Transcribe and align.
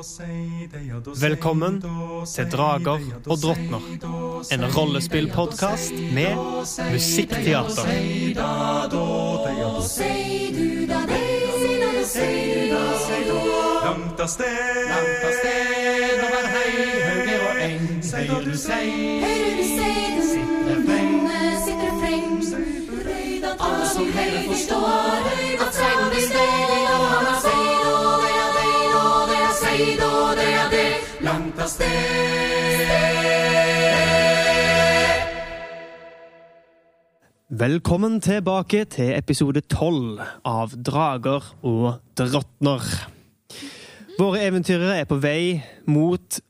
Velkommen 0.00 1.82
til 2.34 2.46
Drager 2.52 3.00
og 3.26 3.36
drottner. 3.42 3.82
En 4.52 4.64
rollespillpodkast 4.76 5.92
med 5.92 6.36
musikkteater. 6.92 7.90
Langt 13.84 14.20
av 14.20 14.28
sted, 14.28 14.88
langt 14.88 15.26
av 15.28 15.36
sted 15.42 16.24
over 16.30 16.48
hei, 16.54 16.72
høyre 17.10 17.36
og 17.50 17.62
eng. 17.66 17.84
Høyre 18.14 18.40
du 18.48 18.56
sei, 18.56 18.88
Høyre 19.26 19.52
du 19.58 19.64
sitter 19.74 20.80
freng. 20.88 21.14
sitter 21.68 21.92
freng. 22.00 22.32
Alle 23.60 23.86
som 23.92 24.12
heller 24.16 24.48
forstår 24.48 24.88
at 24.88 25.39
Velkommen 37.50 38.20
tilbake 38.24 38.84
til 38.88 39.12
episode 39.14 39.60
tolv 39.68 40.22
av 40.46 40.72
Drager 40.74 41.44
og 41.66 42.00
drottner. 42.18 42.82
Våre 44.16 44.40
eventyrere 44.46 45.00
er 45.02 45.06
på 45.10 45.18
vei 45.22 45.60
mot 45.86 46.40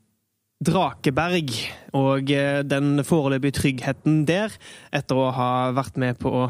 Drakeberg 0.61 1.53
og 1.97 2.31
eh, 2.33 2.61
den 2.65 3.03
foreløpige 3.05 3.57
tryggheten 3.59 4.23
der, 4.29 4.53
etter 4.93 5.17
å 5.19 5.29
ha 5.35 5.51
vært 5.77 6.01
med 6.01 6.17
på 6.21 6.33
å 6.43 6.49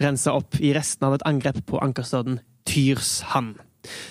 rense 0.00 0.32
opp 0.32 0.60
i 0.60 0.72
resten 0.76 1.08
av 1.08 1.16
et 1.16 1.26
angrep 1.28 1.60
på 1.68 1.80
ankerstaden 1.84 2.40
Tyrshand. 2.68 3.60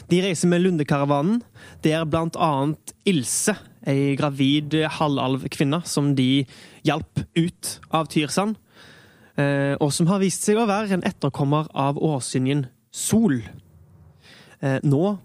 De 0.09 0.21
reiser 0.23 0.49
med 0.49 0.63
Lundekaravanen. 0.63 1.41
Det 1.83 1.94
er 1.94 2.07
blant 2.09 2.38
annet 2.41 2.94
Ilse, 3.09 3.55
ei 3.88 4.16
gravid 4.19 4.75
halvalvkvinne, 4.97 5.81
som 5.85 6.11
de 6.16 6.45
hjalp 6.88 7.23
ut 7.38 7.80
av 7.95 8.09
Tyrsand 8.11 8.58
eh, 9.39 9.75
og 9.80 9.94
som 9.95 10.09
har 10.11 10.22
vist 10.23 10.45
seg 10.45 10.59
å 10.59 10.67
være 10.69 10.97
en 10.97 11.05
etterkommer 11.08 11.69
av 11.77 12.00
årsynjen 12.02 12.67
Sol. 12.91 13.39
Eh, 14.59 14.80
nå 14.83 15.17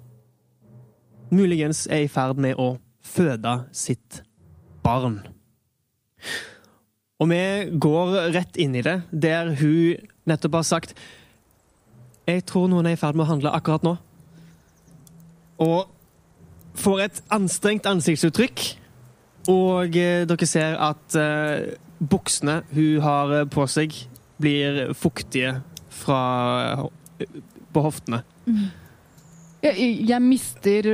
muligens 1.35 1.87
er 1.91 2.05
i 2.05 2.11
ferd 2.13 2.39
med 2.39 2.59
å 2.61 2.77
føde 3.05 3.55
sitt 3.75 4.21
barn. 4.85 5.23
Og 7.23 7.31
vi 7.31 7.43
går 7.81 8.17
rett 8.35 8.59
inn 8.61 8.75
i 8.77 8.85
det, 8.85 8.99
der 9.11 9.55
hun 9.59 10.11
nettopp 10.29 10.59
har 10.61 10.67
sagt 10.67 10.97
Jeg 12.25 12.47
tror 12.49 12.71
noen 12.73 12.89
er 12.89 12.97
i 12.97 13.01
ferd 13.01 13.17
med 13.17 13.27
å 13.27 13.33
handle 13.33 13.53
akkurat 13.53 13.85
nå. 13.85 13.95
Og 15.61 15.91
får 16.75 17.05
et 17.07 17.21
anstrengt 17.35 17.87
ansiktsuttrykk. 17.89 18.65
Og 19.53 19.97
eh, 20.01 20.25
dere 20.29 20.49
ser 20.49 20.79
at 20.81 21.17
eh, 21.21 21.75
buksene 22.01 22.63
hun 22.73 23.03
har 23.05 23.35
eh, 23.41 23.49
på 23.51 23.67
seg, 23.71 23.97
blir 24.41 24.95
fuktige 24.99 25.59
fra 25.95 26.89
på 27.75 27.83
hoftene. 27.85 28.23
Jeg, 29.65 29.91
jeg 30.09 30.21
mister 30.25 30.89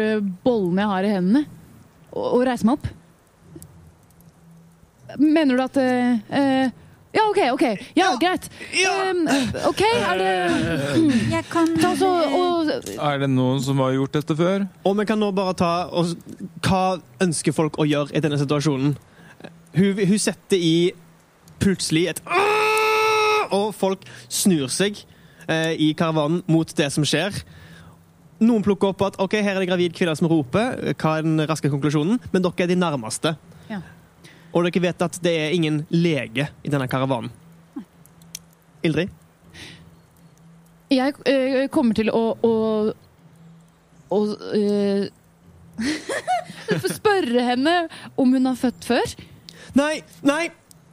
bollene 0.44 0.84
jeg 0.84 0.90
har 0.92 1.06
i 1.06 1.14
hendene, 1.14 1.44
og, 2.12 2.26
og 2.26 2.44
reiser 2.46 2.68
meg 2.68 2.78
opp. 2.78 2.90
Mener 5.18 5.56
du 5.56 5.64
at 5.64 5.78
eh, 5.80 6.70
Ja, 7.10 7.24
OK, 7.26 7.38
OK. 7.52 7.64
Ja, 7.98 8.12
greit. 8.22 8.46
Um, 9.10 9.24
OK, 9.66 9.80
er 9.82 10.20
det 10.20 10.34
Jeg 11.32 11.44
kan 11.50 11.72
Ta 11.80 11.90
så 11.98 12.06
og 12.06 12.70
Er 12.70 13.18
det 13.18 13.28
noen 13.32 13.58
som 13.64 13.82
har 13.82 13.96
gjort 13.96 14.14
dette 14.14 14.36
før? 14.38 14.66
Og 14.86 14.94
vi 15.00 15.06
kan 15.08 15.18
nå 15.18 15.32
bare 15.34 15.56
ta 15.58 15.72
og, 15.90 16.12
Hva 16.62 17.00
ønsker 17.22 17.56
folk 17.56 17.80
å 17.82 17.88
gjøre 17.88 18.14
i 18.14 18.22
denne 18.22 18.38
situasjonen? 18.38 18.94
Hun, 19.74 19.98
hun 19.98 20.22
setter 20.22 20.58
i 20.58 20.92
plutselig 21.62 22.06
et 22.12 22.22
Og 23.50 23.72
folk 23.74 24.06
snur 24.30 24.70
seg 24.70 25.02
eh, 25.50 25.74
i 25.82 25.90
karavanen 25.98 26.44
mot 26.46 26.70
det 26.78 26.86
som 26.94 27.02
skjer. 27.06 27.34
Noen 28.40 28.62
plukker 28.64 28.94
opp 28.94 29.02
at 29.08 29.18
ok, 29.20 29.34
her 29.42 29.56
er 29.56 29.64
det 29.64 29.68
gravid 29.68 29.96
kvinne 29.98 30.14
som 30.16 30.30
roper. 30.30 30.94
Hva 30.94 31.18
er 31.18 31.26
den 31.26 31.42
raske 31.50 31.68
konklusjonen? 31.72 32.22
Men 32.30 32.46
dere 32.46 32.64
er 32.64 32.70
de 32.70 32.78
nærmeste. 32.78 33.34
Ja. 34.50 34.58
Og 34.58 34.64
dere 34.66 34.80
vet 34.82 35.02
at 35.06 35.14
det 35.22 35.30
er 35.38 35.52
ingen 35.54 35.76
lege 35.94 36.48
i 36.66 36.70
denne 36.72 36.88
karavanen. 36.90 37.30
Ildrid? 38.82 39.10
Jeg 40.90 41.14
eh, 41.30 41.68
kommer 41.70 41.94
til 41.94 42.10
å 42.10 42.22
å, 42.42 42.50
å 44.10 44.18
eh, 44.58 45.06
Spørre 46.90 47.44
henne 47.46 47.76
om 48.18 48.34
hun 48.34 48.46
har 48.50 48.58
født 48.58 48.82
før. 48.88 49.06
Nei! 49.78 50.00
Nei! 50.26 50.48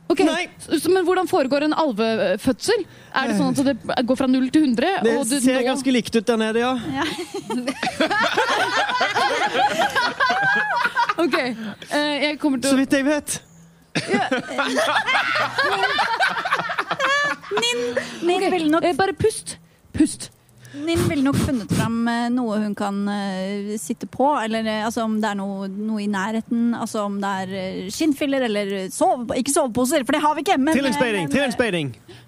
Okay. 0.07 0.23
Nei. 0.25 0.47
så- 0.63 0.89
Men 0.93 1.03
hvordan 1.03 1.27
foregår 1.27 1.61
en 1.65 1.73
alvefødsel? 1.73 2.85
Er 3.13 3.27
det 3.27 3.35
sånn 3.39 3.49
at 3.51 3.65
det 3.65 3.75
går 4.07 4.15
fra 4.21 4.27
0 4.29 4.49
til 4.53 4.63
100? 4.69 5.01
Det 5.03 5.17
og 5.17 5.25
du 5.27 5.39
ser 5.41 5.57
nå- 5.59 5.65
ganske 5.67 5.91
likt 5.91 6.15
ut 6.15 6.25
der 6.29 6.37
nede, 6.37 6.59
ja. 6.63 6.77
Ok, 11.17 11.35
eh, 11.39 12.15
jeg 12.23 12.39
kommer 12.39 12.61
Så 12.61 12.69
til 12.69 12.77
å 12.77 12.81
vidt 12.81 12.93
jeg 12.97 13.05
vet. 13.07 13.37
Nin 18.27 18.51
ville 18.51 18.69
nok, 18.69 18.83
eh, 18.85 18.95
Bare 18.97 19.13
pust. 19.17 19.57
Pust. 19.97 20.29
Nin 20.77 20.99
ville 21.09 21.23
nok 21.25 21.39
funnet 21.41 21.71
fram 21.73 22.03
eh, 22.11 22.27
noe 22.29 22.59
hun 22.61 22.75
kan 22.77 22.99
uh, 23.09 23.73
sitte 23.81 24.05
på. 24.11 24.27
Eller 24.43 24.67
uh, 24.67 24.85
altså, 24.89 25.07
om 25.07 25.17
det 25.23 25.31
er 25.31 25.39
noe, 25.39 25.69
noe 25.71 26.03
i 26.03 26.09
nærheten. 26.11 26.75
Altså 26.77 27.07
om 27.07 27.17
det 27.23 27.33
er 27.41 27.55
uh, 27.55 27.89
skinnfiller 27.93 28.45
eller 28.49 28.75
sove, 28.93 29.39
Ikke 29.39 29.55
soveposer, 29.55 30.05
for 30.05 30.17
det 30.17 30.21
har 30.21 30.37
vi 30.37 30.45
ikke. 30.45 30.59
Men, 30.61 30.77
Til 30.77 30.91
en 30.91 30.97
speiding! 30.99 31.91
men- 31.97 32.07
Til! 32.07 32.23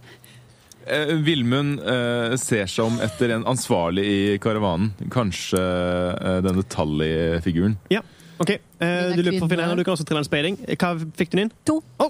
Eh, 0.90 1.12
Vilmund 1.22 1.80
eh, 1.86 2.36
ser 2.42 2.66
seg 2.66 2.88
om 2.88 2.96
etter 3.06 3.36
en 3.36 3.46
ansvarlig 3.50 4.06
i 4.10 4.22
karavanen. 4.42 4.90
Kanskje 5.14 5.60
eh, 5.62 6.40
denne 6.46 6.64
Tally-figuren. 6.66 7.76
Ja, 7.94 8.02
ok. 8.40 8.52
Eh, 8.56 9.16
du 9.16 9.22
løper 9.24 9.40
for 9.44 9.52
finalen, 9.52 9.74
og. 9.76 9.82
Du 9.82 9.84
kan 9.88 9.96
også 9.98 10.08
trille 10.08 10.24
en 10.24 10.28
speiding. 10.28 10.60
Hva 10.80 10.94
fikk 11.20 11.34
du 11.36 11.44
inn? 11.46 11.52
To. 11.70 11.82
Oh. 12.00 12.10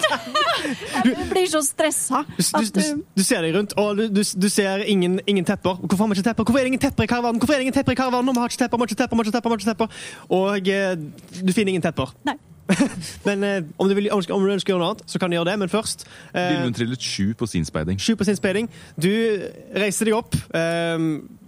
Jeg 1.04 1.26
blir 1.30 1.46
så 1.50 1.60
stressa. 1.64 2.22
Du, 2.36 2.42
du, 2.42 2.80
eh, 2.80 2.92
du, 2.96 3.02
du 3.16 3.22
ser 3.24 3.44
deg 3.44 3.54
rundt, 3.56 3.72
og 3.80 3.96
du, 3.98 4.04
du, 4.12 4.20
du 4.22 4.48
ser 4.52 4.84
ingen, 4.90 5.20
ingen 5.30 5.44
tepper. 5.44 5.78
Hvorfor 5.80 6.04
har 6.04 6.12
vi 6.12 6.18
ikke 6.18 6.28
tepper? 6.30 6.44
Hvorfor 6.44 6.60
er 6.60 6.66
det 6.68 6.72
ingen 6.74 6.82
tepper 6.82 7.06
i 7.06 7.10
karavanen? 7.10 7.40
Hvorfor 7.40 7.54
er 7.54 7.60
det 7.62 7.68
ingen 7.68 7.76
tepper 7.78 7.96
i 7.96 7.98
karavanen? 8.00 8.34
Vi 8.34 8.40
har 8.42 8.52
ikke 8.52 8.62
tepper, 8.64 8.76
vi 8.76 8.82
har 8.86 8.92
ikke 8.92 9.00
tepper, 9.02 9.16
vi 9.16 9.20
har 9.20 9.26
ikke 9.28 9.36
tepper, 9.36 9.50
vi 9.50 9.54
har 9.54 9.60
ikke 9.60 9.72
tepper. 9.72 9.88
Og 10.36 10.70
eh, 10.76 11.42
du 11.48 11.52
finner 11.56 11.74
ingen 11.74 11.84
tepper. 11.84 12.14
Nei. 12.28 12.36
Men 13.26 13.42
eh, 13.44 13.62
om, 13.78 13.88
du 13.88 13.94
vil, 13.98 14.08
om 14.12 14.20
du 14.22 14.52
ønsker 14.54 14.72
å 14.72 14.76
gjøre 14.76 14.82
noe 14.84 14.92
annet, 14.94 15.04
så 15.10 15.18
kan 15.18 15.32
du 15.32 15.36
gjøre 15.38 15.50
det. 15.50 15.56
Men 15.64 15.72
først 15.72 16.06
eh, 16.06 16.52
Vilmund 16.54 16.78
trillet 16.78 17.02
sju 17.02 17.32
på 17.38 17.48
sin 17.50 17.66
speiding. 17.68 17.98
Sju 18.02 18.14
på 18.20 18.26
sin 18.28 18.38
speiding. 18.38 18.70
Du 19.00 19.10
reiser 19.74 20.10
deg 20.10 20.16
opp. 20.18 20.36
ehm, 20.54 21.08
de- 21.20 21.39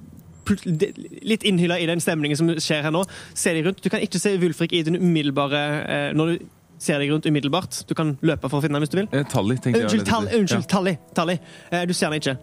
litt 0.47 1.45
innhylla 1.47 1.79
i 1.81 1.87
den 1.91 2.01
stemningen 2.03 2.39
som 2.39 2.51
skjer 2.57 2.83
her 2.87 2.95
nå. 2.95 3.05
Ser 3.35 3.55
deg 3.59 3.67
rundt. 3.69 3.83
Du 3.85 3.89
kan 3.93 4.03
ikke 4.05 4.21
se 4.23 4.35
Wulfrik 4.43 4.73
i 4.77 4.83
den 4.87 4.99
umiddelbare 5.01 5.63
eh, 5.87 6.09
Når 6.19 6.33
du 6.35 6.47
ser 6.83 6.99
deg 6.99 7.13
rundt 7.15 7.27
umiddelbart. 7.31 7.85
Du 7.87 7.95
kan 7.95 8.17
løpe 8.27 8.49
for 8.51 8.59
å 8.59 8.63
finne 8.65 8.75
den 8.81 8.83
hvis 8.87 8.91
du 8.95 8.99
vil. 9.03 9.11
Eh, 9.15 9.27
Tally, 9.31 9.55
tenkte 9.63 9.85
jeg. 9.85 9.91
Unnskyld, 9.91 10.09
tall, 10.09 10.27
unnskyld, 10.35 10.65
ja. 10.67 10.71
Tally. 10.73 10.97
Tally. 11.15 11.37
Eh, 11.71 11.85
du 11.87 11.94
ser 11.94 12.11
den 12.11 12.19
ikke. 12.23 12.35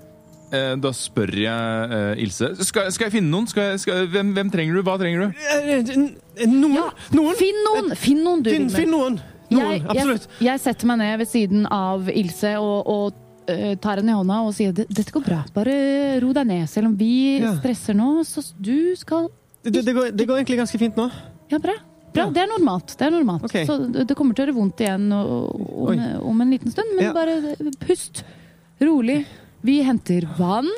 Eh, 0.49 0.75
Da 0.81 0.91
spør 0.97 1.29
jeg 1.37 1.89
eh, 1.93 2.23
Ilse 2.23 2.47
skal, 2.65 2.87
skal 2.95 3.05
jeg 3.09 3.13
finne 3.19 3.29
noen? 3.29 3.45
Skal 3.51 3.67
jeg, 3.73 3.81
skal, 3.83 4.07
hvem, 4.09 4.31
hvem 4.37 4.49
trenger 4.53 4.79
du? 4.79 4.81
Hva 4.87 4.95
trenger 4.97 5.27
du? 5.27 5.43
Eh, 5.53 6.47
Noen? 6.49 6.77
Ja, 6.79 6.87
Noen? 7.13 7.35
Finn 7.37 7.59
noen! 7.67 7.91
Finn 7.99 8.23
noen, 8.25 8.41
du. 8.45 8.49
Finn, 8.55 8.69
finn 8.73 8.89
noen! 8.95 9.19
Noen, 9.49 9.75
jeg, 9.75 9.83
absolutt. 9.89 10.25
Jeg, 10.39 10.45
jeg 10.47 10.61
setter 10.63 10.89
meg 10.89 10.99
ned 11.01 11.19
ved 11.21 11.29
siden 11.29 11.63
av 11.73 12.09
Ilse 12.13 12.55
og, 12.61 12.89
og 12.89 13.25
tar 13.81 14.01
henne 14.01 14.13
i 14.13 14.17
hånda 14.17 14.39
og 14.45 14.53
sier 14.57 14.73
dette 14.75 15.11
går 15.13 15.25
bra. 15.25 15.43
Bare 15.55 15.75
ro 16.23 16.31
deg 16.35 16.49
ned. 16.49 16.69
Selv 16.71 16.91
om 16.91 16.95
vi 16.99 17.39
Ja. 17.39 17.55
stresser 17.59 17.97
nå, 17.97 18.23
så 18.27 18.43
du 18.59 18.95
skal 18.95 19.29
Det, 19.63 19.83
det, 19.83 19.93
går, 19.93 20.11
det 20.15 20.25
går 20.27 20.39
egentlig 20.39 20.59
ganske 20.61 20.79
fint 20.79 20.95
nå. 20.95 21.09
Ja, 21.51 21.57
bra. 21.59 21.73
bra. 22.13 22.23
Ja. 22.23 22.29
Det 22.31 22.43
er 22.43 22.47
normalt. 22.47 22.95
Det 22.97 23.05
er 23.07 23.11
normalt. 23.11 23.43
Okay. 23.43 23.65
Så 23.65 23.91
det 23.91 24.15
kommer 24.15 24.33
til 24.33 24.45
å 24.45 24.47
gjøre 24.47 24.55
vondt 24.55 24.79
igjen 24.79 25.11
om, 25.11 26.03
om 26.31 26.41
en 26.41 26.49
liten 26.51 26.71
stund, 26.71 26.95
men 26.95 27.09
Ja. 27.09 27.13
bare 27.13 27.55
pust. 27.79 28.23
Rolig. 28.79 29.25
Vi 29.61 29.81
henter 29.83 30.23
vann, 30.37 30.69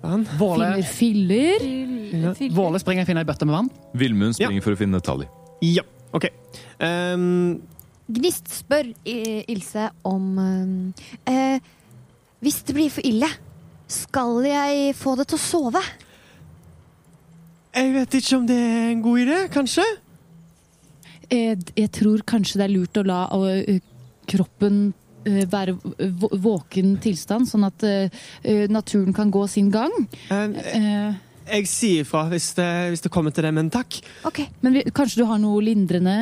vann. 0.00 0.24
Våle, 0.38 0.82
finner 0.88 1.60
filler. 1.60 2.48
Våle 2.56 2.80
springer 2.80 3.04
og 3.04 3.10
finner 3.10 3.20
ei 3.20 3.28
bøtte 3.28 3.44
med 3.44 3.54
vann. 3.58 3.68
Villmund 3.92 4.34
springer 4.34 4.64
for 4.64 4.72
å 4.72 4.80
finne 4.80 5.00
Tally. 5.04 5.28
Ja, 5.60 5.84
OK. 6.16 6.30
Um... 6.80 7.60
Gnist 8.10 8.48
spør 8.50 8.88
Ilse 9.06 9.90
om 10.08 10.24
uh, 10.40 11.04
eh, 11.30 11.60
Hvis 12.40 12.62
det 12.64 12.76
blir 12.76 12.92
for 12.92 13.04
ille, 13.04 13.28
skal 13.90 14.38
jeg 14.46 14.94
få 14.96 15.16
det 15.18 15.28
til 15.30 15.36
å 15.38 15.42
sove? 15.42 15.82
Jeg 17.74 17.92
vet 17.94 18.16
ikke 18.18 18.38
om 18.38 18.46
det 18.48 18.56
er 18.56 18.88
en 18.90 19.02
god 19.04 19.20
idé, 19.22 19.40
kanskje? 19.52 19.84
Jeg, 21.30 21.60
Jeg 21.76 21.90
tror 21.94 22.24
kanskje 22.26 22.58
det 22.58 22.66
er 22.66 22.72
lurt 22.74 22.98
å 22.98 23.04
la 23.06 23.20
eh, 23.46 23.78
kroppen 24.30 24.80
eh, 25.28 25.44
være 25.50 25.76
våken 26.42 26.96
tilstand, 27.04 27.46
sånn 27.50 27.68
at 27.68 27.84
eh, 27.86 28.22
eh, 28.42 28.64
naturen 28.72 29.14
kan 29.14 29.30
gå 29.30 29.44
sin 29.50 29.70
gang. 29.70 29.94
Uh, 30.30 30.48
Eh, 31.50 31.60
Jeg 31.60 31.66
sier 31.66 32.04
ifra 32.04 32.24
hvis 32.30 32.52
det, 32.54 32.68
hvis 32.92 33.02
det 33.02 33.10
kommer 33.10 33.34
til 33.34 33.42
det, 33.46 33.52
men 33.54 33.70
takk. 33.74 34.00
Okay. 34.28 34.48
Men 34.62 34.76
vi, 34.76 34.84
kanskje 34.94 35.22
du 35.22 35.28
har 35.30 35.38
noe 35.42 35.62
lindrende 35.66 36.16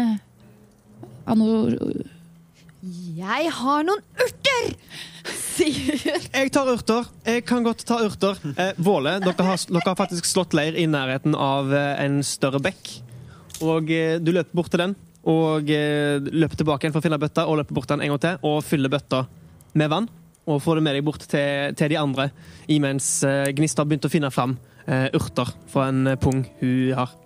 av 1.28 1.36
noe 1.36 1.74
Jeg 2.82 3.50
har 3.58 3.86
noen 3.86 4.02
urter! 4.22 4.68
Sier 5.26 5.98
hun. 6.04 6.26
Jeg 6.30 6.52
tar 6.54 6.68
urter. 6.70 7.08
Jeg 7.26 7.42
kan 7.48 7.64
godt 7.66 7.82
ta 7.88 7.98
urter. 8.06 8.38
Eh, 8.54 8.78
Våle, 8.78 9.16
dere 9.24 9.46
har, 9.48 9.58
dere 9.66 9.82
har 9.88 9.98
faktisk 9.98 10.28
slått 10.28 10.54
leir 10.54 10.78
i 10.78 10.86
nærheten 10.90 11.34
av 11.34 11.72
eh, 11.74 11.98
en 12.04 12.20
større 12.22 12.60
bekk. 12.62 12.92
Og 13.66 13.90
eh, 13.90 14.20
du 14.22 14.30
løper 14.30 14.54
bort 14.54 14.70
til 14.70 14.84
den, 14.84 14.94
og 15.26 15.72
eh, 15.74 16.22
løper 16.22 16.60
tilbake 16.60 16.86
igjen 16.86 16.94
for 16.94 17.02
å 17.02 17.08
finne 17.08 17.18
bøtta, 17.18 17.48
og 17.50 17.58
løper 17.58 17.80
bort 17.80 17.90
den 17.90 18.04
en 18.06 18.14
gang 18.14 18.22
til, 18.22 18.40
og 18.46 18.62
fyller 18.66 18.94
bøtta 18.94 19.24
med 19.74 19.90
vann. 19.92 20.10
Og 20.48 20.62
får 20.64 20.78
det 20.78 20.86
med 20.86 20.96
deg 20.96 21.04
bort 21.10 21.26
til, 21.28 21.74
til 21.76 21.90
de 21.92 21.98
andre, 22.00 22.30
imens 22.70 23.16
eh, 23.26 23.50
Gnist 23.58 23.82
har 23.82 23.90
begynt 23.90 24.06
å 24.06 24.12
finne 24.12 24.30
fram 24.32 24.54
eh, 24.86 25.10
urter 25.18 25.50
fra 25.68 25.90
en 25.90 26.14
pung 26.22 26.46
hun 26.62 26.94
har. 26.94 27.18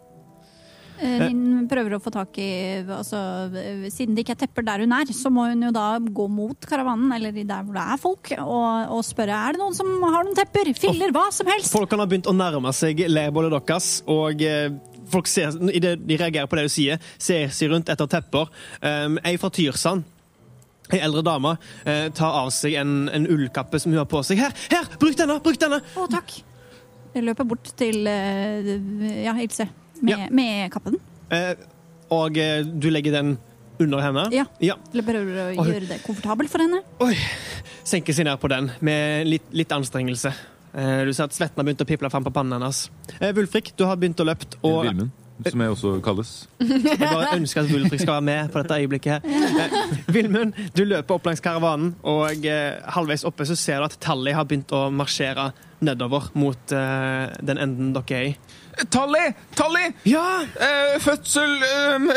Eh, 1.03 1.23
Linn 1.25 1.67
prøver 1.71 1.97
å 1.97 2.01
få 2.03 2.13
tak 2.15 2.37
i 2.39 2.51
altså, 2.83 3.19
eh, 3.59 3.89
Siden 3.91 4.15
det 4.15 4.23
ikke 4.23 4.37
er 4.37 4.43
tepper 4.45 4.67
der 4.67 4.85
hun 4.85 4.95
er, 4.95 5.11
så 5.17 5.33
må 5.35 5.49
hun 5.51 5.65
jo 5.67 5.73
da 5.75 5.87
gå 5.99 6.29
mot 6.31 6.69
karavanen, 6.69 7.11
eller 7.17 7.35
der 7.35 7.67
hvor 7.67 7.75
det 7.75 7.87
er 7.95 8.01
folk, 8.01 8.31
og, 8.39 8.95
og 8.99 9.03
spørre 9.07 9.41
er 9.49 9.57
det 9.57 9.63
noen 9.63 9.77
som 9.77 9.91
har 10.05 10.23
noen 10.23 10.39
tepper, 10.39 10.71
filler, 10.79 11.15
hva 11.15 11.27
som 11.35 11.51
helst. 11.51 11.73
Folkene 11.75 12.05
har 12.05 12.13
begynt 12.13 12.31
å 12.31 12.37
nærme 12.37 12.73
seg 12.77 13.03
leirbålet 13.11 13.55
deres, 13.57 13.91
og 14.11 14.47
eh, 14.47 14.71
folk 15.13 15.31
ser, 15.31 15.59
de 15.59 16.21
reagerer 16.21 16.47
på 16.47 16.61
det 16.61 16.69
du 16.69 16.73
sier, 16.73 17.03
ser 17.19 17.51
seg 17.51 17.75
rundt 17.75 17.91
etter 17.93 18.11
tepper. 18.15 18.53
Um, 18.79 19.19
ei 19.27 19.35
fra 19.43 19.51
Tyrsand, 19.53 20.07
ei 20.93 21.03
eldre 21.03 21.25
dame, 21.27 21.57
eh, 21.83 22.07
tar 22.15 22.41
av 22.45 22.55
seg 22.55 22.79
en, 22.79 22.97
en 23.11 23.29
ullkappe 23.35 23.83
som 23.83 23.93
hun 23.93 24.05
har 24.05 24.09
på 24.11 24.23
seg. 24.27 24.41
Her, 24.45 24.55
her, 24.71 24.91
bruk 25.03 25.19
denne, 25.19 25.41
bruk 25.43 25.61
denne! 25.61 25.83
Å, 25.99 26.09
takk. 26.15 26.39
Jeg 27.13 27.27
løper 27.27 27.45
bort 27.45 27.75
til 27.77 28.07
eh, 28.09 28.75
ja, 29.27 29.37
Ilse 29.43 29.69
med, 30.03 30.19
Ja. 30.19 30.29
med 30.31 30.73
kappen. 30.75 30.99
Eh, 31.33 31.55
og 32.13 32.37
eh, 32.39 32.63
du 32.67 32.91
legger 32.93 33.15
den 33.17 33.37
under 33.81 34.03
henne. 34.05 34.27
Ja. 34.35 34.45
ja. 34.63 34.77
Eller 34.93 35.07
prøver 35.07 35.39
å 35.43 35.47
Oi. 35.63 35.67
gjøre 35.73 35.89
det 35.89 36.01
komfortabelt 36.05 36.51
for 36.53 36.63
henne. 36.63 36.83
Oi. 37.03 37.15
Senker 37.89 38.15
seg 38.15 38.29
ned 38.29 38.39
på 38.43 38.51
den 38.53 38.69
med 38.85 39.27
litt, 39.31 39.49
litt 39.57 39.73
anstrengelse. 39.75 40.35
Eh, 40.75 41.01
du 41.09 41.13
ser 41.17 41.25
at 41.31 41.35
svetten 41.37 41.59
har 41.61 41.67
begynt 41.67 41.83
å 41.85 41.89
piple 41.89 42.11
fram 42.13 42.25
på 42.27 42.33
pannen 42.35 42.59
hennes. 42.61 42.85
Eh, 43.19 43.33
Vulfrik, 43.37 43.73
du 43.77 43.85
har 43.89 43.97
begynt 44.01 44.21
å 44.23 44.29
løpe. 44.29 44.47
og 44.63 44.85
Vilmund, 44.87 45.11
som 45.51 45.65
jeg 45.65 45.75
også 45.75 45.93
kalles. 46.05 46.31
Jeg 46.61 46.99
bare 47.01 47.37
ønsker 47.37 47.65
at 47.65 47.73
Wulfrik 47.73 48.01
skal 48.05 48.15
være 48.19 48.27
med 48.29 48.53
på 48.53 48.63
dette 48.63 48.79
øyeblikket 48.83 49.13
her. 49.13 49.67
Eh, 49.67 49.97
Vilmund, 50.15 50.53
du 50.77 50.85
løper 50.85 51.17
opp 51.19 51.27
langs 51.27 51.43
karavanen, 51.45 51.95
og 52.03 52.47
eh, 52.47 52.79
halvveis 52.95 53.25
oppe 53.29 53.47
så 53.49 53.57
ser 53.59 53.83
du 53.83 53.89
at 53.91 53.99
Tally 54.03 54.35
har 54.37 54.47
begynt 54.49 54.73
å 54.77 54.87
marsjere 54.95 55.51
nedover 55.83 56.31
mot 56.39 56.73
eh, 56.77 57.33
den 57.43 57.59
enden 57.59 57.91
dere 57.97 58.21
er 58.21 58.31
i. 58.31 58.37
Tally! 58.91 59.27
Tally! 59.59 59.91
Ja! 60.09 60.25
Eh, 60.57 60.97
fødsel 61.03 61.59
eh, 61.67 62.09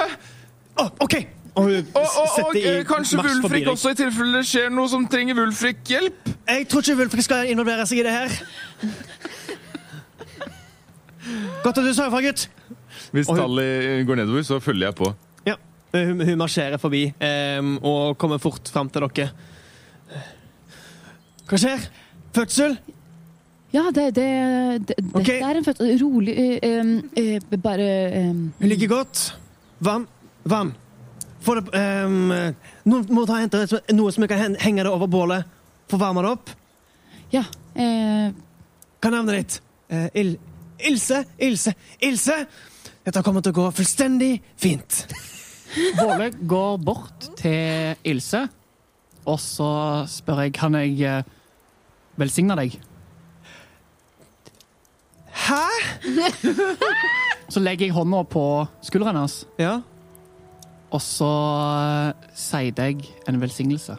Å, 0.80 0.88
OK! 1.04 1.18
Og 1.58 1.66
Og, 1.66 1.72
og, 1.98 2.44
og 2.46 2.56
kanskje 2.86 3.18
Wulfrik 3.18 3.66
også, 3.68 3.90
i 3.90 3.96
tilfelle 3.98 4.38
det 4.38 4.46
skjer 4.46 4.68
noe 4.70 4.88
som 4.88 5.02
trenger 5.10 5.34
Wulfrik 5.34 5.80
hjelp? 5.90 6.30
Jeg 6.46 6.68
tror 6.70 6.84
ikke 6.84 6.94
Wulfrik 7.02 7.26
skal 7.26 7.50
involvere 7.50 7.86
seg 7.90 8.00
i 8.00 8.04
det 8.06 8.12
her. 8.14 8.36
Godt 11.64 11.78
at 11.78 11.84
du 11.84 11.92
sa 11.94 12.06
ifra, 12.08 12.20
gutt. 12.24 12.46
Hvis 13.12 13.28
hun- 13.28 13.36
Tally 13.36 14.04
går 14.06 14.14
nedover, 14.22 14.42
så 14.42 14.60
følger 14.60 14.86
jeg 14.86 14.94
på. 14.94 15.14
Ja. 15.46 15.54
Hun, 15.94 16.20
hun 16.20 16.38
marsjerer 16.38 16.78
forbi 16.78 17.12
um, 17.58 17.78
og 17.82 18.18
kommer 18.18 18.38
fort 18.38 18.68
fram 18.72 18.88
til 18.90 19.02
dere. 19.08 19.30
Hva 21.50 21.58
skjer? 21.58 21.88
Fødsel? 22.34 22.78
Ja, 23.72 23.84
det, 23.94 24.14
det, 24.14 24.26
det, 24.88 24.96
okay. 25.14 25.38
dette 25.40 25.48
er 25.50 25.58
en 25.58 25.64
fødsel. 25.66 25.90
Rolig 26.02 26.34
eh, 26.38 26.58
em, 26.78 26.92
eh, 27.16 27.58
Bare 27.62 27.88
em, 28.20 28.52
Hun 28.58 28.68
ligger 28.68 28.88
godt. 28.88 29.36
Vann. 29.80 30.06
Vann. 30.44 30.72
Få 31.40 31.54
det 31.56 31.70
um, 32.04 32.32
Noen 32.84 33.06
må 33.14 33.24
ta 33.26 33.38
og 33.38 33.44
hente 33.46 33.80
noe 33.96 34.12
som 34.12 34.26
kan 34.28 34.56
henge 34.60 34.84
det 34.84 34.90
over 34.90 35.08
bålet. 35.10 35.46
Få 35.90 35.98
varme 36.00 36.22
det 36.22 36.32
opp. 36.34 36.50
Ja. 37.32 37.44
Eh, 37.74 38.30
Hva 39.00 39.08
er 39.10 39.14
navnet 39.14 39.38
ditt? 39.38 39.60
Eh, 39.90 40.08
Il 40.14 40.36
Ilse? 40.88 41.24
Ilse? 41.42 41.74
Ilse? 42.04 42.36
Dette 43.04 43.22
kommer 43.24 43.42
til 43.44 43.52
å 43.54 43.58
gå 43.62 43.66
fullstendig 43.74 44.32
fint. 44.60 45.04
Våle 45.98 46.30
går 46.50 46.78
bort 46.84 47.28
til 47.38 47.94
Ilse, 48.10 48.44
og 49.28 49.38
så 49.40 49.70
spør 50.10 50.44
jeg 50.46 50.54
kan 50.56 50.74
jeg 50.78 50.96
eh, 51.06 51.22
velsigne 52.20 52.56
deg. 52.58 52.74
Hæ? 55.46 55.62
Så 57.50 57.58
legger 57.62 57.88
jeg 57.88 57.94
hånda 57.96 58.20
på 58.30 58.42
skulderen 58.86 59.16
hans, 59.18 59.40
Ja. 59.58 59.80
og 60.94 61.00
så 61.02 61.26
eh, 61.26 62.28
sier 62.38 62.70
jeg 62.78 63.08
en 63.26 63.40
velsignelse. 63.42 63.96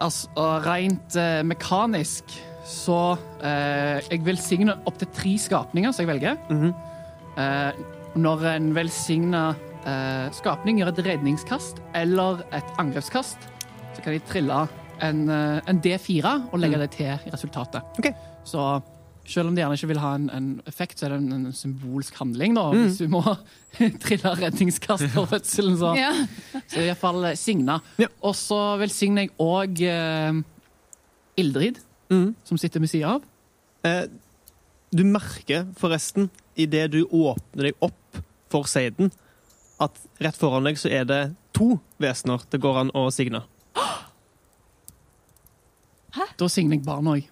Altså, 0.00 0.28
rent 0.66 1.16
eh, 1.18 1.40
mekanisk 1.46 2.36
så 2.66 3.00
eh, 3.46 4.02
Jeg 4.10 4.24
velsigner 4.26 4.80
opptil 4.88 5.10
tre 5.14 5.36
skapninger 5.38 5.94
som 5.94 6.04
jeg 6.04 6.14
velger. 6.14 6.40
Mhm. 6.50 6.72
eh, 7.38 7.84
når 8.16 8.46
en 8.54 8.70
velsigna 8.72 9.42
eh, 9.84 10.30
skapning 10.32 10.78
gjør 10.80 10.88
et 10.94 11.04
redningskast 11.04 11.82
eller 11.94 12.40
et 12.56 12.70
angrepskast, 12.80 13.36
så 13.92 14.02
kan 14.02 14.14
de 14.16 14.22
trille 14.24 14.60
en, 15.04 15.28
eh, 15.28 15.60
en 15.68 15.80
D4 15.84 16.32
og 16.48 16.58
legge 16.62 16.80
det 16.80 16.90
til 16.96 17.12
i 17.12 17.32
resultatet. 17.34 17.84
Okay. 18.00 18.14
Så 18.48 18.80
selv 19.26 19.50
om 19.50 19.56
de 19.56 19.60
gjerne 19.60 19.76
ikke 19.76 19.90
vil 19.90 20.00
ha 20.00 20.14
en, 20.16 20.28
en 20.32 20.48
effekt, 20.70 21.00
så 21.00 21.06
er 21.08 21.16
det 21.16 21.20
en, 21.24 21.46
en 21.50 21.52
symbolsk 21.52 22.16
handling. 22.20 22.54
da. 22.56 22.70
Mm. 22.72 22.82
Hvis 22.86 22.98
du 23.02 23.08
må 23.12 23.22
trille 24.06 24.34
redningskast 24.40 25.08
for 25.14 25.28
fødselen, 25.30 25.76
så, 25.80 25.92
ja. 25.98 26.12
så 26.70 26.80
i 26.80 26.88
hvert 26.88 27.02
fall 27.02 27.32
eh, 27.32 27.38
signa. 27.38 27.80
Ja. 28.00 28.08
Og 28.22 28.36
så 28.38 28.60
velsigner 28.80 29.26
jeg 29.26 29.34
òg 29.42 29.82
eh, 29.90 30.40
Ildrid, 31.42 31.82
Mhm. 32.10 32.34
som 32.44 32.58
sitter 32.58 32.80
ved 32.80 32.88
sida 32.90 33.14
av. 33.16 33.22
Eh, 33.84 34.06
du 34.94 35.02
merker 35.04 35.66
forresten, 35.76 36.30
idet 36.56 36.90
du 36.92 37.04
åpner 37.06 37.62
deg 37.70 37.74
opp 37.82 38.20
for 38.48 38.62
seiden, 38.64 39.10
at 39.80 39.92
rett 40.20 40.36
foran 40.36 40.64
deg 40.64 40.76
så 40.78 40.88
er 40.90 41.04
det 41.04 41.34
to 41.52 41.80
vesener 42.00 42.40
det 42.50 42.60
går 42.60 42.78
an 42.80 42.90
å 42.94 43.10
signe. 43.12 43.42
Hæ? 46.16 46.22
Da 46.38 46.48
signer 46.48 46.76
jeg 46.78 46.84
barn 46.86 47.04
òg. 47.06 47.24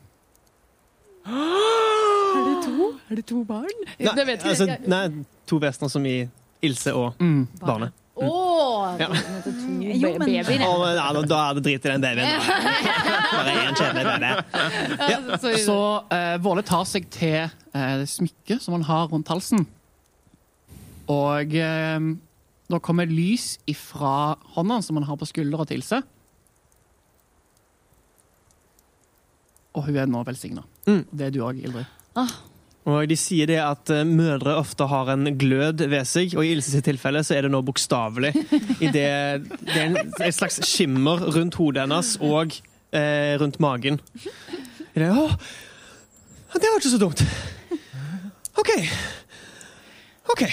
Er 2.34 2.44
det 2.44 2.64
to? 2.66 2.88
Er 3.10 3.14
det 3.20 3.26
to 3.30 3.44
barn? 3.44 3.70
Nei, 4.00 4.14
det 4.14 4.26
vet 4.26 4.42
jeg 4.42 4.50
altså, 4.50 4.88
nei, 4.90 5.24
to 5.46 5.58
vesener 5.62 5.88
som 5.92 6.04
i 6.06 6.28
Ilse 6.64 6.92
og 6.94 7.14
Mm. 7.20 7.46
barnet. 7.60 7.92
Åh, 8.16 8.94
Ja. 9.00 9.08
Jo, 9.10 10.10
men- 10.18 10.28
babyer. 10.28 10.60
Å, 10.62 10.94
ja, 10.94 11.06
da- 11.12 11.22
da 11.26 11.38
er 11.50 11.54
det 11.58 11.62
drit 11.66 11.84
i 11.86 11.88
den 11.90 12.00
babyen. 12.00 12.28
Bare 13.34 13.54
en 13.64 13.74
kjedelig 13.74 14.04
baby. 14.06 14.30
Ja, 15.10 15.56
så, 15.64 15.78
eh, 16.14 16.36
Våle 16.38 16.62
tar 16.62 16.84
seg 16.86 17.08
til 17.10 17.50
uh, 17.74 17.96
det 17.98 18.06
smykket 18.12 18.62
som 18.62 18.74
han 18.78 18.82
har 18.86 19.08
rundt 19.10 19.26
halsen. 19.28 19.66
Og 21.10 21.56
uh, 21.58 22.14
da 22.70 22.78
kommer 22.80 23.06
lys 23.10 23.58
ifra 23.66 24.36
hånda 24.54 24.78
som 24.86 24.96
han 24.96 25.04
har 25.10 25.16
på 25.20 25.26
skuldra 25.28 25.66
til 25.66 25.82
seg. 25.82 26.06
Og 29.74 29.88
hun 29.88 29.96
er 29.98 30.06
nå 30.06 30.22
velsigna. 30.24 30.62
Mm. 30.86 31.02
Det 31.10 31.26
er 31.26 31.30
du 31.34 31.40
òg, 31.42 31.58
Ildrid. 31.66 31.86
Og 32.84 33.06
de 33.08 33.16
sier 33.16 33.48
det 33.48 33.56
at 33.64 33.88
eh, 33.94 34.02
mødre 34.04 34.58
ofte 34.60 34.84
har 34.90 35.08
en 35.14 35.24
glød 35.40 35.86
ved 35.88 36.04
seg, 36.08 36.34
og 36.36 36.44
i 36.44 36.50
Ilse 36.52 36.74
sitt 36.74 36.84
tilfelle 36.84 37.22
så 37.24 37.38
er 37.38 37.46
det 37.46 37.52
nå 37.54 37.62
bokstavelig. 37.64 38.34
I 38.84 38.90
det, 38.92 39.06
det 39.64 39.76
er 39.78 39.86
en, 39.86 39.96
et 40.20 40.36
slags 40.36 40.60
skimmer 40.68 41.22
rundt 41.32 41.56
hodet 41.56 41.86
hennes 41.86 42.10
og 42.20 42.52
eh, 42.92 43.34
rundt 43.40 43.56
magen. 43.64 43.96
Det, 44.94 45.08
Å, 45.08 45.24
det 46.60 46.68
var 46.68 46.76
ikke 46.82 46.92
så 46.92 47.00
dumt. 47.00 47.24
OK. 48.60 48.70
OK. 50.34 50.44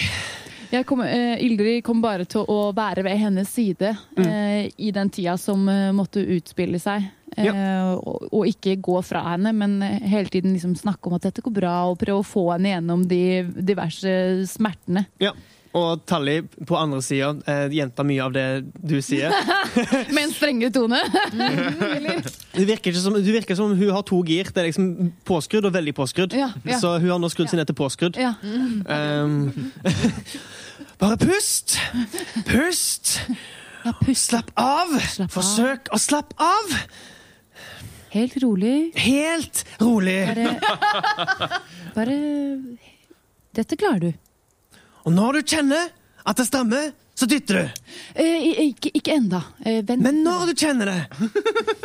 Kom 0.87 1.01
eh, 1.03 1.35
Ildrid 1.43 1.81
kom 1.83 1.99
bare 2.01 2.23
til 2.31 2.47
å 2.47 2.69
være 2.75 3.03
ved 3.05 3.19
hennes 3.19 3.49
side 3.51 3.91
Mm. 4.15 4.23
eh, 4.27 4.69
i 4.87 4.91
den 4.95 5.09
tida 5.11 5.35
som 5.39 5.67
eh, 5.71 5.89
måtte 5.95 6.23
utspille 6.23 6.79
seg. 6.79 7.09
Eh, 7.39 7.91
og, 7.95 8.27
og 8.31 8.49
ikke 8.49 8.75
gå 8.83 8.97
fra 9.07 9.23
henne, 9.31 9.53
men 9.55 9.79
eh, 9.85 10.03
hele 10.11 10.31
tiden 10.31 10.51
liksom 10.55 10.75
snakke 10.79 11.07
om 11.07 11.15
at 11.15 11.29
dette 11.29 11.43
går 11.45 11.55
bra, 11.61 11.77
og 11.87 11.99
prøve 12.01 12.19
å 12.19 12.27
få 12.27 12.49
henne 12.53 12.75
gjennom 12.75 13.07
de 13.07 13.23
diverse 13.55 14.11
smertene. 14.51 15.07
Ja. 15.23 15.35
Og 15.71 16.01
Tally 16.03 16.41
på 16.67 16.75
andre 16.75 16.99
sida 16.99 17.29
eh, 17.47 17.71
gjentar 17.71 18.03
mye 18.03 18.25
av 18.25 18.33
det 18.35 18.45
du 18.75 18.97
sier. 19.03 19.31
Med 20.15 20.25
en 20.25 20.33
strengere 20.35 20.73
tone. 20.75 20.99
Det 22.51 22.65
virker, 22.67 22.91
som, 22.99 23.15
du 23.15 23.29
virker 23.31 23.55
som 23.55 23.71
hun 23.71 23.93
har 23.95 24.03
to 24.03 24.19
gir. 24.27 24.49
Det 24.51 24.59
er 24.59 24.67
liksom 24.67 25.13
påskrudd 25.23 25.69
og 25.69 25.71
veldig 25.73 25.93
påskrudd. 25.95 26.35
Ja, 26.35 26.49
ja. 26.67 26.81
Så 26.81 26.97
hun 26.99 27.07
har 27.13 27.21
nå 27.23 27.29
skrudd 27.31 27.47
seg 27.47 27.61
ned 27.61 27.71
til 27.71 27.77
påskrudd. 27.79 28.19
Ja. 28.19 28.33
Um, 28.43 29.71
bare 31.01 31.15
pust! 31.23 31.77
Pust! 32.51 33.15
ja, 33.85 33.95
pust. 34.03 34.27
Slapp 34.27 34.51
av! 34.59 34.91
Slapp 34.99 35.31
av. 35.31 35.37
Forsøk 35.39 35.87
å 35.95 36.01
slappe 36.03 36.51
av! 36.51 36.75
Helt 38.11 38.35
rolig. 38.43 38.91
Helt 38.99 39.61
rolig. 39.79 40.17
Bare, 40.35 41.59
bare 41.95 42.17
Dette 43.55 43.77
klarer 43.79 43.99
du. 43.99 44.11
Og 45.07 45.13
når 45.15 45.39
du 45.39 45.53
kjenner 45.55 45.89
at 46.27 46.37
det 46.37 46.45
strammer, 46.47 46.91
så 47.17 47.27
dytter 47.29 47.57
du. 47.57 47.81
Eh, 48.19 48.45
ikke, 48.67 48.91
ikke 48.97 49.15
enda. 49.15 49.41
Eh, 49.65 49.79
vent. 49.87 50.03
Men 50.03 50.21
når 50.25 50.51
du 50.51 50.53
kjenner 50.59 50.91
det, 50.91 50.99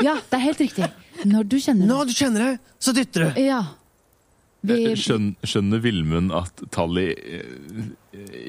Ja, 0.05 0.17
det 0.19 0.39
er 0.39 0.45
helt 0.45 0.61
riktig. 0.63 0.89
Når 1.25 1.49
du 1.49 1.57
kjenner 1.63 1.83
det. 1.87 1.89
når 1.91 2.11
du 2.11 2.15
kjenner 2.17 2.45
det, 2.45 2.53
så 2.83 2.95
dytter 2.97 3.27
du. 3.27 3.41
Ja. 3.47 3.63
Vi, 4.67 4.97
Skjøn, 4.99 5.31
skjønner 5.47 5.81
Vilmund 5.85 6.33
at 6.35 6.63
Tally 6.75 7.07
eh, 7.15 7.87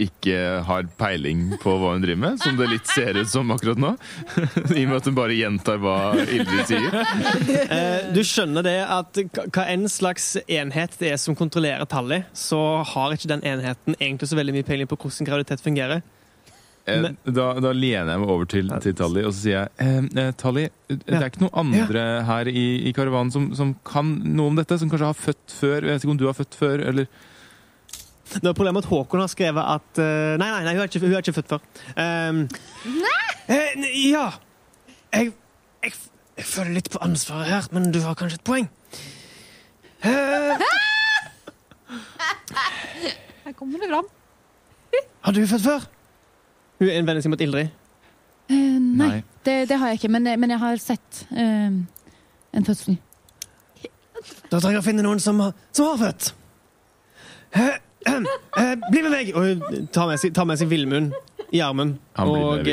ikke 0.08 0.64
har 0.68 0.88
peiling 1.00 1.50
på 1.62 1.76
hva 1.80 1.94
hun 1.96 2.04
driver 2.06 2.22
med? 2.24 2.42
Som 2.42 2.58
det 2.60 2.70
litt 2.72 2.90
ser 2.90 3.20
ut 3.20 3.30
som 3.30 3.52
akkurat 3.54 3.80
nå? 3.82 3.94
I 4.78 4.86
og 4.86 4.92
med 4.92 4.98
at 5.00 5.10
hun 5.10 5.18
bare 5.18 5.38
gjentar 5.38 5.82
hva 5.84 5.98
Ildrid 6.24 6.70
sier. 6.70 7.00
Eh, 7.68 8.10
du 8.16 8.22
skjønner 8.26 8.66
det 8.66 8.78
at 8.84 9.22
hva 9.36 9.68
enn 9.70 9.88
slags 9.92 10.36
enhet 10.48 10.96
det 11.02 11.14
er 11.14 11.22
som 11.22 11.38
kontrollerer 11.38 11.88
Tally, 11.90 12.24
så 12.34 12.62
har 12.94 13.16
ikke 13.16 13.32
den 13.34 13.44
enheten 13.48 13.98
egentlig 14.00 14.32
så 14.32 14.40
veldig 14.40 14.58
mye 14.58 14.68
peiling 14.68 14.90
på 14.90 15.00
hvordan 15.02 15.30
graviditet 15.30 15.64
fungerer. 15.66 16.06
Eh, 16.88 17.02
Men- 17.04 17.18
Da, 17.28 17.48
da 17.60 17.72
lener 17.76 18.14
jeg 18.14 18.20
meg 18.22 18.30
over 18.32 18.46
til, 18.48 18.70
til 18.84 18.94
Tally 18.96 19.24
og 19.28 19.34
så 19.36 19.40
sier 19.42 19.58
jeg 19.58 19.70
eh, 19.84 20.22
eh, 20.24 20.30
Tally, 20.40 20.68
det 20.88 21.18
er 21.18 21.26
ikke 21.28 21.42
noen 21.44 21.58
andre 21.66 22.04
her 22.30 22.48
i, 22.48 22.64
i 22.88 22.94
karavanen 22.96 23.32
som, 23.34 23.50
som 23.60 23.74
kan 23.88 24.14
noe 24.24 24.48
om 24.54 24.56
dette? 24.60 24.78
Som 24.80 24.90
kanskje 24.92 25.10
har 25.10 25.18
født 25.20 25.52
før? 25.60 25.82
Jeg 25.84 25.92
vet 25.98 26.06
ikke 26.06 26.14
om 26.16 26.22
du 26.22 26.28
har 26.30 26.38
født 26.38 26.56
før, 26.56 26.84
eller 26.88 27.10
Det 28.32 28.44
er 28.44 28.54
problemet 28.56 28.86
at 28.86 28.90
Håkon 28.92 29.20
har 29.24 29.32
skrevet 29.32 29.64
at 29.76 30.00
uh, 30.00 30.38
Nei, 30.40 30.48
nei, 30.48 30.64
nei 30.64 30.74
hun, 30.78 30.82
er 30.86 30.88
ikke, 30.92 31.04
hun 31.04 31.14
er 31.16 31.24
ikke 31.26 31.36
født 31.42 31.52
før. 31.56 31.62
Um, 31.96 32.42
nei? 33.04 33.28
ja. 34.12 34.26
Jeg, 35.16 35.32
jeg, 35.84 35.94
jeg 36.40 36.46
føler 36.56 36.74
litt 36.80 36.90
på 36.92 37.00
ansvaret 37.04 37.48
her, 37.52 37.68
men 37.76 37.92
du 37.96 38.00
har 38.04 38.16
kanskje 38.20 38.40
et 38.42 38.48
poeng. 38.48 38.68
Uh, 40.04 40.56
Her 43.44 43.54
kommer 43.56 43.80
det 43.80 43.88
fram. 43.92 44.10
har 45.28 45.36
du 45.36 45.46
født 45.48 45.64
før? 45.68 45.88
Hun 46.80 46.90
innvender 46.94 47.24
seg 47.26 47.34
mot 47.34 47.42
Ildrid. 47.42 47.70
Uh, 48.48 48.56
nei, 48.56 49.08
Nei. 49.08 49.20
Det, 49.48 49.56
det 49.70 49.78
har 49.82 49.92
jeg 49.92 50.00
ikke, 50.02 50.12
men, 50.14 50.28
men 50.40 50.54
jeg 50.54 50.60
har 50.62 50.80
sett 50.84 51.22
uh, 51.32 51.74
en 52.58 52.68
fødsel. 52.68 52.98
Da 54.52 54.60
trenger 54.60 54.78
jeg 54.80 54.84
å 54.84 54.88
finne 54.88 55.04
noen 55.06 55.20
som, 55.24 55.40
har- 55.44 55.54
som 55.76 55.90
har 55.92 56.00
født. 56.02 56.30
Eh, 57.58 57.76
bli 58.92 59.02
med 59.04 59.12
meg! 59.14 59.30
Og 59.36 59.46
hun 59.48 59.88
tar 59.94 60.08
med 60.10 60.20
seg, 60.22 60.34
tar 60.36 60.48
med 60.50 60.60
seg 60.60 60.70
Vilmund 60.72 61.14
i 61.56 61.62
armen. 61.64 61.96
Og 62.22 62.68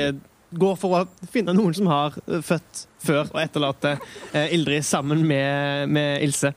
går 0.55 0.77
for 0.79 0.99
å 0.99 1.29
finne 1.33 1.55
noen 1.57 1.75
som 1.75 1.89
har 1.91 2.15
født 2.47 2.85
før, 3.05 3.27
og 3.33 3.41
etterlater 3.43 3.99
Ildrid 4.55 4.85
sammen 4.87 5.25
med, 5.27 5.89
med 5.95 6.23
Ilse. 6.27 6.53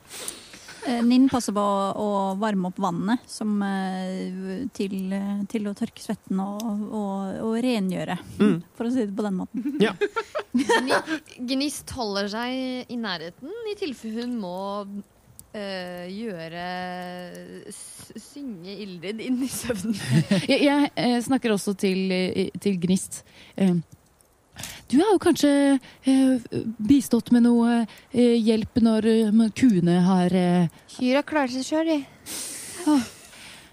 Eh, 0.88 1.02
Ninn 1.04 1.26
passer 1.32 1.52
på 1.56 1.60
å, 1.60 1.90
å 2.00 2.10
varme 2.40 2.70
opp 2.72 2.78
vannet 2.80 3.26
som, 3.28 3.52
eh, 3.66 4.64
til, 4.78 5.12
til 5.52 5.68
å 5.68 5.74
tørke 5.76 6.00
svetten 6.04 6.40
og, 6.40 6.64
og, 6.88 7.34
og 7.50 7.58
rengjøre, 7.66 8.16
Mm. 8.40 8.58
for 8.78 8.88
å 8.88 8.94
si 8.94 9.04
det 9.06 9.16
på 9.18 9.26
den 9.28 9.38
måten. 9.42 9.68
Ja. 9.84 9.94
Gnist 11.38 11.92
holder 11.94 12.30
seg 12.32 12.90
i 12.90 12.98
nærheten 12.98 13.52
i 13.70 13.76
tilfelle 13.78 14.24
hun 14.24 14.38
må 14.42 14.54
eh, 15.54 16.08
gjøre 16.10 16.64
s 17.70 17.84
Synge 18.18 18.74
Ildrid 18.86 19.20
inn 19.22 19.42
i 19.44 19.50
søvnen. 19.52 19.94
Jeg, 20.50 20.64
jeg 20.64 20.90
eh, 20.96 21.18
snakker 21.26 21.54
også 21.54 21.76
til, 21.78 22.08
til 22.64 22.80
Gnist. 22.82 23.20
Eh, 23.60 23.76
du 24.90 24.98
har 25.02 25.12
jo 25.14 25.20
kanskje 25.22 25.52
eh, 26.08 26.56
bistått 26.80 27.32
med 27.36 27.46
noe 27.48 27.82
eh, 28.12 28.38
hjelp 28.40 28.80
når 28.84 29.10
eh, 29.12 29.44
kuene 29.58 30.00
har 30.06 30.34
eh, 30.36 30.72
Kyra 30.98 31.24
klarer 31.28 31.54
seg 31.54 31.68
sjøl, 31.68 31.92
de. 31.92 32.00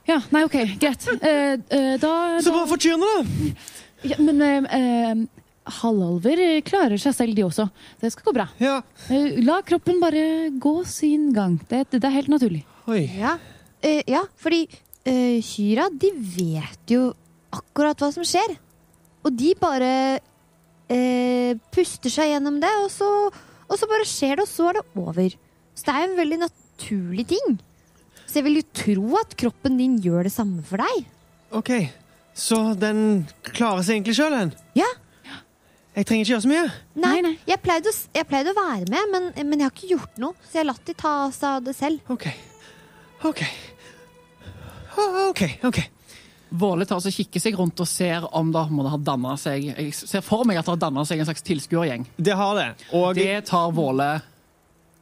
Ja, 0.05 0.19
nei, 0.35 0.43
OK, 0.45 0.59
greit. 0.81 1.07
Eh, 1.21 1.55
eh, 1.57 1.95
da, 2.03 2.13
Så 2.45 2.53
da 2.53 2.67
fortjener 2.69 3.23
det? 3.23 3.25
kyrne, 3.25 3.55
ja, 4.11 4.19
Men 4.21 4.43
eh, 4.45 4.77
eh, 4.77 5.23
halvalver 5.81 6.43
klarer 6.67 7.01
seg 7.01 7.15
selv, 7.17 7.39
de 7.39 7.47
også. 7.47 7.71
Det 8.03 8.11
skal 8.13 8.29
gå 8.29 8.35
bra. 8.37 8.49
Ja. 8.61 8.83
Eh, 9.09 9.41
la 9.47 9.63
kroppen 9.65 10.03
bare 10.03 10.51
gå 10.61 10.77
sin 10.85 11.31
gang. 11.33 11.57
Det, 11.71 11.87
det 11.95 12.05
er 12.05 12.19
helt 12.19 12.33
naturlig. 12.33 12.65
Oi. 12.91 13.07
Ja, 13.17 13.39
Eh, 13.85 14.01
ja 14.09 14.23
fordi 14.41 14.65
uh, 14.65 15.41
Kyra, 15.45 15.91
de 15.93 16.09
vet 16.17 16.95
jo 16.95 17.11
akkurat 17.53 18.01
hva 18.01 18.09
som 18.15 18.25
skjer. 18.25 18.57
Og 19.25 19.33
de 19.37 19.53
bare 19.61 19.91
eh, 20.93 21.55
puster 21.75 22.13
seg 22.13 22.33
gjennom 22.33 22.61
det, 22.63 22.73
og 22.83 22.91
så, 22.93 23.09
og 23.69 23.79
så 23.81 23.89
bare 23.91 24.09
skjer 24.09 24.39
det, 24.39 24.47
og 24.47 24.51
så 24.51 24.71
er 24.71 24.79
det 24.79 24.85
over. 25.05 25.37
Så 25.75 25.87
det 25.89 25.95
er 25.95 26.09
en 26.09 26.19
veldig 26.19 26.41
naturlig 26.45 27.27
ting. 27.35 27.57
Så 28.27 28.41
jeg 28.41 28.47
vil 28.49 28.61
jo 28.61 28.67
tro 28.75 29.17
at 29.21 29.37
kroppen 29.39 29.79
din 29.79 29.97
gjør 30.03 30.27
det 30.29 30.35
samme 30.35 30.65
for 30.67 30.83
deg. 30.83 31.07
OK. 31.55 31.73
Så 32.35 32.59
den 32.79 33.25
klarer 33.47 33.85
seg 33.87 34.01
egentlig 34.01 34.17
sjøl, 34.19 34.35
den? 34.35 34.55
Ja. 34.75 34.91
Jeg 35.95 36.09
trenger 36.09 36.25
ikke 36.25 36.33
gjøre 36.33 36.43
så 36.43 36.51
mye. 36.51 36.63
Nei, 36.99 37.11
Nei, 37.13 37.19
nei. 37.23 37.35
Jeg, 37.47 37.61
pleide 37.63 37.91
å, 37.93 37.95
jeg 38.19 38.27
pleide 38.27 38.51
å 38.51 38.57
være 38.59 38.89
med, 38.91 39.13
men, 39.13 39.29
men 39.47 39.61
jeg 39.63 39.69
har 39.69 39.75
ikke 39.77 39.91
gjort 39.93 40.19
noe. 40.19 40.35
Så 40.43 40.59
jeg 40.59 40.65
har 40.65 40.71
latt 40.73 40.89
de 40.89 40.97
ta 40.99 41.13
seg 41.37 41.49
av 41.53 41.69
det 41.69 41.75
selv. 41.79 42.11
OK. 42.11 42.27
OK. 43.31 43.45
OK. 45.31 45.45
ok. 45.71 45.79
Våle 46.55 46.87
tar 46.87 47.01
og 47.03 47.15
kikker 47.17 47.43
seg 47.43 47.57
rundt 47.59 47.81
og 47.83 47.89
ser 47.91 48.27
om 48.37 48.53
det 48.55 48.93
har 48.93 49.01
danna 49.03 49.33
seg 49.41 49.65
Jeg 49.73 49.95
ser 49.97 50.23
for 50.23 50.47
meg 50.47 50.61
at 50.61 50.69
det 50.69 50.77
har 50.77 50.83
danna 50.87 51.03
seg 51.09 51.19
en 51.19 51.27
slags 51.27 51.43
tilskuergjeng. 51.47 52.07
Det 52.17 52.37
har 52.39 52.55
det. 52.61 52.69
Og 52.95 53.17
Det 53.19 53.41
tar 53.49 53.73
Våle 53.75 54.13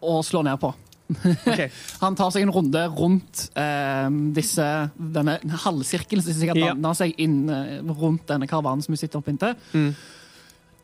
og 0.02 0.24
slår 0.26 0.48
ned 0.48 0.62
på. 0.62 0.72
Okay. 1.12 1.68
Han 2.02 2.16
tar 2.16 2.32
seg 2.32 2.46
en 2.46 2.54
runde 2.54 2.82
rundt 2.96 3.44
eh, 3.58 4.08
disse, 4.36 4.66
denne 4.96 5.36
halvsirkelen 5.66 6.24
som 6.24 6.38
sikkert 6.38 6.62
Ja. 6.62 6.94
seg 6.96 7.14
inn 7.20 7.44
eh, 7.52 7.78
rundt 8.00 8.26
denne 8.30 8.48
karavanen 8.50 8.84
som 8.84 8.96
vi 8.96 9.00
sitter 9.02 9.20
oppinntil. 9.20 9.56
Mm. 9.76 9.92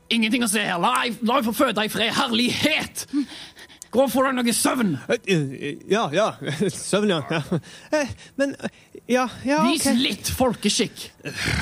Ingenting 0.09 0.45
å 0.45 0.49
se 0.49 0.63
her! 0.65 0.79
La 0.81 1.03
meg 1.05 1.45
få 1.49 1.53
føde 1.57 1.85
i 1.85 1.91
fred! 1.93 2.15
Herlighet! 2.17 3.07
Gå 3.91 4.03
og 4.05 4.11
få 4.13 4.23
deg 4.27 4.37
noe 4.37 4.53
søvn! 4.53 4.95
Eh, 5.09 5.79
Ja, 5.89 6.05
ja. 6.13 6.29
Søvn, 6.69 7.09
ja. 7.15 7.23
ja. 7.33 7.41
Eh, 7.97 8.09
Men 8.37 8.55
ja, 8.61 8.69
Ja, 9.09 9.27
ja, 9.49 9.63
Vis 9.71 9.87
litt 9.97 10.29
folkeskikk! 10.37 11.07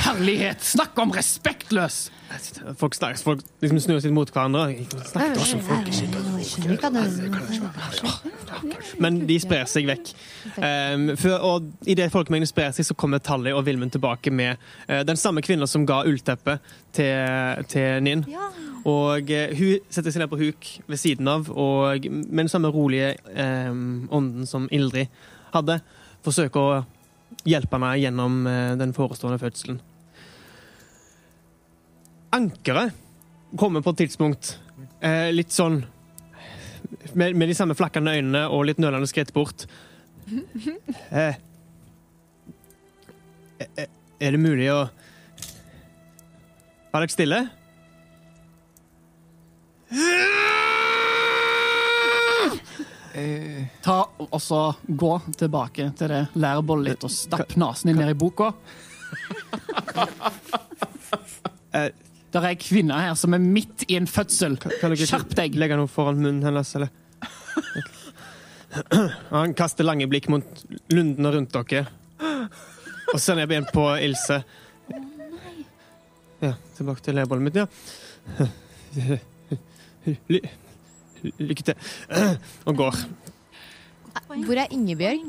Herlighet! 0.06 0.64
Snakk 0.66 0.98
om 0.98 1.12
respektløs! 1.14 2.08
Folk, 2.80 2.96
snakker, 2.98 3.20
folk 3.22 3.42
liksom 3.62 3.78
snur 3.84 4.00
seg 4.02 4.10
mot 4.16 4.30
hverandre. 4.34 4.74
Snakk 5.06 5.36
ikke 5.38 5.54
om 5.54 5.62
folkeskikk. 5.68 6.10
Men 9.02 9.20
de 9.28 9.36
sprer 9.42 9.68
seg 9.70 9.86
vekk. 9.86 10.10
Um, 10.58 11.06
før, 11.20 11.38
og 11.46 11.70
Idet 11.86 12.10
folkemengden 12.14 12.50
sprer 12.50 12.74
seg, 12.74 12.88
så 12.88 12.96
kommer 12.98 13.22
Tally 13.22 13.52
og 13.54 13.62
Vilmund 13.68 13.94
tilbake 13.94 14.32
med 14.34 14.56
eh, 14.88 15.04
den 15.06 15.18
samme 15.20 15.42
kvinna 15.46 15.68
som 15.70 15.86
ga 15.86 16.02
ullteppet 16.08 16.58
til, 16.96 17.62
til 17.70 18.02
Ninn. 18.02 18.26
Og 18.86 19.30
eh, 19.34 19.54
hun 19.58 19.86
setter 19.90 20.14
seg 20.14 20.22
ned 20.22 20.30
på 20.30 20.38
huk 20.40 20.68
ved 20.86 21.00
siden 21.00 21.30
av, 21.30 21.48
og 21.50 22.06
med 22.06 22.44
den 22.44 22.52
samme 22.52 22.70
rolige 22.74 23.16
eh, 23.34 23.72
ånden 23.72 24.46
som 24.46 24.68
Ildrid 24.74 25.10
hadde, 25.54 25.80
forsøker 26.26 26.60
å 26.62 26.84
hjelpe 27.48 27.80
meg 27.82 28.04
gjennom 28.04 28.44
eh, 28.46 28.76
den 28.78 28.94
forestående 28.94 29.40
fødselen. 29.42 29.80
Ankeret 32.36 32.94
kommer 33.58 33.82
på 33.82 33.94
et 33.94 34.04
tidspunkt 34.04 34.56
eh, 35.00 35.32
litt 35.34 35.54
sånn 35.54 35.80
med, 37.14 37.34
med 37.34 37.48
de 37.48 37.54
samme 37.56 37.74
flakkende 37.78 38.14
øynene 38.14 38.46
og 38.52 38.66
litt 38.68 38.80
nølende 38.82 39.08
skritt 39.10 39.32
bort. 39.34 39.66
Eh, 41.10 41.36
eh, 43.62 43.86
er 44.20 44.34
det 44.34 44.42
mulig 44.42 44.70
å 44.74 44.86
Var 46.90 47.04
dere 47.04 47.12
stille? 47.12 47.38
Ta 53.82 54.00
og 54.18 54.40
så 54.42 54.60
Gå 54.86 55.12
tilbake 55.38 55.90
til 55.98 56.10
det 56.12 56.22
lærbollet 56.36 56.90
litt 56.90 57.06
og 57.06 57.12
stapp 57.14 57.54
nesen 57.60 57.92
din 57.92 58.00
ned 58.02 58.12
i 58.12 58.18
boka. 58.18 58.52
Eh, 61.72 61.90
Der 62.34 62.42
er 62.42 62.50
ei 62.50 62.58
kvinne 62.60 62.96
her 63.00 63.14
som 63.16 63.32
er 63.36 63.40
midt 63.40 63.86
i 63.88 63.96
en 63.96 64.08
fødsel. 64.10 64.58
Skjerp 64.60 65.32
deg! 65.38 65.54
Legger 65.56 65.78
noe 65.80 65.88
foran 65.88 66.18
munnen 66.20 66.42
hennes, 66.44 66.74
eller? 66.76 66.90
Han 69.30 69.54
kaster 69.56 69.86
lange 69.86 70.08
blikk 70.10 70.28
mot 70.28 70.64
lundene 70.92 71.32
rundt 71.32 71.54
dere. 71.54 71.86
Og 73.14 73.20
ser 73.22 73.38
ned 73.38 73.54
igjen 73.54 73.70
på 73.72 73.86
Ilse. 74.04 74.42
Ja, 76.42 76.52
tilbake 76.76 77.06
til 77.06 77.16
leirbollen 77.16 77.46
mitt, 77.46 77.56
ja. 77.56 77.66
Ly 80.32 80.40
lykke 81.40 81.64
til. 81.70 81.88
Og 82.68 82.76
går. 82.78 82.98
Hvor 84.46 84.58
er 84.62 84.72
Ingebjørg? 84.74 85.24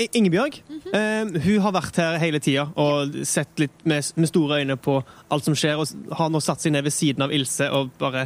I- 0.00 0.08
Ingebjørg 0.16 0.56
uh, 0.72 1.34
hun 1.44 1.58
har 1.66 1.74
vært 1.76 1.98
her 2.00 2.16
hele 2.22 2.40
tida 2.42 2.64
og 2.80 3.12
sett 3.28 3.60
litt 3.60 3.82
med, 3.84 4.06
med 4.16 4.30
store 4.30 4.62
øyne 4.62 4.78
på 4.80 4.94
alt 5.28 5.44
som 5.44 5.56
skjer, 5.58 5.76
og 5.82 6.16
har 6.16 6.32
nå 6.32 6.40
satt 6.42 6.64
seg 6.64 6.72
ned 6.72 6.86
ved 6.86 6.94
siden 6.96 7.26
av 7.26 7.34
Ilse 7.36 7.68
og 7.76 7.92
bare 8.00 8.24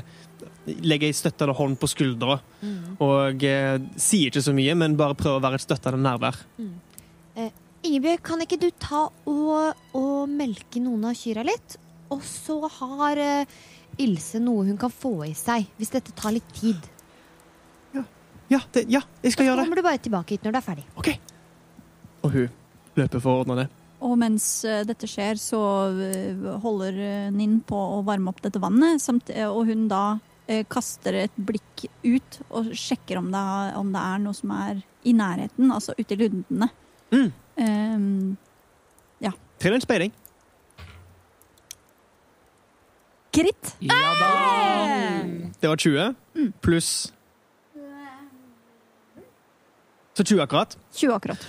legger 0.67 1.11
ei 1.11 1.15
støttende 1.17 1.57
hånd 1.59 1.77
på 1.83 1.89
skuldra. 1.91 2.39
Og 3.03 3.43
uh, 3.47 3.77
sier 3.99 4.31
ikke 4.31 4.45
så 4.47 4.55
mye, 4.57 4.77
men 4.79 4.97
bare 4.99 5.19
prøver 5.19 5.41
å 5.41 5.45
være 5.49 5.59
et 5.61 5.67
støttende 5.67 6.01
nærvær. 6.07 6.39
Ingebjørg, 7.87 8.23
kan 8.27 8.43
ikke 8.43 8.59
du 8.63 8.71
ta 8.83 9.05
og, 9.31 9.83
og 9.95 10.31
melke 10.33 10.81
noen 10.83 11.05
av 11.11 11.19
kyrne 11.19 11.45
litt? 11.47 11.77
Og 12.15 12.23
så 12.27 12.57
har 12.79 13.19
eh, 13.19 13.55
Ilse 14.03 14.41
noe 14.43 14.67
hun 14.67 14.77
kan 14.81 14.93
få 14.93 15.15
i 15.25 15.33
seg, 15.37 15.71
hvis 15.79 15.95
dette 15.95 16.13
tar 16.17 16.35
litt 16.37 16.49
tid. 16.57 16.93
Ja, 18.47 18.61
det, 18.73 18.85
ja 18.93 19.01
jeg 19.25 19.35
skal 19.35 19.49
gjøre 19.49 19.59
det. 19.59 19.67
kommer 19.67 19.81
du 19.81 19.87
bare 19.87 20.03
tilbake 20.03 20.37
hit 20.37 20.47
når 20.47 20.55
du 20.55 20.61
er 20.61 20.65
ferdig. 20.65 20.87
OK. 21.01 21.11
Og 22.27 22.31
hun 22.35 22.47
løper 22.99 23.23
for 23.23 23.33
å 23.33 23.43
ordne 23.43 23.59
det. 23.63 23.67
Og 24.07 24.15
mens 24.21 24.47
eh, 24.69 24.85
dette 24.87 25.09
skjer, 25.09 25.39
så 25.41 25.61
eh, 26.05 26.47
holder 26.63 26.99
eh, 27.01 27.29
Ninn 27.35 27.59
på 27.67 27.77
å 27.97 28.03
varme 28.07 28.31
opp 28.31 28.43
dette 28.45 28.61
vannet. 28.63 29.03
Samt, 29.03 29.33
og 29.49 29.67
hun 29.71 29.87
da 29.93 30.07
kaster 30.71 31.17
et 31.25 31.39
blikk 31.43 31.89
ut 32.05 32.37
og 32.55 32.69
sjekker 32.79 33.19
om 33.19 33.33
det, 33.33 33.41
om 33.81 33.89
det 33.91 33.99
er 33.99 34.21
noe 34.23 34.37
som 34.39 34.53
er 34.55 34.79
i 35.03 35.11
nærheten, 35.17 35.73
altså 35.75 35.97
ute 35.99 36.15
i 36.15 36.21
lundene. 36.21 36.69
Mm. 37.11 37.33
Um, 37.59 39.33
Trill 39.59 39.75
en 39.75 39.83
speiding. 39.83 40.13
Kritt! 43.37 43.75
Ja 43.85 44.01
da! 44.21 44.33
Det 45.61 45.69
var 45.71 45.81
20 45.81 46.51
pluss 46.65 46.91
Så 50.17 50.25
20 50.25 50.41
akkurat. 50.47 50.79
20 50.97 51.13
akkurat. 51.13 51.43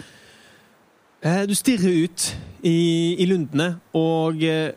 Eh, 1.24 1.46
Du 1.48 1.56
stirrer 1.56 2.04
ut 2.04 2.26
i, 2.68 3.16
i 3.16 3.26
lundene 3.30 3.78
og 3.96 4.44
eh, 4.44 4.74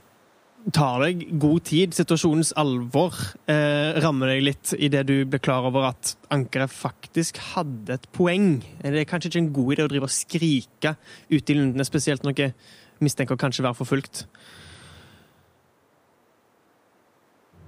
tar 0.70 1.02
deg 1.02 1.24
god 1.42 1.64
tid. 1.66 1.96
Situasjonens 1.98 2.52
alvor 2.60 3.16
eh, 3.50 3.98
rammer 4.04 4.30
deg 4.34 4.44
litt 4.46 4.74
idet 4.78 5.02
du 5.08 5.16
blir 5.26 5.42
klar 5.42 5.66
over 5.66 5.88
at 5.90 6.14
ankeret 6.30 6.70
faktisk 6.70 7.40
hadde 7.56 7.98
et 7.98 8.06
poeng. 8.14 8.60
Det 8.78 9.02
er 9.02 9.08
kanskje 9.10 9.32
ikke 9.32 9.42
en 9.42 9.52
god 9.58 9.74
idé 9.74 9.88
å 9.88 9.90
drive 9.90 10.06
og 10.06 10.14
skrike 10.14 10.94
ute 11.32 11.50
i 11.50 11.58
lundene, 11.58 11.88
spesielt 11.88 12.22
når 12.22 12.38
dere 12.38 12.54
mistenker 13.02 13.40
kanskje 13.40 13.66
være 13.66 13.80
forfulgt. 13.80 14.26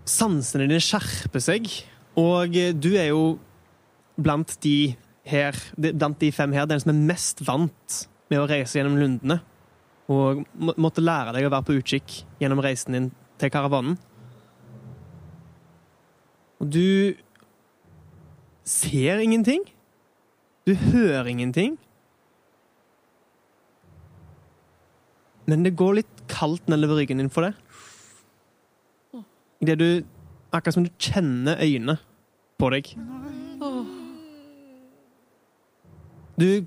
Sansene 0.09 0.67
dine 0.67 0.83
skjerper 0.83 1.43
seg, 1.43 1.69
og 2.19 2.57
eh, 2.59 2.75
du 2.75 2.93
er 2.99 3.13
jo 3.13 3.37
blant 4.19 4.57
de 4.65 4.95
her, 5.29 5.57
blant 5.77 6.19
de 6.21 6.33
fem 6.35 6.53
her, 6.57 6.67
den 6.67 6.83
som 6.83 6.93
er 6.93 7.05
mest 7.13 7.43
vant 7.47 7.99
med 8.33 8.43
å 8.43 8.49
reise 8.51 8.79
gjennom 8.79 8.99
lundene. 8.99 9.39
Og 10.13 10.43
måtte 10.59 11.05
lære 11.05 11.35
deg 11.37 11.47
å 11.47 11.53
være 11.53 11.69
på 11.69 11.77
utkikk 11.79 12.17
gjennom 12.43 12.61
reisen 12.65 12.97
din 12.97 13.13
til 13.41 13.53
karavanen. 13.55 13.95
Og 16.63 16.69
du 16.71 17.15
ser 18.67 19.23
ingenting. 19.23 19.65
Du 20.67 20.75
hører 20.75 21.31
ingenting. 21.31 21.79
Men 25.51 25.65
det 25.67 25.75
går 25.79 25.99
litt 26.01 26.23
kaldt 26.31 26.69
nedover 26.71 27.01
ryggen 27.01 27.19
din 27.19 27.33
for 27.33 27.49
det. 27.49 27.55
Idet 29.63 29.79
du 29.79 30.03
Akkurat 30.53 30.75
som 30.75 30.85
du 30.85 30.91
kjenner 30.99 31.57
øynene 31.63 31.97
på 32.59 32.69
deg. 32.71 32.91
Du 36.41 36.67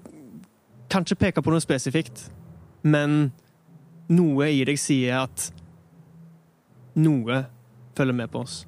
kan 0.89 1.05
ikke 1.05 1.15
peke 1.15 1.41
på 1.41 1.53
noe 1.53 1.61
spesifikt, 1.61 2.31
men 2.81 3.29
noe 4.09 4.49
i 4.49 4.63
deg 4.65 4.81
sier 4.81 5.21
at 5.27 5.51
noe 6.97 7.43
følger 7.97 8.17
med 8.17 8.33
på 8.33 8.41
oss. 8.41 8.63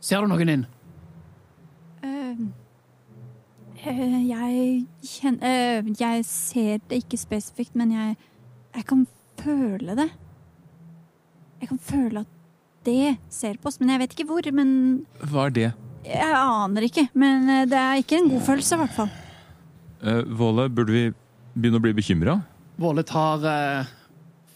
Ser 0.00 0.22
du 0.22 0.30
noen 0.30 0.54
inn? 0.54 0.66
Eh, 2.06 2.42
eh, 3.82 4.18
jeg 4.30 4.86
kjenner 5.04 5.82
eh, 5.82 5.90
Jeg 6.00 6.24
ser 6.24 6.78
det 6.88 7.02
ikke 7.02 7.18
spesifikt, 7.18 7.74
men 7.74 7.92
jeg, 7.92 8.16
jeg 8.76 8.86
kan 8.86 9.06
føle 9.42 9.96
det. 9.98 10.12
Jeg 11.60 11.68
kan 11.68 11.78
føle 11.78 12.22
at 12.22 12.39
det 12.86 13.16
ser 13.32 13.58
på 13.60 13.70
oss, 13.70 13.78
men 13.80 13.92
jeg 13.94 14.02
vet 14.02 14.16
ikke 14.16 14.28
hvor. 14.30 14.50
Men 14.56 14.70
Hva 15.20 15.48
er 15.48 15.56
det? 15.56 15.70
jeg 16.06 16.36
aner 16.36 16.86
ikke. 16.86 17.06
Men 17.18 17.48
eh, 17.48 17.66
det 17.68 17.78
er 17.78 18.00
ikke 18.00 18.20
en 18.20 18.30
god 18.32 18.44
følelse, 18.46 18.76
i 18.76 18.82
hvert 18.82 18.96
fall. 18.96 19.10
Uh, 20.00 20.22
Våle, 20.36 20.68
burde 20.72 20.94
vi 20.94 21.02
begynne 21.54 21.80
å 21.80 21.84
bli 21.84 21.92
bekymra? 21.96 22.38
Våle 22.80 23.04
tar 23.04 23.44
uh, 23.44 23.90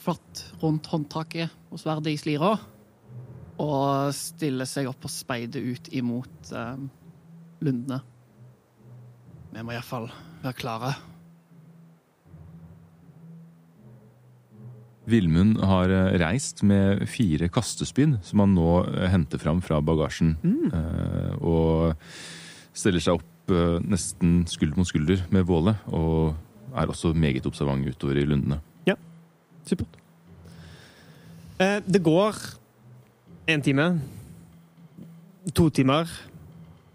fatt 0.04 0.46
rundt 0.62 0.88
håndtaket 0.88 1.52
og 1.68 1.80
sverdet 1.82 2.14
i 2.14 2.20
slira 2.20 2.54
og 3.60 4.10
stiller 4.16 4.66
seg 4.66 4.88
opp 4.90 5.04
og 5.06 5.12
speider 5.12 5.62
ut 5.62 5.90
imot 5.94 6.52
uh, 6.56 6.74
lundene. 7.62 8.00
Vi 9.54 9.62
må 9.62 9.76
iallfall 9.76 10.08
være 10.42 10.56
klare. 10.58 10.94
Vilmund 15.10 15.58
har 15.60 15.92
eh, 15.92 16.14
reist 16.22 16.62
med 16.64 17.04
fire 17.10 17.50
kastespyd 17.52 18.16
som 18.24 18.40
han 18.44 18.54
nå 18.56 18.70
eh, 18.88 19.08
henter 19.12 19.40
fram 19.42 19.60
fra 19.64 19.80
bagasjen. 19.84 20.36
Mm. 20.40 21.42
Og 21.44 21.92
stiller 22.74 23.04
seg 23.04 23.20
opp 23.20 23.52
eh, 23.52 23.76
nesten 23.84 24.42
skulder 24.50 24.80
mot 24.80 24.88
skulder 24.88 25.26
med 25.34 25.44
Våle. 25.48 25.76
Og 25.92 26.34
er 26.74 26.90
også 26.90 27.12
meget 27.14 27.46
observant 27.46 27.86
utover 27.86 28.18
i 28.18 28.26
lundene. 28.26 28.60
Ja, 28.88 28.96
Supert. 29.68 30.00
Eh, 31.60 31.78
det 31.86 32.02
går 32.02 32.34
en 33.46 33.62
time, 33.62 34.00
to 35.54 35.68
timer. 35.70 36.08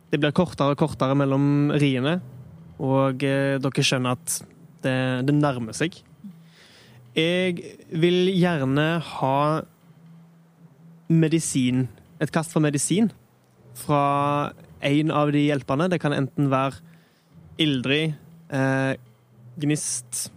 Det 0.10 0.20
blir 0.20 0.34
kortere 0.34 0.74
og 0.74 0.82
kortere 0.82 1.16
mellom 1.16 1.70
riene, 1.78 2.18
og 2.82 3.24
eh, 3.24 3.56
dere 3.62 3.86
skjønner 3.86 4.18
at 4.18 4.40
det, 4.84 4.98
det 5.30 5.36
nærmer 5.38 5.78
seg. 5.78 6.02
Jeg 7.20 7.76
vil 8.00 8.30
gjerne 8.40 8.88
ha 9.04 9.38
medisin, 11.12 11.88
et 12.22 12.32
kast 12.34 12.54
for 12.54 12.64
medisin, 12.64 13.10
fra 13.80 14.52
en 14.86 15.12
av 15.16 15.32
de 15.34 15.42
hjelperne. 15.48 15.90
Det 15.92 16.00
kan 16.04 16.14
enten 16.16 16.50
være 16.52 16.80
Ildrid, 17.60 18.14
eh, 18.56 18.94
Gnist 19.60 20.30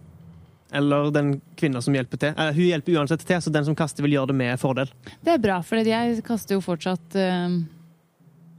eller 0.73 1.11
den 1.13 1.35
kvinna 1.55 1.81
som 1.85 1.93
hjelper 1.95 2.17
til. 2.19 2.33
Eh, 2.35 2.51
hun 2.57 2.65
hjelper 2.65 2.97
uansett 2.97 3.23
til, 3.29 3.37
så 3.45 3.51
den 3.53 3.63
som 3.67 3.75
kaster, 3.77 4.01
vil 4.03 4.15
gjøre 4.17 4.31
det 4.33 4.35
med 4.39 4.59
fordel. 4.59 4.89
Det 5.23 5.35
er 5.35 5.37
bra, 5.43 5.61
for 5.61 5.77
jeg 5.77 6.23
kaster 6.25 6.57
jo 6.57 6.61
fortsatt 6.65 7.15
eh, 7.15 7.59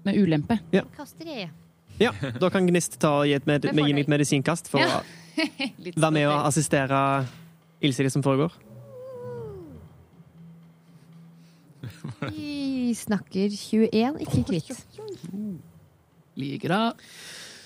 med 0.06 0.16
ulempe. 0.20 0.60
Kaster 0.96 1.26
jeg. 1.26 1.50
Ja, 2.00 2.10
Da 2.40 2.48
kan 2.50 2.66
Gnist 2.66 2.96
ta 3.02 3.20
og 3.20 3.26
gi, 3.28 3.34
et 3.36 3.46
med, 3.46 3.64
Med 3.64 3.74
med, 3.74 3.86
gi 3.86 3.92
meg 3.94 4.06
et 4.06 4.08
medisinkast 4.14 4.68
for 4.70 4.80
Ja. 4.80 5.02
å 5.02 5.04
være 6.00 6.10
med 6.14 6.26
og 6.30 6.46
assistere 6.46 7.26
Ilse 7.84 8.02
i 8.02 8.06
det 8.08 8.14
som 8.14 8.24
foregår. 8.24 8.54
Vi 12.32 12.94
snakker 12.96 13.52
21, 13.52 14.20
ikke 14.24 14.44
kvitt. 14.48 14.72
Liker 16.40 16.74
det. 16.74 16.82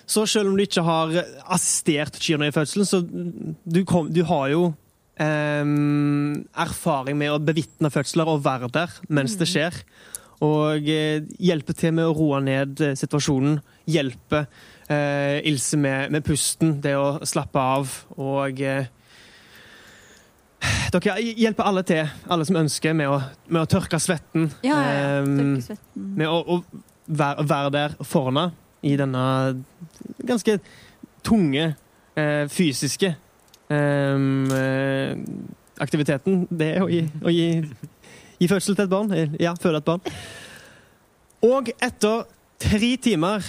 Så 0.09 0.25
selv 0.27 0.51
om 0.51 0.57
du 0.57 0.65
ikke 0.65 0.85
har 0.85 1.13
assistert 1.53 2.17
kyrne 2.23 2.49
i 2.49 2.55
fødselen, 2.55 2.87
så 2.89 3.03
du, 3.05 3.83
kom, 3.89 4.09
du 4.13 4.23
har 4.25 4.49
jo 4.55 4.63
em, 5.21 6.47
erfaring 6.57 7.19
med 7.21 7.35
å 7.35 7.43
bevitne 7.43 7.91
fødsler 7.93 8.31
og 8.33 8.45
være 8.47 8.71
der 8.73 8.95
mens 9.13 9.37
det 9.41 9.51
skjer. 9.51 9.77
Og 10.45 10.87
eh, 10.89 11.27
hjelpe 11.43 11.75
til 11.77 11.97
med 11.99 12.09
å 12.09 12.15
roe 12.15 12.39
ned 12.41 12.81
eh, 12.85 12.95
situasjonen. 12.97 13.59
Hjelpe 13.91 14.45
eh, 14.87 15.43
Ilse 15.51 15.81
med, 15.81 16.13
med 16.15 16.25
pusten, 16.25 16.77
det 16.85 16.95
å 16.97 17.19
slappe 17.27 17.59
av. 17.59 17.97
Og 18.23 18.63
eh, 18.63 18.87
dere 20.95 21.17
hjelper 21.23 21.69
alle 21.69 21.83
til, 21.87 22.09
alle 22.31 22.47
som 22.49 22.59
ønsker, 22.61 22.95
med 22.97 23.11
å, 23.11 23.19
med 23.49 23.63
å 23.63 23.69
tørke 23.71 24.01
svetten. 24.03 24.49
Ja, 24.67 24.79
ja, 24.79 24.95
ja. 24.95 25.23
Tørke 25.25 25.67
svetten. 25.67 26.09
med 26.19 26.31
å, 26.31 26.39
å 26.43 26.63
være, 27.09 27.47
være 27.49 27.75
der 27.75 27.97
for 28.07 28.31
henne 28.31 28.49
i 28.87 28.95
denne 28.99 29.23
ganske 30.29 30.59
tunge 31.27 31.65
eh, 32.19 32.45
fysiske 32.53 33.13
eh, 33.75 35.15
aktiviteten. 35.79 36.45
Det 36.51 36.73
å 36.83 36.89
gi, 36.91 37.03
å 37.23 37.33
gi, 37.33 37.49
gi 38.39 38.51
fødsel 38.51 38.77
til 38.79 38.87
et 38.87 38.93
barn. 38.93 39.37
Ja, 39.41 39.55
føde 39.59 39.83
et 39.83 39.89
barn. 39.89 40.05
Og 41.49 41.71
etter 41.79 42.27
tre 42.59 42.95
timer 43.03 43.45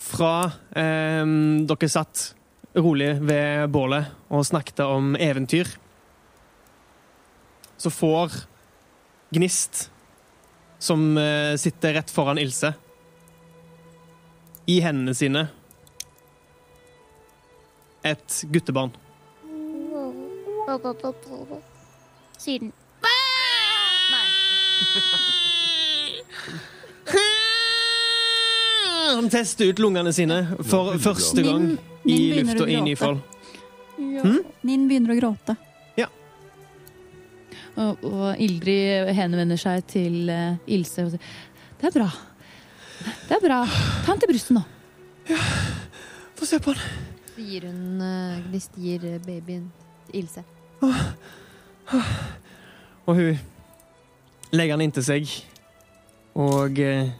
fra 0.00 0.34
eh, 0.76 1.24
dere 1.68 1.92
satt 1.92 2.30
rolig 2.80 3.16
ved 3.26 3.70
bålet 3.72 4.12
og 4.30 4.44
snakket 4.46 4.84
om 4.84 5.14
eventyr, 5.18 5.68
så 7.80 7.90
får 7.90 8.32
Gnist, 9.30 9.90
som 10.78 11.18
eh, 11.18 11.56
sitter 11.56 11.94
rett 11.94 12.10
foran 12.10 12.38
Ilse, 12.38 12.74
i 14.66 14.80
hendene 14.80 15.14
sine 15.14 15.46
et 18.02 18.42
guttebarn. 18.52 18.92
Siden. 22.38 22.72
Han 29.14 29.30
tester 29.30 29.64
ut 29.64 29.78
lungene 29.78 30.12
sine 30.12 30.42
for 30.68 31.00
første 31.00 31.42
gang 31.42 31.72
i 32.04 32.20
lufta 32.42 32.68
i 32.68 32.78
Nyfold. 32.84 33.24
Nin 33.96 34.88
begynner 34.88 35.16
å 35.16 35.20
gråte. 35.22 35.56
Og, 37.78 38.02
og 38.04 38.40
Ildrid 38.42 39.12
henvender 39.16 39.60
seg 39.60 39.84
til 39.90 40.30
eh, 40.32 40.58
Ilse 40.74 41.06
og 41.06 41.14
sier 41.14 41.22
Det 41.80 41.90
er 41.90 41.94
bra. 41.94 42.08
Det 43.28 43.36
er 43.36 43.44
bra. 43.44 43.60
Ta 44.04 44.12
han 44.12 44.20
til 44.20 44.30
brystet 44.32 44.56
nå. 44.56 44.64
Få 46.36 46.48
se 46.48 46.58
på 46.60 46.74
han. 46.74 46.82
Så 47.30 47.46
gir 47.46 47.68
hun 47.68 48.02
uh, 48.02 48.40
Gnist 48.48 48.76
gir 48.80 49.04
eh, 49.06 49.20
babyen 49.24 49.70
til 50.08 50.24
Ilse. 50.24 50.44
Og 53.06 53.16
hun 53.16 53.38
legger 54.52 54.76
han 54.76 54.84
inntil 54.84 55.06
seg 55.06 55.30
og 56.38 56.78
eh, 56.82 57.10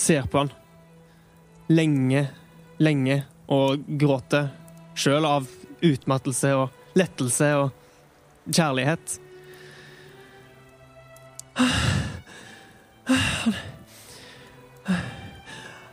ser 0.00 0.28
på 0.30 0.42
han 0.42 0.52
lenge, 1.70 2.24
lenge 2.82 3.20
og 3.52 3.82
gråter 4.00 4.48
sjøl 4.98 5.26
av 5.28 5.48
utmattelse 5.86 6.52
og 6.58 6.98
lettelse 6.98 7.50
og 7.60 7.70
kjærlighet. 8.50 9.18
Han, 13.10 13.54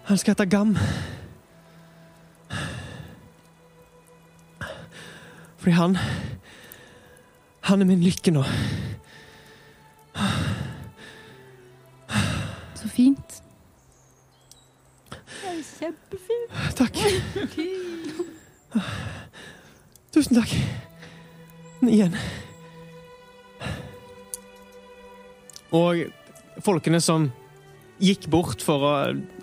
han 0.03 0.17
skal 0.17 0.32
hete 0.32 0.45
Gam. 0.45 0.77
Fordi 5.58 5.71
han 5.71 5.97
Han 7.62 7.82
er 7.82 7.86
min 7.86 8.03
lykke 8.03 8.32
nå. 8.32 8.43
Så 12.75 12.88
fint. 12.88 13.41
Det 15.10 15.51
er 15.51 15.63
kjempefint. 15.80 16.75
Takk. 16.80 16.95
Tusen 20.15 20.39
takk. 20.39 20.53
Igjen. 21.84 22.15
Og 25.75 26.08
folkene 26.63 27.01
som 27.03 27.30
gikk 28.01 28.27
bort 28.32 28.63
å, 28.69 28.93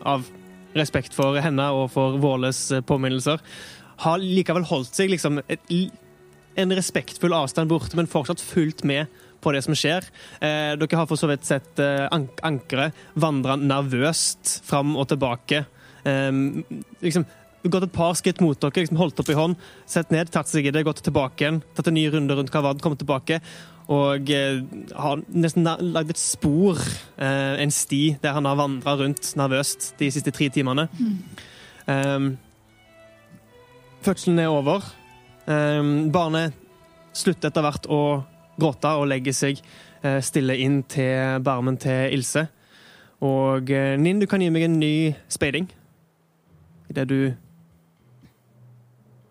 av 0.06 0.26
respekt 0.74 1.14
for 1.14 1.38
henne 1.42 1.66
og 1.74 1.88
for 1.94 2.18
Våles 2.22 2.66
eh, 2.74 2.82
påminnelser, 2.86 3.42
har 4.04 4.22
likevel 4.22 4.66
holdt 4.66 4.96
seg 4.96 5.12
liksom 5.12 5.38
et, 5.46 5.68
en 6.58 6.74
respektfull 6.74 7.34
avstand 7.36 7.70
borte, 7.70 7.94
men 7.98 8.10
fortsatt 8.10 8.42
fulgt 8.42 8.82
med 8.86 9.06
på 9.44 9.52
det 9.54 9.62
som 9.66 9.76
skjer. 9.76 10.06
Eh, 10.40 10.74
dere 10.80 10.98
har 10.98 11.08
for 11.10 11.20
så 11.20 11.28
vidt 11.30 11.46
sett 11.46 11.82
eh, 11.82 12.06
ank 12.14 12.40
ankeret 12.46 12.96
vandre 13.20 13.58
nervøst 13.60 14.58
fram 14.66 14.96
og 14.98 15.08
tilbake. 15.12 15.64
Eh, 16.08 16.30
liksom 17.04 17.26
gått 17.70 17.86
et 17.86 17.94
par 17.94 18.14
skritt 18.18 18.42
mot 18.44 18.58
dere, 18.60 18.84
liksom 18.84 19.00
holdt 19.00 19.20
opp 19.22 19.30
i 19.32 19.36
hånd, 19.38 19.60
sett 19.88 20.10
ned, 20.14 20.30
tatt 20.32 20.50
seg 20.50 20.68
i 20.68 20.72
det, 20.74 20.84
gått 20.86 21.02
tilbake 21.04 21.44
igjen, 21.44 21.62
tatt 21.76 21.88
en 21.90 21.96
ny 21.96 22.06
runde 22.12 22.36
rundt 22.36 22.52
Kavad, 22.52 22.82
kommet 22.84 23.00
tilbake, 23.02 23.40
og 23.92 24.30
eh, 24.32 24.60
har 24.96 25.22
nesten 25.28 25.68
lagd 25.92 26.14
et 26.14 26.20
spor, 26.20 26.80
eh, 27.16 27.54
en 27.60 27.72
sti, 27.74 28.02
der 28.22 28.36
han 28.36 28.48
har 28.48 28.58
vandra 28.60 28.96
rundt 29.00 29.34
nervøst 29.38 29.92
de 30.00 30.10
siste 30.14 30.32
tre 30.34 30.48
timene. 30.52 30.88
Um, 31.84 32.34
fødselen 34.04 34.40
er 34.40 34.52
over. 34.52 34.86
Um, 35.44 36.08
barnet 36.12 36.56
slutter 37.12 37.50
etter 37.50 37.64
hvert 37.64 37.88
å 37.92 38.00
gråte 38.56 38.92
og 38.98 39.08
legger 39.10 39.34
seg 39.36 39.60
eh, 40.04 40.20
stille 40.24 40.56
inn 40.62 40.82
til 40.90 41.40
barmen 41.44 41.78
til 41.80 42.14
Ilse. 42.16 42.46
Og 43.24 43.70
eh, 43.72 43.94
Ninn, 44.00 44.20
du 44.20 44.28
kan 44.30 44.42
gi 44.42 44.50
meg 44.52 44.66
en 44.66 44.78
ny 44.80 44.94
speiding. 45.32 45.68
Idet 46.92 47.08
du 47.10 47.18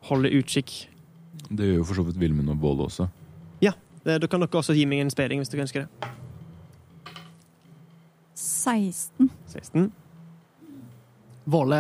holder 0.10 0.36
utkikk. 0.40 0.74
Det 1.50 1.68
gjør 1.70 1.82
jo 1.82 1.88
for 1.88 2.00
så 2.00 2.06
vidt 2.08 2.20
Vilmund 2.22 2.52
og 2.54 2.60
Bål 2.62 2.86
også. 2.88 3.08
Ja. 3.64 3.74
Da 4.04 4.28
kan 4.28 4.44
dere 4.44 4.60
også 4.60 4.76
gi 4.76 4.86
meg 4.90 5.04
en 5.04 5.14
speiding 5.14 5.40
hvis 5.40 5.52
dere 5.52 5.66
ønsker 5.66 5.86
det. 5.86 6.12
16. 8.36 9.30
16. 9.48 9.92
Våle 11.46 11.80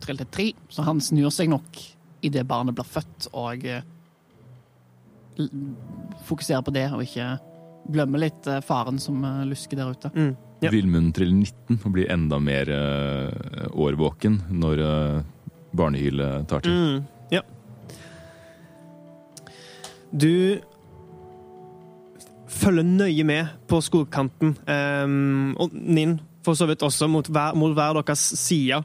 trilte 0.00 0.26
tre, 0.30 0.52
så 0.68 0.84
han 0.86 1.00
snur 1.04 1.32
seg 1.34 1.50
nok 1.52 1.80
idet 2.24 2.46
barnet 2.48 2.76
blir 2.76 2.86
født, 2.88 3.28
og 3.38 3.64
eh, 3.68 3.84
fokuserer 6.28 6.64
på 6.66 6.74
det, 6.74 6.88
og 6.92 7.04
ikke 7.04 7.30
glemmer 7.94 8.24
litt 8.24 8.48
eh, 8.50 8.62
faren 8.64 8.98
som 9.02 9.22
eh, 9.24 9.44
lusker 9.48 9.78
der 9.78 9.92
ute. 9.94 10.12
Mm. 10.14 10.32
Ja. 10.64 10.72
Vilmund 10.74 11.12
triller 11.14 11.36
19 11.38 11.84
og 11.86 11.92
blir 11.94 12.08
enda 12.10 12.40
mer 12.42 12.66
årvåken 13.70 14.40
når 14.58 14.80
barnehylet 15.78 16.48
tar 16.50 16.64
til. 16.66 16.74
Mm. 16.74 17.04
Du 20.12 20.58
følger 22.48 22.82
nøye 22.82 23.24
med 23.24 23.52
på 23.68 23.80
skogkanten, 23.84 24.56
um, 24.64 25.54
og 25.60 25.74
Ninn 25.74 26.18
for 26.48 26.56
så 26.56 26.68
vidt 26.68 26.82
også 26.82 27.08
mot 27.10 27.26
hver, 27.28 27.56
mot 27.58 27.74
hver 27.76 27.98
deres 28.00 28.22
side. 28.40 28.80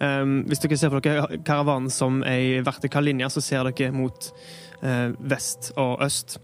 Um, 0.00 0.40
hvis 0.48 0.62
dere 0.64 0.78
ser 0.78 0.90
for 0.90 1.04
dere 1.04 1.38
karavanen 1.46 1.92
som 1.92 2.22
ei 2.26 2.58
vertikal 2.64 3.06
linje, 3.06 3.30
så 3.30 3.42
ser 3.44 3.70
dere 3.70 3.94
mot 3.94 4.30
uh, 4.82 5.12
vest 5.30 5.72
og 5.76 6.02
øst. 6.04 6.38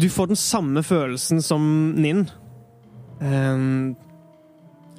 Du 0.00 0.08
får 0.12 0.32
den 0.32 0.40
samme 0.40 0.82
følelsen 0.82 1.42
som 1.42 1.62
Ninn. 1.96 2.26
Um, 3.20 3.96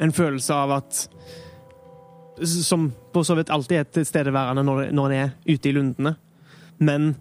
en 0.01 0.13
følelse 0.13 0.53
av 0.53 0.71
at 0.71 1.07
Som 2.41 2.91
på 3.13 3.23
så 3.23 3.33
vidt 3.35 3.49
alltid 3.49 3.77
er 3.77 3.85
tilstedeværende 3.89 4.63
når, 4.63 4.91
når 4.93 5.05
en 5.05 5.13
er 5.17 5.29
ute 5.47 5.69
i 5.69 5.71
lundene. 5.73 6.11
Men 6.79 7.15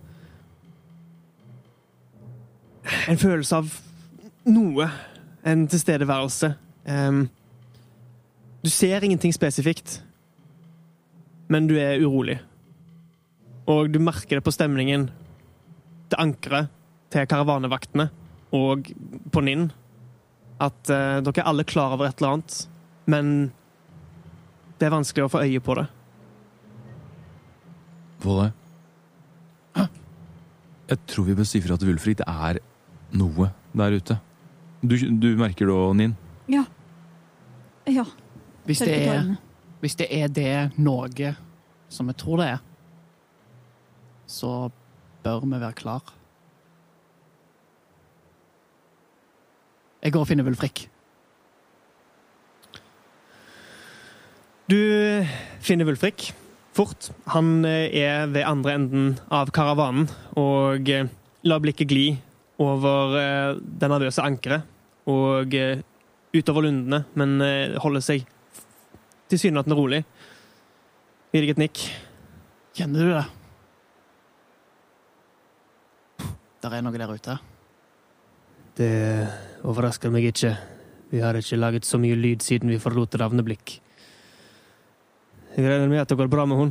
en 3.08 3.18
følelse 3.18 3.60
av 3.62 3.72
noe. 4.46 4.88
En 5.46 5.66
tilstedeværelse. 5.70 6.52
Um, 6.86 7.26
du 8.62 8.70
ser 8.70 9.04
ingenting 9.04 9.34
spesifikt, 9.34 10.00
men 11.48 11.68
du 11.70 11.76
er 11.78 12.02
urolig. 12.02 12.40
Og 13.70 13.90
du 13.90 14.00
merker 14.02 14.38
det 14.38 14.46
på 14.46 14.54
stemningen 14.54 15.08
til 16.10 16.22
ankeret, 16.22 16.70
til 17.10 17.26
karavanevaktene 17.30 18.08
og 18.54 18.90
på 19.32 19.42
Ninn. 19.46 19.68
At 20.62 20.78
uh, 20.90 21.22
dere 21.22 21.42
er 21.42 21.50
alle 21.50 21.66
klar 21.68 21.94
over 21.94 22.08
et 22.08 22.18
eller 22.18 22.38
annet, 22.38 22.60
men 23.06 23.32
det 24.78 24.88
er 24.88 24.94
vanskelig 24.94 25.26
å 25.26 25.32
få 25.32 25.44
øye 25.46 25.62
på 25.62 25.78
det. 25.78 25.86
Våle? 28.24 28.50
Jeg 30.86 30.98
tror 31.10 31.26
vi 31.26 31.34
bør 31.34 31.46
si 31.48 31.60
fra 31.62 31.76
til 31.76 31.90
Wulfrik. 31.90 32.20
Det 32.20 32.26
er 32.28 32.60
noe 33.18 33.50
der 33.74 33.96
ute. 33.98 34.18
Du, 34.82 34.94
du 34.94 35.28
merker 35.38 35.66
det 35.66 35.74
òg, 35.74 35.96
Nin? 35.98 36.14
Ja. 36.50 36.62
Ja. 37.90 38.04
Hvis 38.66 38.82
det, 38.82 38.94
er, 39.08 39.34
hvis 39.80 39.94
det 39.98 40.06
er 40.10 40.30
det 40.30 40.78
noe 40.78 41.34
som 41.88 42.08
jeg 42.10 42.18
tror 42.18 42.42
det 42.42 42.46
er, 42.54 42.62
så 44.26 44.70
bør 45.22 45.44
vi 45.46 45.60
være 45.60 45.72
klar. 45.78 46.14
Jeg 50.02 50.12
går 50.14 50.22
og 50.22 50.28
finner 50.30 50.46
Wulfrik. 50.46 50.86
Du 54.70 54.78
finner 55.62 55.86
Wulfrik 55.86 56.32
fort. 56.76 57.10
Han 57.32 57.64
eh, 57.64 57.88
er 57.96 58.26
ved 58.32 58.46
andre 58.46 58.76
enden 58.76 59.12
av 59.32 59.50
karavanen 59.54 60.08
og 60.38 60.88
eh, 60.92 61.08
lar 61.46 61.62
blikket 61.64 61.90
gli 61.90 62.06
over 62.62 63.16
eh, 63.20 63.56
det 63.56 63.90
nervøse 63.92 64.24
ankeret 64.24 64.66
og 65.06 65.54
utover 66.34 66.64
lundene, 66.66 67.04
men 67.14 67.38
holder 67.78 68.02
seg 68.02 68.24
tilsynelatende 69.30 69.76
rolig. 69.78 70.00
Gir 71.30 71.44
deg 71.44 71.52
et 71.52 71.60
nikk. 71.62 71.82
Kjenner 72.74 73.06
du 73.06 73.12
det? 73.14 73.22
Der 76.66 76.74
er 76.74 76.82
noe 76.82 76.98
der 76.98 77.14
ute. 77.14 77.38
Det 78.82 78.90
overrasker 79.62 80.10
meg 80.10 80.26
ikke. 80.32 80.56
Vi 81.14 81.22
har 81.22 81.38
ikke 81.38 81.62
laget 81.62 81.86
så 81.86 82.02
mye 82.02 82.18
lyd 82.18 82.42
siden 82.42 82.74
vi 82.74 82.82
forlot 82.82 83.14
Ravneblikk. 83.22 83.78
Jeg 85.56 85.64
regner 85.64 85.88
med 85.88 86.02
at 86.02 86.10
det 86.10 86.18
går 86.20 86.28
bra 86.28 86.44
med 86.44 86.58
hun. 86.60 86.70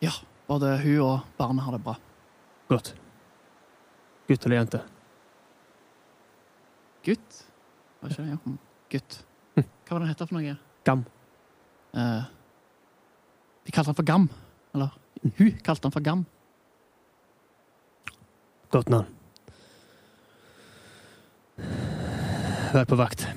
Ja, 0.00 0.14
både 0.48 0.72
hun 0.80 1.02
og 1.04 1.26
barnet 1.36 1.66
har 1.66 1.74
det 1.76 1.82
bra. 1.84 1.98
Godt. 2.72 2.94
Gutt 4.30 4.46
eller 4.46 4.56
jente? 4.56 4.80
Gutt? 7.04 7.42
Var 8.00 8.14
ikke 8.14 8.24
det? 8.24 8.38
Ja. 8.38 8.54
Gutt. 8.94 9.18
Hm. 9.58 9.68
Hva 9.68 9.92
var 9.92 10.00
det 10.00 10.08
han 10.08 10.14
het 10.14 10.24
for 10.24 10.38
noe? 10.38 10.56
Gam. 10.88 11.04
Eh, 11.92 12.24
de 13.68 13.76
kalte 13.76 13.92
han 13.92 14.00
for 14.00 14.08
Gam. 14.08 14.28
Eller 14.72 14.96
hun 15.36 15.52
kalte 15.60 15.90
han 15.90 15.98
for 15.98 16.08
Gam. 16.08 16.24
Godt 18.72 18.88
navn. 18.88 19.12
Vær 22.72 22.88
på 22.88 22.96
vakt. 22.96 23.28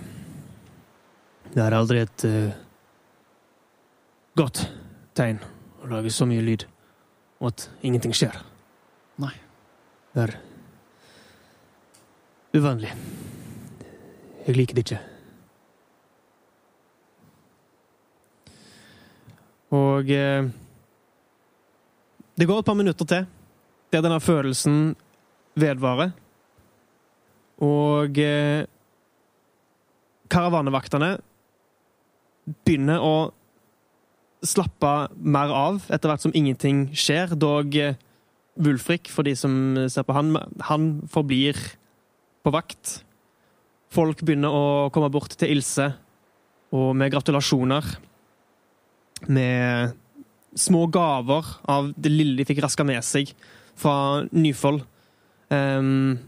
Det 1.52 1.60
er 1.60 1.76
aldri 1.76 2.06
et 2.06 2.30
eh, 2.30 2.63
godt 4.38 4.64
tegn 5.18 5.40
å 5.84 5.90
lage 5.92 6.12
så 6.14 6.26
mye 6.30 6.44
lyd, 6.44 6.66
og 7.42 7.52
at 7.52 7.68
ingenting 7.86 8.16
skjer. 8.16 8.38
Nei. 9.22 9.34
Det 10.14 10.28
er 10.28 10.36
uvanlig. 12.54 12.92
Jeg 14.46 14.58
liker 14.58 14.78
det 14.78 14.84
ikke. 14.86 15.00
Og 19.74 20.12
eh, 20.14 20.50
det 22.38 22.46
går 22.50 22.62
et 22.62 22.68
par 22.68 22.78
minutter 22.78 23.10
til 23.10 23.26
der 23.94 24.02
denne 24.06 24.20
følelsen 24.22 24.94
vedvarer. 25.58 26.14
Og 27.64 28.18
eh, 28.22 28.66
karavanevaktene 30.34 31.16
begynner 32.66 33.02
å 33.02 33.16
slappe 34.44 34.92
mer 35.18 35.52
av 35.56 35.86
etter 35.88 36.12
hvert 36.12 36.24
som 36.24 36.36
ingenting 36.36 36.86
skjer. 36.98 37.36
Dog 37.40 37.76
eh, 37.80 37.98
Wulfrik, 38.60 39.10
for 39.10 39.26
de 39.26 39.34
som 39.38 39.54
ser 39.90 40.06
på 40.06 40.14
han, 40.14 40.36
han 40.70 40.92
forblir 41.10 41.58
på 42.44 42.54
vakt. 42.54 43.00
Folk 43.94 44.22
begynner 44.26 44.54
å 44.54 44.66
komme 44.94 45.12
bort 45.14 45.34
til 45.38 45.56
Ilse 45.56 45.92
og 46.74 46.94
med 46.98 47.14
gratulasjoner. 47.14 47.88
Med 49.30 49.94
små 50.60 50.86
gaver 50.94 51.48
av 51.70 51.92
det 51.98 52.12
lille 52.12 52.38
de 52.38 52.46
fikk 52.46 52.62
raska 52.66 52.86
med 52.86 53.02
seg 53.06 53.32
fra 53.80 54.26
Nyfold. 54.30 54.84
Um, 55.50 56.20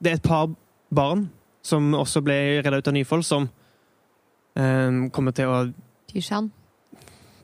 det 0.00 0.12
er 0.12 0.18
et 0.18 0.26
par 0.26 0.50
barn 0.92 1.28
som 1.66 1.88
også 1.96 2.22
ble 2.24 2.36
redda 2.60 2.80
ut 2.80 2.90
av 2.90 2.96
Nyfold, 2.96 3.24
som 3.26 3.48
um, 3.48 5.06
kommer 5.12 5.36
til 5.36 5.50
å 5.50 5.64
Tyrsand. 6.12 6.52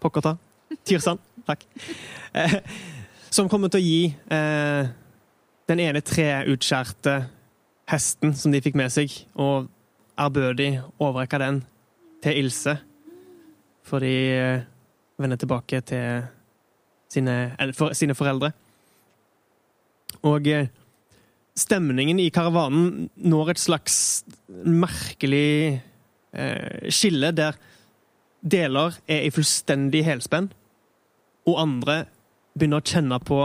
Pokker 0.03 0.25
ta. 0.25 0.35
Tirsan, 0.87 1.21
takk. 1.47 1.65
Eh, 2.35 2.59
som 3.33 3.49
kommer 3.51 3.71
til 3.73 3.81
å 3.81 3.85
gi 3.85 4.01
eh, 4.35 4.91
den 5.71 5.83
ene 5.85 6.03
treutskjærte 6.05 7.17
hesten 7.93 8.35
som 8.39 8.55
de 8.55 8.63
fikk 8.65 8.79
med 8.79 8.93
seg, 8.93 9.13
og 9.37 9.69
ærbødig 10.21 10.75
overrekke 10.99 11.41
den 11.43 11.63
til 12.25 12.43
Ilse. 12.45 12.77
For 13.87 14.03
de 14.05 14.15
eh, 14.33 14.65
vender 15.21 15.41
tilbake 15.41 15.83
til 15.87 16.25
sine, 17.13 17.37
for, 17.77 17.95
sine 17.97 18.17
foreldre. 18.17 18.53
Og 20.29 20.49
stemningen 21.59 22.21
i 22.21 22.31
karavanen 22.33 23.11
når 23.17 23.53
et 23.53 23.61
slags 23.61 23.97
merkelig 24.49 25.83
skille 26.93 27.29
der 27.37 27.57
deler 28.43 28.99
er 29.07 29.27
i 29.27 29.33
fullstendig 29.35 30.05
helspenn, 30.07 30.51
og 31.47 31.61
andre 31.63 32.05
begynner 32.59 32.83
å 32.83 32.87
kjenne 32.87 33.19
på 33.23 33.41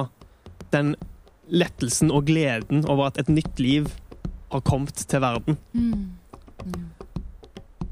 den 0.74 0.96
lettelsen 1.48 2.12
og 2.12 2.28
gleden 2.28 2.84
over 2.90 3.12
at 3.12 3.22
et 3.22 3.32
nytt 3.32 3.62
liv 3.62 3.88
har 4.52 4.64
kommet 4.68 5.00
til 5.08 5.24
verden. 5.24 5.58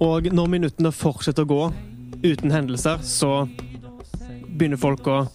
Og 0.02 0.28
når 0.34 0.52
minuttene 0.52 0.92
fortsetter 0.92 1.46
å 1.46 1.52
gå 1.52 1.62
uten 2.26 2.52
hendelser, 2.52 3.00
så 3.04 3.46
begynner 4.56 4.82
folk 4.82 5.08
å 5.08 5.26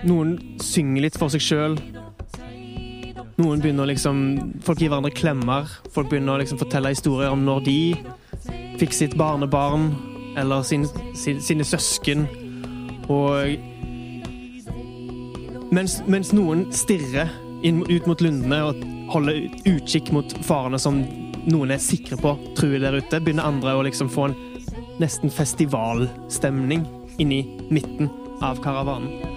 Noen 0.00 0.38
synger 0.64 1.04
litt 1.04 1.16
for 1.20 1.28
seg 1.28 1.42
sjøl. 1.44 1.74
Noen 3.36 3.60
begynner 3.60 3.84
å 3.84 3.90
liksom 3.90 4.22
Folk 4.64 4.80
gir 4.80 4.88
hverandre 4.88 5.12
klemmer. 5.12 5.68
Folk 5.92 6.08
begynner 6.08 6.38
å 6.38 6.40
liksom 6.40 6.56
fortelle 6.62 6.94
historier 6.94 7.28
om 7.34 7.42
når 7.44 7.66
de 7.66 7.80
fikk 8.80 8.96
sitt 8.96 9.16
barnebarn, 9.20 9.90
eller 10.40 10.64
sin, 10.66 10.86
sin, 11.14 11.40
sine 11.42 11.66
søsken. 11.66 12.26
Og 13.10 13.56
mens, 15.74 16.00
mens 16.10 16.32
noen 16.36 16.66
stirrer 16.74 17.32
inn, 17.66 17.82
ut 17.84 18.08
mot 18.08 18.22
lundene 18.24 18.60
og 18.70 18.84
holder 19.10 19.42
utkikk 19.68 20.12
mot 20.14 20.36
farene 20.46 20.78
som 20.80 21.02
noen 21.50 21.74
er 21.74 21.82
sikre 21.82 22.18
på 22.20 22.34
truer 22.58 22.82
der 22.82 23.00
ute, 23.00 23.20
begynner 23.20 23.48
andre 23.48 23.76
å 23.76 23.84
liksom 23.86 24.10
få 24.12 24.30
en 24.30 24.38
nesten 25.00 25.32
festivalstemning 25.32 26.84
inni 27.20 27.42
midten 27.72 28.10
av 28.44 28.60
karavanen. 28.64 29.29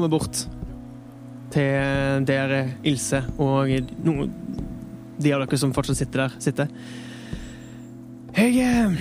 Kommer 0.00 0.16
bort 0.16 0.38
til 1.52 2.22
der 2.24 2.52
Ilse 2.88 3.18
og 3.36 3.68
noen, 4.00 4.30
de 5.20 5.34
av 5.36 5.42
dere 5.42 5.58
som 5.60 5.74
fortsatt 5.76 5.98
sitter 5.98 6.22
der, 6.22 6.38
sitter. 6.40 6.70
Jeg 8.32 8.54
eh, 8.64 8.96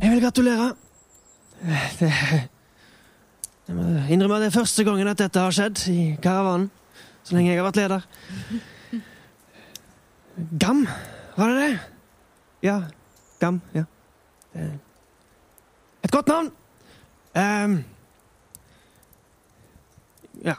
Jeg 0.00 0.10
vil 0.14 0.22
gratulere. 0.22 0.70
Det, 1.98 2.10
jeg 3.68 3.76
må 3.76 3.84
innrømme 4.08 4.38
at 4.38 4.46
det 4.46 4.48
er 4.48 4.56
første 4.56 4.88
gangen 4.88 5.12
at 5.12 5.20
dette 5.20 5.44
har 5.44 5.52
skjedd 5.52 5.84
i 5.92 6.00
karavanen. 6.24 6.70
Så 7.24 7.36
lenge 7.36 7.52
jeg 7.52 7.60
har 7.60 7.68
vært 7.68 7.80
leder. 7.82 8.08
Gam, 10.64 10.86
var 11.36 11.52
det 11.52 11.60
det? 11.60 11.72
Ja. 12.70 12.82
Gam. 13.40 13.60
Ja. 13.76 13.84
Et 16.04 16.12
godt 16.12 16.32
navn! 16.32 16.54
Ehm, 17.36 17.82
ja. 20.44 20.54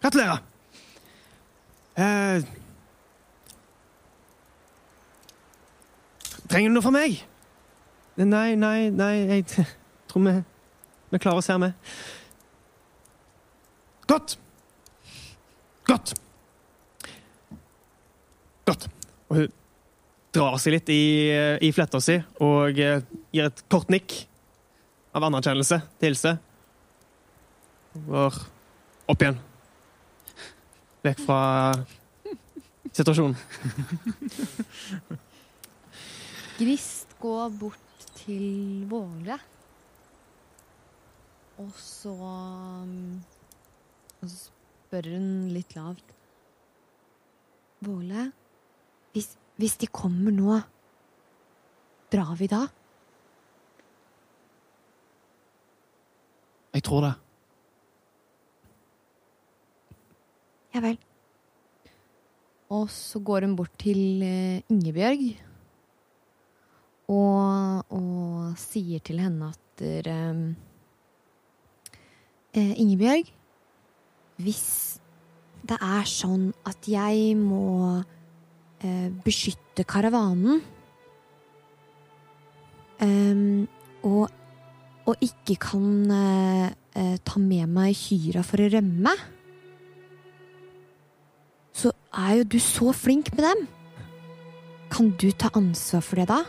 Gratulerer. 0.00 0.38
Eh, 2.00 2.44
trenger 6.48 6.70
du 6.70 6.76
noe 6.78 6.84
fra 6.84 6.94
meg? 6.94 7.18
Nei, 8.20 8.54
nei, 8.56 8.88
nei, 8.94 9.12
jeg 9.36 9.66
tror 10.10 10.24
vi, 10.24 10.34
vi 11.12 11.20
klarer 11.20 11.42
oss 11.42 11.50
her 11.52 11.60
med. 11.60 11.92
Godt. 14.10 14.38
Godt. 15.86 16.14
Godt. 18.66 18.88
Og 19.28 19.36
hun 19.36 19.52
drar 20.34 20.56
seg 20.62 20.76
litt 20.76 20.90
i, 20.94 21.02
i 21.60 21.72
fletta 21.74 22.00
si 22.02 22.16
og 22.42 22.78
eh, 22.78 23.02
gir 23.34 23.50
et 23.50 23.62
kort 23.70 23.90
nikk 23.90 24.14
av 25.14 25.26
anerkjennelse 25.26 25.80
til 25.98 26.12
Hilse. 26.12 26.36
Går 28.06 28.42
opp 29.10 29.24
igjen. 29.26 29.40
Vekk 31.04 31.20
fra 31.24 31.40
situasjonen. 32.92 33.36
Grist 36.60 37.14
går 37.22 37.48
bort 37.60 38.08
til 38.20 38.84
Våle. 38.90 39.38
Og 41.60 41.72
så 41.76 42.12
um, 42.12 43.20
og 44.20 44.28
så 44.28 44.36
spør 44.36 45.08
hun 45.14 45.28
litt 45.54 45.76
lavt. 45.76 46.12
Våle, 47.80 48.26
hvis, 49.14 49.30
hvis 49.56 49.78
de 49.80 49.88
kommer 49.88 50.34
nå, 50.36 50.58
drar 52.12 52.34
vi 52.36 52.48
da? 52.50 52.66
Jeg 56.76 56.84
tror 56.84 57.06
det. 57.06 57.14
Ja 60.74 60.82
vel. 60.84 60.98
Og 62.70 62.90
så 62.94 63.18
går 63.18 63.46
hun 63.46 63.56
bort 63.58 63.74
til 63.82 64.22
eh, 64.22 64.62
Ingebjørg 64.70 65.24
og, 67.10 67.82
og 67.90 68.54
sier 68.60 69.02
til 69.02 69.18
henne 69.18 69.50
at 69.50 69.82
eh, 69.82 70.38
Ingebjørg, 72.54 73.26
hvis 74.40 75.00
det 75.66 75.76
er 75.82 76.06
sånn 76.08 76.50
at 76.66 76.86
jeg 76.88 77.34
må 77.38 78.00
uh, 78.00 79.08
beskytte 79.24 79.84
karavanen 79.88 80.62
um, 83.04 83.66
og, 84.06 84.30
og 85.04 85.24
ikke 85.24 85.58
kan 85.60 85.90
uh, 86.08 86.66
uh, 86.96 87.16
ta 87.22 87.42
med 87.42 87.68
meg 87.70 87.92
Hyra 88.06 88.42
for 88.46 88.64
å 88.64 88.70
rømme 88.72 89.14
så 91.80 91.92
er 92.12 92.40
jo 92.40 92.44
du 92.54 92.58
så 92.62 92.92
flink 92.96 93.30
med 93.36 93.44
dem. 93.46 93.66
Kan 94.90 95.12
du 95.20 95.28
ta 95.32 95.50
ansvar 95.56 96.02
for 96.04 96.20
det, 96.20 96.26
da? 96.30 96.40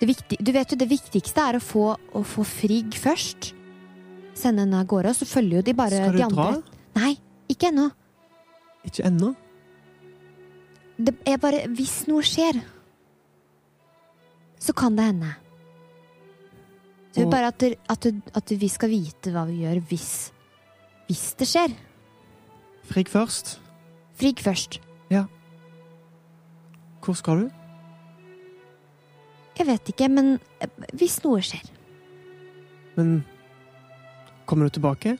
Det 0.00 0.08
viktig, 0.10 0.38
du 0.42 0.50
vet 0.56 0.72
jo, 0.74 0.78
det 0.80 0.88
viktigste 0.90 1.44
er 1.46 1.58
å 1.60 1.62
få, 1.62 1.84
å 2.18 2.22
få 2.26 2.42
Frigg 2.48 2.96
først. 2.98 3.52
Sende 4.34 4.64
henne 4.64 4.80
av 4.82 4.88
gårde, 4.90 5.12
og 5.12 5.18
så 5.20 5.28
følger 5.30 5.60
jo 5.60 5.66
de 5.68 5.74
bare 5.78 6.00
Skal 6.00 6.16
du 6.16 6.18
de 6.18 6.24
andre. 6.26 6.46
dra? 6.48 6.80
Nei, 6.98 7.12
ikke 7.52 7.68
ennå. 7.70 7.84
Ikke 8.88 9.04
ennå. 9.06 9.30
Det 11.02 11.14
er 11.26 11.38
bare 11.40 11.60
Hvis 11.70 12.02
noe 12.10 12.24
skjer, 12.26 12.58
så 14.62 14.74
kan 14.78 14.96
det 14.98 15.06
hende. 15.08 15.30
Så 17.12 17.14
det 17.14 17.22
er 17.22 17.26
Og- 17.26 17.32
bare 17.32 17.46
at, 17.52 17.62
at, 17.92 18.06
at 18.34 18.50
vi 18.58 18.68
skal 18.68 18.88
vite 18.90 19.30
hva 19.34 19.46
vi 19.46 19.62
gjør 19.62 19.80
hvis, 19.86 20.10
hvis 21.08 21.24
det 21.38 21.46
skjer. 21.50 21.74
Frigg 22.92 23.08
først. 23.08 23.60
Frigg 24.14 24.40
først. 24.40 24.80
Ja. 25.10 25.24
Hvor 27.04 27.12
skal 27.12 27.40
du? 27.40 27.50
Jeg 29.58 29.66
vet 29.66 29.88
ikke, 29.88 30.08
men 30.08 30.34
eh, 30.60 30.68
hvis 30.92 31.22
noe 31.24 31.40
skjer. 31.40 31.64
Men 32.96 33.22
kommer 34.46 34.68
du 34.68 34.76
tilbake? 34.76 35.16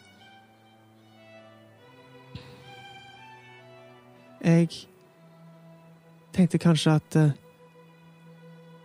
Jeg 4.44 4.68
tenkte 6.36 6.60
kanskje 6.60 6.98
at 7.00 7.16
eh, 7.16 7.32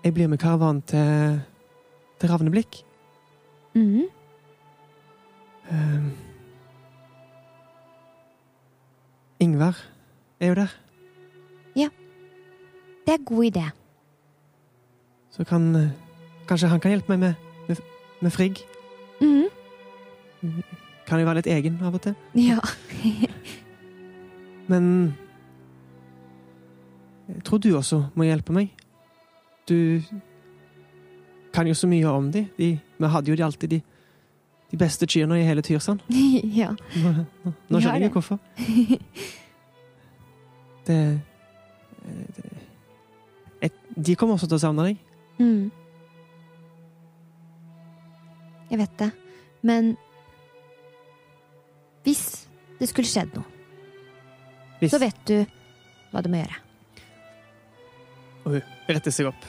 jeg 0.04 0.14
blir 0.14 0.32
med 0.32 0.40
karavanen 0.40 0.82
til, 0.82 1.42
til 2.20 2.30
Ravneblikk. 2.30 2.80
Mhm. 3.76 4.08
Eh, 5.72 6.27
Ingvar 9.40 9.78
er 10.40 10.48
jo 10.48 10.56
der, 10.56 10.74
Ja. 11.76 11.90
Det 13.06 13.14
er 13.14 13.18
en 13.18 13.26
god 13.26 13.44
idé. 13.46 13.66
så 15.30 15.44
kan 15.44 15.92
kanskje 16.48 16.68
han 16.68 16.80
kan 16.80 16.92
hjelpe 16.92 17.10
meg 17.10 17.20
med, 17.20 17.34
med, 17.68 17.78
med 18.22 18.32
Frigg. 18.32 18.58
Mhm. 19.22 19.44
Kan 21.08 21.20
jo 21.20 21.26
være 21.26 21.36
litt 21.36 21.48
egen 21.48 21.78
av 21.82 21.94
og 21.94 22.02
til. 22.02 22.16
Ja. 22.36 22.58
Men 24.72 25.14
jeg 27.28 27.44
tror 27.44 27.58
du 27.58 27.76
også 27.78 28.04
må 28.16 28.24
hjelpe 28.24 28.54
meg. 28.54 28.74
Du 29.70 30.02
kan 31.54 31.68
jo 31.68 31.74
så 31.74 31.88
mye 31.88 32.06
om 32.10 32.32
de. 32.32 32.48
de 32.58 32.80
vi 32.98 33.06
hadde 33.08 33.30
jo 33.30 33.36
de 33.36 33.44
alltid 33.44 33.70
de, 33.70 33.82
de 34.72 34.78
beste 34.78 35.08
kyrne 35.08 35.38
i 35.40 35.46
hele 35.48 35.62
Tyrsand. 35.64 36.02
ja. 36.62 36.74
Nå, 37.04 37.12
nå, 37.46 37.54
nå 37.70 37.80
skjønner 37.82 38.08
jeg 38.08 38.12
hvorfor. 38.16 38.40
Det, 40.88 40.96
det 42.08 42.46
jeg, 43.62 43.72
De 44.06 44.14
kommer 44.16 44.38
også 44.38 44.48
til 44.48 44.56
å 44.56 44.62
savne 44.62 44.86
deg. 44.88 45.02
Mm. 45.42 45.66
Jeg 48.72 48.80
vet 48.80 48.94
det. 49.02 49.10
Men 49.68 49.90
hvis 52.08 52.24
det 52.80 52.88
skulle 52.92 53.10
skjedd 53.10 53.36
noe, 53.36 53.44
Hvis 54.80 54.94
så 54.96 55.00
vet 55.02 55.20
du 55.28 55.36
hva 56.14 56.22
du 56.24 56.30
må 56.32 56.40
gjøre. 56.40 56.58
Og 58.46 58.56
hun 58.56 58.62
retter 58.88 59.12
seg 59.12 59.28
opp. 59.34 59.44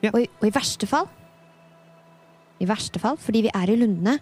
Ja. 0.00 0.10
Og, 0.14 0.20
i- 0.22 0.30
og 0.40 0.44
i 0.48 0.52
verste 0.54 0.86
fall 0.88 1.08
I 2.62 2.68
verste 2.68 3.00
fall, 3.02 3.18
fordi 3.20 3.44
vi 3.46 3.52
er 3.52 3.72
i 3.72 3.76
lundene, 3.78 4.16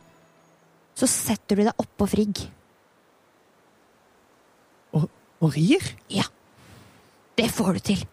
så 0.94 1.08
setter 1.10 1.58
du 1.58 1.64
deg 1.66 1.82
oppå 1.82 2.06
Frigg. 2.10 2.44
Og 4.94 5.50
rir. 5.52 5.82
Ja. 6.08 6.24
Det 7.36 7.50
får 7.52 7.76
du 7.76 7.86
til! 7.90 8.04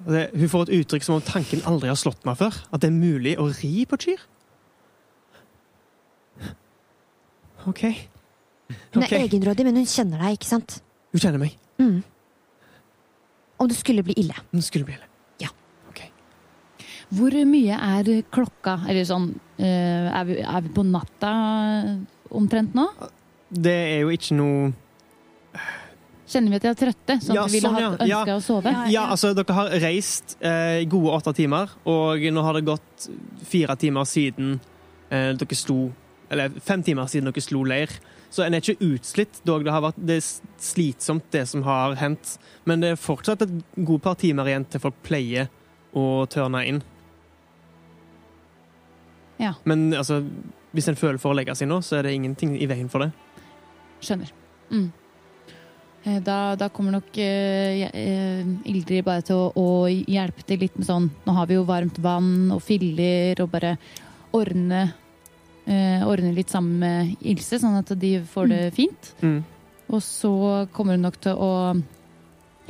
Det, 0.00 0.30
hun 0.32 0.48
får 0.48 0.62
et 0.68 0.78
uttrykk 0.80 1.04
som 1.04 1.18
om 1.18 1.24
tanken 1.24 1.60
aldri 1.68 1.90
har 1.90 1.98
slått 2.00 2.22
meg 2.24 2.38
før. 2.40 2.56
At 2.72 2.80
det 2.80 2.88
er 2.88 2.96
mulig 2.96 3.34
å 3.36 3.50
ri 3.52 3.84
på 3.84 3.98
et 3.98 4.06
kyr. 4.06 4.22
OK. 7.68 7.82
Hun 8.94 9.04
er 9.04 9.18
egenrådig, 9.18 9.66
men 9.66 9.76
hun 9.82 9.90
kjenner 9.90 10.22
deg, 10.24 10.38
ikke 10.38 10.48
sant? 10.48 10.78
Hun 11.12 11.20
kjenner 11.20 11.42
meg. 11.42 11.58
Mm. 11.82 12.00
Om 13.60 13.68
det 13.68 13.76
skulle 13.76 14.06
bli 14.06 14.16
ille. 14.22 14.36
Om 14.48 14.62
det 14.62 14.64
skulle 14.64 14.88
bli 14.88 14.96
ille. 14.96 15.09
Ja. 17.10 17.16
Hvor 17.18 17.34
mye 17.50 17.76
er 17.76 18.10
klokka? 18.30 18.76
Eller 18.88 19.06
sånn 19.08 19.32
eh, 19.58 20.06
er, 20.10 20.24
vi, 20.28 20.36
er 20.42 20.62
vi 20.62 20.72
på 20.74 20.84
natta 20.86 21.32
omtrent 22.30 22.76
nå? 22.78 22.86
Det 23.50 23.74
er 23.96 24.04
jo 24.04 24.12
ikke 24.14 24.36
noe 24.38 24.70
Kjenner 26.30 26.52
vi 26.52 26.58
at 26.60 26.62
de 26.62 26.70
er 26.70 26.76
trøtte? 26.78 27.16
Sånn 27.24 27.34
Ja, 27.34 27.42
at 27.42 27.50
vi 27.50 27.58
ville 27.58 27.70
sånn, 27.72 27.96
hatt 27.98 28.04
ja. 28.06 28.20
ønska 28.20 28.36
å 28.36 28.42
sove? 28.44 28.70
Ja. 28.70 28.84
Ja, 28.94 29.06
altså, 29.10 29.32
dere 29.34 29.56
har 29.56 29.72
reist 29.82 30.36
eh, 30.38 30.84
gode 30.90 31.16
åtte 31.16 31.32
timer, 31.34 31.72
og 31.90 32.22
nå 32.22 32.44
har 32.46 32.54
det 32.54 32.62
gått 32.68 33.08
fire 33.50 33.74
timer 33.80 34.06
siden 34.06 34.60
eh, 35.10 35.32
dere 35.34 35.58
sto 35.58 35.88
Eller 36.30 36.54
fem 36.62 36.84
timer 36.86 37.10
siden 37.10 37.26
dere 37.26 37.42
slo 37.42 37.64
leir. 37.66 37.90
Så 38.30 38.44
en 38.44 38.54
er 38.54 38.62
ikke 38.62 38.92
utslitt, 38.92 39.40
dog 39.42 39.64
det 39.66 39.72
har 39.74 39.82
vært 39.82 39.98
det 39.98 40.20
er 40.20 40.26
slitsomt, 40.62 41.26
det 41.34 41.48
som 41.50 41.64
har 41.66 41.96
hendt. 41.98 42.36
Men 42.62 42.84
det 42.84 42.92
er 42.94 43.00
fortsatt 43.02 43.42
et 43.42 43.56
god 43.74 44.04
par 44.04 44.14
timer 44.20 44.46
igjen 44.46 44.68
til 44.70 44.84
folk 44.84 45.00
pleier 45.02 45.50
å 45.90 46.28
tørne 46.30 46.62
inn. 46.70 46.78
Ja. 49.40 49.54
Men 49.64 49.88
altså, 49.96 50.20
hvis 50.76 50.88
en 50.90 50.98
føler 51.00 51.18
for 51.22 51.32
å 51.32 51.38
legge 51.38 51.56
seg 51.58 51.70
nå, 51.70 51.80
så 51.84 51.98
er 51.98 52.06
det 52.08 52.16
ingenting 52.18 52.54
i 52.60 52.68
veien 52.70 52.90
for 52.92 53.06
det. 53.06 53.10
Skjønner. 54.04 54.32
Mm. 54.70 54.88
Eh, 56.04 56.20
Da, 56.24 56.56
da 56.56 56.70
kommer 56.72 56.94
nok 56.96 57.12
uh, 57.16 57.84
eh, 57.90 58.46
Ildrid 58.70 59.04
bare 59.04 59.24
til 59.26 59.36
å, 59.36 59.50
å 59.52 59.88
hjelpe 59.90 60.44
til 60.48 60.62
litt 60.62 60.78
med 60.78 60.88
sånn 60.88 61.10
Nå 61.26 61.34
har 61.36 61.50
vi 61.50 61.58
jo 61.58 61.66
varmt 61.68 61.98
vann 62.00 62.48
og 62.54 62.62
filler, 62.64 63.42
og 63.42 63.50
bare 63.52 63.74
ordne 64.36 64.86
uh, 65.66 66.08
Ordne 66.08 66.32
litt 66.36 66.52
sammen 66.52 66.80
med 66.80 67.16
Ilse, 67.20 67.60
sånn 67.60 67.80
at 67.82 67.92
de 68.00 68.14
får 68.24 68.52
det 68.52 68.62
fint. 68.76 69.14
Mm. 69.20 69.40
Og 69.90 70.00
så 70.04 70.32
kommer 70.72 70.96
hun 70.96 71.04
nok 71.08 71.18
til 71.20 71.34
å 71.34 71.52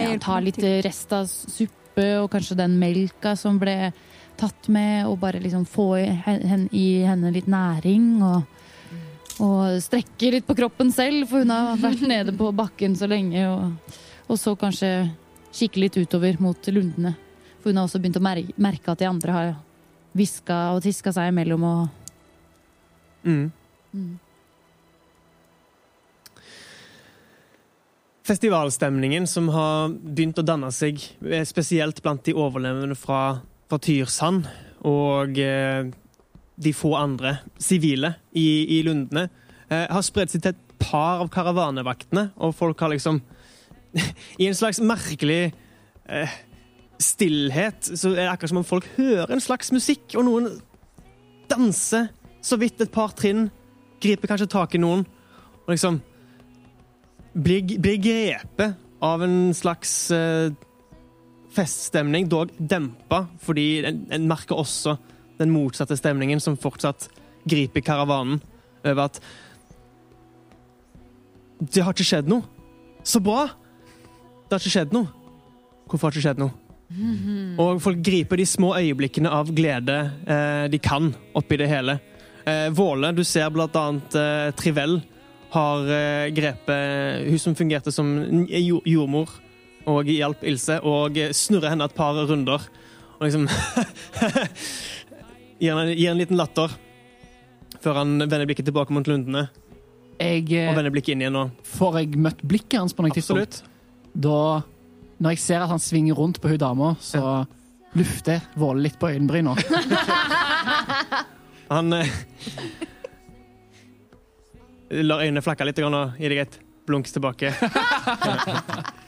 ja, 0.01 0.15
ta 0.23 0.39
litt 0.41 0.59
rest 0.85 1.13
av 1.13 1.29
suppe, 1.29 2.07
og 2.23 2.31
kanskje 2.33 2.57
den 2.59 2.79
melka 2.81 3.35
som 3.37 3.59
ble 3.61 3.93
tatt 4.41 4.69
med, 4.73 5.05
og 5.07 5.19
bare 5.21 5.41
liksom 5.43 5.67
få 5.69 5.87
i 6.01 6.07
hen- 6.25 6.69
i 6.73 6.87
henne 7.07 7.33
litt 7.35 7.47
næring. 7.51 8.23
og 8.23 8.43
og 9.41 9.79
strekke 9.81 10.29
litt 10.35 10.45
på 10.45 10.53
kroppen 10.59 10.91
selv, 10.93 11.23
for 11.31 11.39
hun 11.41 11.49
har 11.49 11.79
vært 11.81 12.03
nede 12.05 12.33
på 12.37 12.51
bakken 12.53 12.93
så 12.99 13.07
lenge. 13.09 13.41
Og, 13.49 13.95
og 14.29 14.37
så 14.37 14.53
kanskje 14.59 14.91
kikke 15.57 15.81
litt 15.81 15.97
utover 15.97 16.37
mot 16.45 16.61
lundene. 16.69 17.15
For 17.63 17.71
hun 17.71 17.79
har 17.81 17.87
også 17.89 18.03
begynt 18.03 18.19
å 18.21 18.25
merke, 18.27 18.53
merke 18.61 18.93
at 18.93 18.99
de 19.01 19.09
andre 19.09 19.33
har 19.33 19.55
hviska 20.13 20.59
og 20.75 20.83
tiska 20.85 21.15
seg 21.17 21.33
imellom. 21.33 21.65
Og, 21.65 21.89
Mm. 23.25 23.51
mm. 23.95 24.19
Festivalstemningen 28.29 29.27
som 29.27 29.49
har 29.49 29.89
begynt 29.91 30.39
å 30.39 30.45
danne 30.45 30.69
seg, 30.73 31.01
eh, 31.25 31.43
spesielt 31.49 32.03
blant 32.03 32.23
de 32.25 32.35
overlevende 32.37 32.97
fra, 32.97 33.41
fra 33.71 33.79
Tyrsand 33.79 34.49
og 34.89 35.39
eh, 35.39 35.87
de 36.61 36.73
få 36.77 36.95
andre 36.99 37.37
sivile 37.61 38.15
i, 38.37 38.79
i 38.79 38.83
lundene, 38.85 39.29
eh, 39.71 39.87
har 39.89 40.05
spredt 40.05 40.35
seg 40.35 40.45
til 40.45 40.55
et 40.55 40.79
par 40.81 41.23
av 41.23 41.31
karavanevaktene, 41.33 42.31
og 42.41 42.57
folk 42.57 42.81
har 42.81 42.93
liksom 42.95 43.21
I 44.43 44.47
en 44.47 44.57
slags 44.57 44.81
merkelig 44.83 45.53
eh, 46.09 46.35
stillhet 47.01 47.91
så 47.91 48.13
er 48.13 48.25
det 48.25 48.29
akkurat 48.33 48.53
som 48.53 48.61
om 48.61 48.67
folk 48.67 48.87
hører 48.97 49.33
en 49.35 49.43
slags 49.43 49.73
musikk, 49.75 50.15
og 50.17 50.27
noen 50.29 50.51
danser 51.51 52.11
så 52.45 52.57
vidt 52.61 52.81
et 52.81 52.93
par 52.93 53.15
trinn, 53.17 53.49
griper 54.01 54.31
kanskje 54.31 54.49
tak 54.53 54.75
i 54.75 54.81
noen, 54.81 55.03
og 55.67 55.73
liksom 55.75 56.01
blir, 57.35 57.77
blir 57.79 58.01
grepet 58.01 58.79
av 59.05 59.23
en 59.25 59.53
slags 59.57 59.93
eh, 60.15 60.53
feststemning, 61.55 62.29
dog 62.31 62.53
dempa, 62.59 63.25
fordi 63.43 63.83
en, 63.87 64.05
en 64.15 64.29
merker 64.31 64.59
også 64.61 64.97
den 65.41 65.53
motsatte 65.55 65.97
stemningen 65.99 66.41
som 66.43 66.59
fortsatt 66.61 67.09
griper 67.49 67.85
karavanen 67.85 68.43
over 68.85 69.07
at 69.07 69.21
Det 71.61 71.83
har 71.85 71.93
ikke 71.93 72.07
skjedd 72.09 72.29
noe. 72.31 72.45
Så 73.05 73.21
bra! 73.21 73.49
Det 74.49 74.57
har 74.57 74.63
ikke 74.63 74.73
skjedd 74.73 74.95
noe. 74.97 75.11
Hvorfor 75.89 76.09
har 76.09 76.15
det 76.15 76.21
ikke 76.21 76.29
skjedd 76.29 76.41
noe? 76.41 76.55
Og 77.61 77.83
folk 77.85 78.01
griper 78.03 78.41
de 78.41 78.47
små 78.49 78.73
øyeblikkene 78.79 79.31
av 79.31 79.53
glede 79.55 79.99
eh, 80.25 80.65
de 80.73 80.81
kan 80.83 81.13
oppi 81.39 81.59
det 81.61 81.69
hele. 81.71 81.99
Eh, 82.49 82.71
Våle, 82.75 83.13
du 83.15 83.23
ser 83.27 83.53
blant 83.53 83.77
annet 83.77 84.17
eh, 84.19 84.49
Trivell 84.59 84.97
har 85.53 85.93
eh, 85.93 86.33
grepet 86.35 87.29
hun 87.29 87.43
som 87.43 87.57
fungerte 87.59 87.93
som 87.95 88.11
jordmor 88.49 89.31
og 89.89 90.09
hjalp 90.11 90.43
Ilse, 90.45 90.81
og 90.85 91.17
snurra 91.37 91.71
henne 91.73 91.85
et 91.89 91.95
par 91.97 92.17
runder. 92.29 92.61
Og 93.21 93.27
liksom 93.27 93.47
gir, 95.61 95.77
henne, 95.77 95.95
gir 95.95 96.11
en 96.13 96.21
liten 96.21 96.41
latter 96.41 96.73
før 97.81 97.95
han 98.03 98.19
vender 98.21 98.45
blikket 98.49 98.67
tilbake 98.69 98.93
mot 98.93 99.07
lundene. 99.09 99.47
Jeg, 100.21 100.43
Og 100.45 100.53
eh, 100.53 100.75
vender 100.77 100.93
blikket 100.93 101.15
inn 101.15 101.23
igjen 101.25 101.37
nå. 101.37 101.47
får 101.65 101.97
jeg 102.03 102.21
møtt 102.21 102.43
blikket 102.45 102.81
hans 102.83 102.93
på 102.97 103.05
noe 103.07 103.15
tidspunkt? 103.17 103.63
Da, 104.13 104.61
når 105.23 105.37
jeg 105.37 105.41
ser 105.47 105.65
at 105.65 105.73
han 105.73 105.81
svinger 105.81 106.19
rundt 106.19 106.41
på 106.43 106.51
hun 106.53 106.61
dama, 106.61 106.89
så 107.01 107.45
lufter 107.97 108.37
jeg 108.37 108.43
Våle 108.61 108.85
litt 108.85 108.99
på 109.01 109.09
øyenbryna. 109.11 109.53
Han 111.71 111.93
eh, 111.95 112.09
lar 115.07 115.23
øynene 115.23 115.43
flakke 115.45 115.63
litt 115.69 115.79
og 115.87 115.95
gir 116.19 116.33
deg 116.35 116.41
et 116.43 116.57
blunks 116.91 117.15
tilbake. 117.15 117.53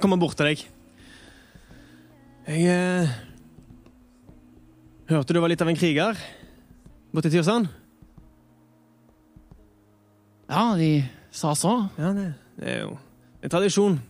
Kommer 0.00 0.20
bort 0.20 0.36
til 0.38 0.48
deg. 0.50 0.64
Jeg 2.48 2.62
eh, 2.72 3.12
hørte 5.12 5.34
du 5.34 5.40
var 5.42 5.52
litt 5.52 5.62
av 5.62 5.70
en 5.70 5.78
kriger 5.78 6.18
borte 7.12 7.28
i 7.28 7.34
Tyrsand. 7.34 7.68
Ja, 10.48 10.72
de 10.76 10.90
sa 11.32 11.52
så. 11.56 11.76
Ja, 12.00 12.10
det, 12.16 12.32
det 12.58 12.72
er 12.72 12.82
jo 12.86 12.96
en 13.42 13.52
tradisjon. 13.52 14.00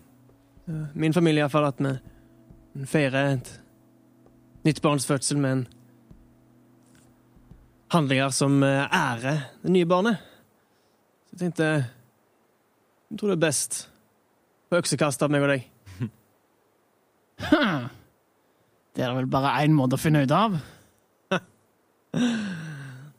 Min 0.94 1.14
familie 1.14 1.42
iallfall 1.42 1.68
at 1.68 1.82
vi 1.82 1.92
vi 2.72 2.88
feirer 2.88 3.34
et 3.34 3.48
nytt 4.64 4.80
barns 4.80 5.04
fødsel 5.04 5.40
med 5.42 5.52
en 5.52 5.64
handlinger 7.92 8.30
som 8.32 8.62
eh, 8.64 8.86
ærer 8.88 9.42
det 9.60 9.72
nye 9.74 9.88
barnet. 9.88 10.22
Så 11.26 11.34
jeg 11.34 11.40
tenkte 11.42 11.68
Jeg 13.12 13.18
tror 13.18 13.28
det 13.28 13.36
er 13.36 13.46
best 13.46 13.91
på 14.72 14.78
øksekast 14.80 15.20
av 15.20 15.28
meg 15.28 15.42
og 15.44 15.50
deg. 15.52 15.66
Hm. 15.98 16.08
Det 18.96 19.04
er 19.04 19.12
vel 19.12 19.28
bare 19.28 19.58
én 19.60 19.74
måte 19.76 19.98
å 19.98 20.00
finne 20.00 20.22
ut 20.24 20.32
av. 20.32 20.56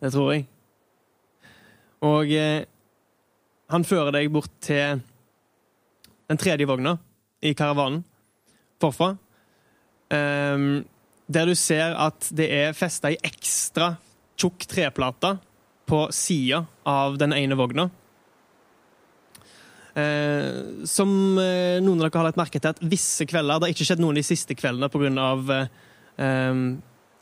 Det 0.02 0.10
tror 0.10 0.32
jeg. 0.34 0.48
Og 2.04 2.34
eh, 2.34 2.66
han 3.70 3.86
fører 3.86 4.18
deg 4.18 4.34
bort 4.34 4.52
til 4.66 5.04
den 6.26 6.42
tredje 6.42 6.66
vogna 6.68 6.98
i 7.46 7.54
karavanen 7.54 8.02
forfra. 8.82 9.14
Um, 10.10 10.84
der 11.30 11.48
du 11.48 11.56
ser 11.58 11.94
at 12.02 12.28
det 12.36 12.50
er 12.54 12.78
festa 12.78 13.14
ei 13.14 13.18
ekstra 13.30 13.94
tjukk 14.38 14.66
treplate 14.70 15.38
på 15.90 16.08
sida 16.14 16.66
av 16.90 17.18
den 17.22 17.34
ene 17.38 17.58
vogna. 17.58 17.92
Eh, 19.94 20.86
som 20.90 21.38
eh, 21.38 21.78
noen 21.84 22.00
av 22.02 22.08
dere 22.08 22.22
har 22.22 22.30
lagt 22.32 22.40
merke 22.40 22.58
til 22.58 22.72
at 22.72 22.80
visse 22.82 23.28
kvelder 23.30 23.60
Det 23.62 23.68
har 23.68 23.74
ikke 23.76 23.86
skjedd 23.86 24.00
noen 24.02 24.18
de 24.18 24.24
siste 24.26 24.56
kveldene 24.58 24.90
pga. 24.90 25.60
Eh, 26.18 26.64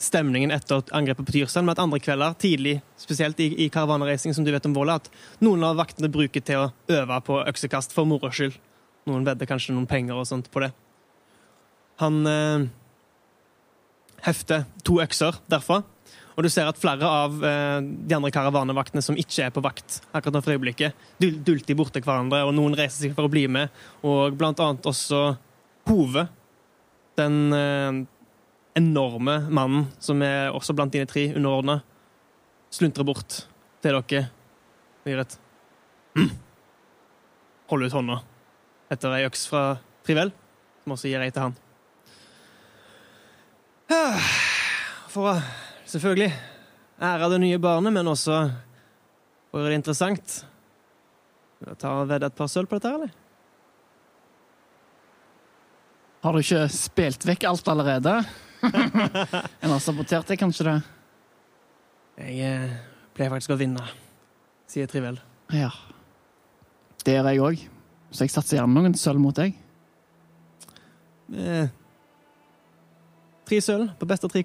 stemningen 0.02 0.52
etter 0.52 0.82
angrepet 0.98 1.28
på 1.28 1.36
Tyrsand, 1.36 1.68
men 1.68 1.76
at 1.76 1.82
andre 1.84 2.00
kvelder, 2.02 2.34
tidlig, 2.42 2.80
spesielt 2.98 3.40
i, 3.44 3.52
i 3.66 3.70
karavanreising, 3.70 4.34
som 4.34 4.46
du 4.46 4.52
vet 4.54 4.66
om 4.66 4.74
Våle, 4.74 4.96
at 4.98 5.10
noen 5.46 5.62
av 5.68 5.78
vaktene 5.78 6.10
bruker 6.12 6.42
til 6.42 6.64
å 6.64 6.72
øve 6.90 7.20
på 7.28 7.38
øksekast 7.46 7.94
for 7.94 8.10
moro 8.10 8.32
skyld. 8.34 8.58
Noen 9.10 9.26
vedder 9.28 9.50
kanskje 9.50 9.76
noen 9.76 9.90
penger 9.90 10.18
og 10.18 10.26
sånt 10.30 10.50
på 10.54 10.64
det. 10.64 10.72
Han 12.02 12.18
eh, 12.30 12.66
hefter 14.26 14.66
to 14.88 14.98
økser 15.04 15.38
derfra, 15.52 15.82
og 16.36 16.46
du 16.46 16.50
ser 16.52 16.70
at 16.70 16.80
flere 16.80 17.08
av 17.08 17.38
eh, 17.46 17.80
de 17.82 18.16
andre 18.16 18.32
karavanevaktene 18.34 19.04
som 19.04 19.18
ikke 19.20 19.48
er 19.48 19.54
på 19.54 19.64
vakt 19.64 20.00
akkurat 20.12 20.38
nå 20.38 20.42
for 20.46 20.56
øyeblikket, 20.56 21.06
dul 21.22 21.40
dulter 21.46 21.78
borte 21.78 22.04
hverandre, 22.04 22.44
og 22.48 22.56
noen 22.56 22.78
reiser 22.78 23.06
seg 23.06 23.16
for 23.18 23.28
å 23.28 23.32
bli 23.32 23.48
med, 23.52 23.72
og 24.08 24.38
blant 24.40 24.62
annet 24.64 24.88
også 24.92 25.24
Hove, 25.90 26.28
den 27.18 27.38
eh, 27.58 28.02
enorme 28.78 29.40
mannen 29.50 29.88
som 30.00 30.22
er 30.24 30.54
også 30.54 30.76
blant 30.78 30.94
dine 30.94 31.10
tre 31.10 31.26
underordna, 31.34 31.80
sluntrer 32.72 33.08
bort 33.08 33.42
til 33.82 33.98
dere 33.98 34.00
og 34.00 35.10
gir 35.10 35.24
et. 35.24 35.40
Hold 37.72 37.88
ut 37.88 37.96
hånda 37.96 38.22
etter 38.92 39.14
ei 39.16 39.26
øks 39.26 39.46
fra 39.48 39.64
Trivel, 40.06 40.32
som 40.84 40.96
også 40.96 41.12
gir 41.12 41.24
ei 41.24 41.32
til 41.32 41.48
han. 41.48 41.58
For 45.12 45.32
å 45.32 45.36
selvfølgelig 45.92 46.32
ære 47.02 47.30
det 47.34 47.42
nye 47.44 47.60
barnet, 47.62 47.94
men 47.94 48.08
også 48.08 48.40
gjøre 49.52 49.74
det 49.74 49.82
interessant 49.82 50.40
ta 51.78 51.92
og 52.02 52.10
vedde 52.10 52.30
et 52.30 52.38
par 52.38 52.50
sølv 52.50 52.70
på 52.70 52.80
dette, 52.80 52.92
eller? 52.96 53.12
Har 56.22 56.34
du 56.34 56.42
ikke 56.42 56.68
spilt 56.74 57.26
vekk 57.26 57.48
alt 57.50 57.70
allerede? 57.72 58.14
en 59.64 59.74
har 59.74 59.82
sabotert 59.82 60.30
deg, 60.30 60.40
kanskje 60.42 60.68
det? 60.68 60.78
Jeg 62.22 62.46
eh, 62.46 62.76
pleier 63.16 63.34
faktisk 63.34 63.56
å 63.56 63.60
vinne, 63.62 63.86
sier 64.70 64.90
Trivel. 64.90 65.18
Ja. 65.56 65.72
Det 67.02 67.18
gjør 67.18 67.32
jeg 67.32 67.46
òg. 67.46 67.66
Så 68.12 68.28
jeg 68.28 68.34
satser 68.34 68.60
gjerne 68.60 68.76
noen 68.76 68.98
sølv 69.00 69.24
mot 69.24 69.38
deg. 69.38 69.56
Eh, 71.32 71.72
tre 73.48 73.62
sølv 73.64 73.96
på 73.98 74.10
beste 74.10 74.30
tre 74.30 74.44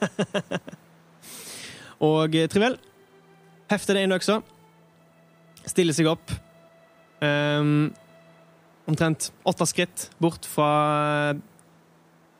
og 2.10 2.36
Trivel 2.52 2.78
hefter 3.70 3.96
det 3.96 4.06
inn 4.06 4.16
øksa, 4.16 4.40
stiller 5.64 5.96
seg 5.96 6.10
opp 6.12 6.34
Um, 7.24 7.92
omtrent 8.84 9.30
åtte 9.48 9.66
skritt 9.66 10.10
bort 10.20 10.44
fra 10.44 10.70
eh, 11.30 11.38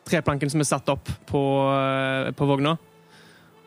treplanken 0.05 0.51
som 0.53 0.61
er 0.61 0.67
satt 0.69 0.91
opp 0.93 1.09
på, 1.25 1.41
eh, 1.73 2.33
på 2.37 2.49
vogna. 2.49 2.75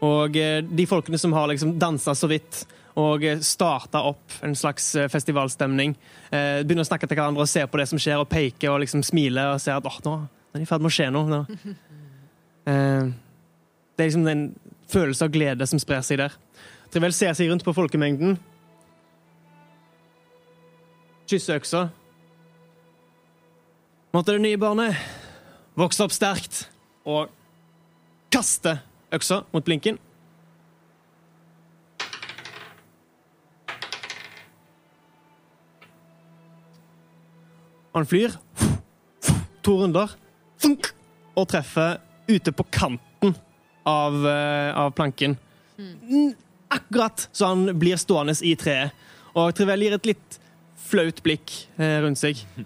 Og 0.06 0.38
eh, 0.38 0.60
de 0.62 0.86
folkene 0.86 1.18
som 1.18 1.34
har 1.34 1.50
liksom 1.50 1.74
dansa 1.82 2.14
så 2.14 2.30
vidt 2.30 2.68
og 2.98 3.26
starta 3.46 4.04
opp 4.10 4.38
en 4.46 4.54
slags 4.58 4.92
eh, 4.94 5.10
festivalstemning. 5.10 5.96
Eh, 6.30 6.62
begynner 6.62 6.86
å 6.86 6.92
snakke 6.92 7.10
til 7.10 7.18
hverandre 7.18 7.48
og 7.48 7.50
se 7.50 7.66
på 7.66 7.82
det 7.82 7.88
som 7.90 8.02
skjer, 8.02 8.22
og 8.22 8.30
peke 8.30 8.70
og 8.70 8.84
liksom 8.86 9.02
smile 9.06 9.50
og 9.56 9.62
ser 9.64 9.80
at 9.80 9.90
åh, 9.90 9.98
nå 10.06 10.18
nå 10.22 10.54
er 10.54 10.62
det 10.62 10.68
i 10.68 10.70
ferd 10.70 10.86
med 10.86 10.92
å 10.92 10.98
skje 11.00 11.12
noe. 11.14 11.28
Nå. 11.34 11.44
Eh, 12.68 13.06
det 13.98 14.04
er 14.04 14.10
liksom 14.12 14.26
den 14.28 14.42
følelsen 14.92 15.26
av 15.26 15.32
glede 15.34 15.66
som 15.68 15.80
sprer 15.82 16.04
seg 16.06 16.20
der. 16.22 16.34
Trivel 16.94 17.16
ser 17.18 17.34
seg 17.34 17.50
rundt 17.50 17.66
på 17.66 17.74
folkemengden. 17.74 18.36
Kysser 21.28 21.58
øksa. 21.58 21.88
Måtte 24.14 24.36
det 24.38 24.44
nye 24.46 24.60
barnet 24.62 25.02
vokse 25.78 26.06
opp 26.06 26.14
sterkt 26.14 26.68
og 27.10 27.34
kaste 28.34 28.78
øksa 29.18 29.42
mot 29.50 29.66
blinken. 29.66 29.98
Han 37.98 38.06
flyr 38.06 38.38
to 39.66 39.80
runder 39.82 40.14
og 41.34 41.46
treffer 41.50 41.98
ute 42.30 42.54
på 42.54 42.70
kanten 42.70 43.07
av, 43.88 44.18
eh, 44.28 44.72
av 44.84 44.92
planken. 44.98 45.38
Mm, 45.80 46.34
Akkurat 46.70 47.30
så 47.32 47.46
han 47.54 47.62
blir 47.80 47.96
stående 47.96 48.34
i 48.44 48.52
treet. 48.60 48.92
Og 49.38 49.54
Trivell 49.56 49.86
gir 49.86 49.94
et 49.96 50.10
litt 50.10 50.40
flaut 50.88 51.22
blikk 51.24 51.54
eh, 51.80 52.02
rundt 52.04 52.20
seg. 52.20 52.44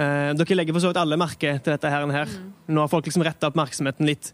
Eh, 0.00 0.30
dere 0.38 0.54
legger 0.56 0.72
for 0.72 0.80
så 0.80 0.88
vidt 0.92 1.00
alle 1.00 1.16
merke 1.18 1.50
til 1.60 1.74
dette 1.74 1.90
her. 1.90 2.04
her. 2.14 2.30
Nå 2.70 2.80
har 2.80 2.88
folk 2.88 3.04
liksom 3.04 3.24
retta 3.26 3.48
oppmerksomheten 3.50 4.06
litt 4.08 4.30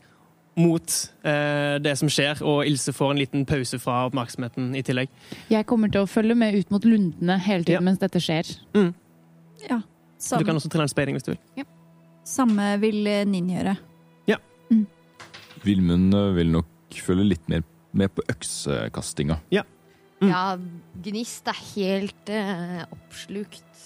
mot 0.55 0.93
eh, 1.27 1.79
det 1.83 1.95
som 1.99 2.11
skjer, 2.13 2.39
og 2.47 2.61
Ilse 2.69 2.93
får 2.95 3.11
en 3.15 3.19
liten 3.19 3.47
pause 3.49 3.81
fra 3.83 4.05
oppmerksomheten 4.07 4.69
i 4.79 4.85
tillegg. 4.87 5.09
Jeg 5.51 5.67
kommer 5.67 5.91
til 5.91 6.05
å 6.05 6.07
følge 6.07 6.37
med 6.39 6.55
ut 6.61 6.71
mot 6.71 6.85
lundene 6.87 7.39
hele 7.49 7.65
tiden 7.65 7.81
Ja. 7.81 7.85
mens 7.89 7.99
dette 8.05 8.21
skjer. 8.23 8.53
Ja. 9.67 9.81
Du 9.81 10.45
kan 10.45 10.55
også 10.61 10.71
trille 10.71 10.87
en 10.87 10.93
speiding 10.93 11.17
hvis 11.19 11.27
du 11.27 11.33
vil. 11.35 11.67
samme 12.23 12.77
vil 12.85 13.03
Ninn 13.27 13.51
gjøre. 13.57 13.77
Ja. 14.29 14.39
gjøre. 14.71 14.87
Vilmund 15.67 16.15
eh, 16.17 16.33
vil 16.39 16.53
nok 16.55 17.01
følge 17.03 17.31
litt 17.33 17.51
mer 17.53 17.65
med 17.97 18.13
på 18.15 18.25
øksekastinga. 18.31 19.41
Mm. 20.17 20.31
Ja, 20.31 20.43
Gnist 21.05 21.49
er 21.51 21.59
helt 21.75 22.31
uh, 22.33 22.83
oppslukt 22.95 23.83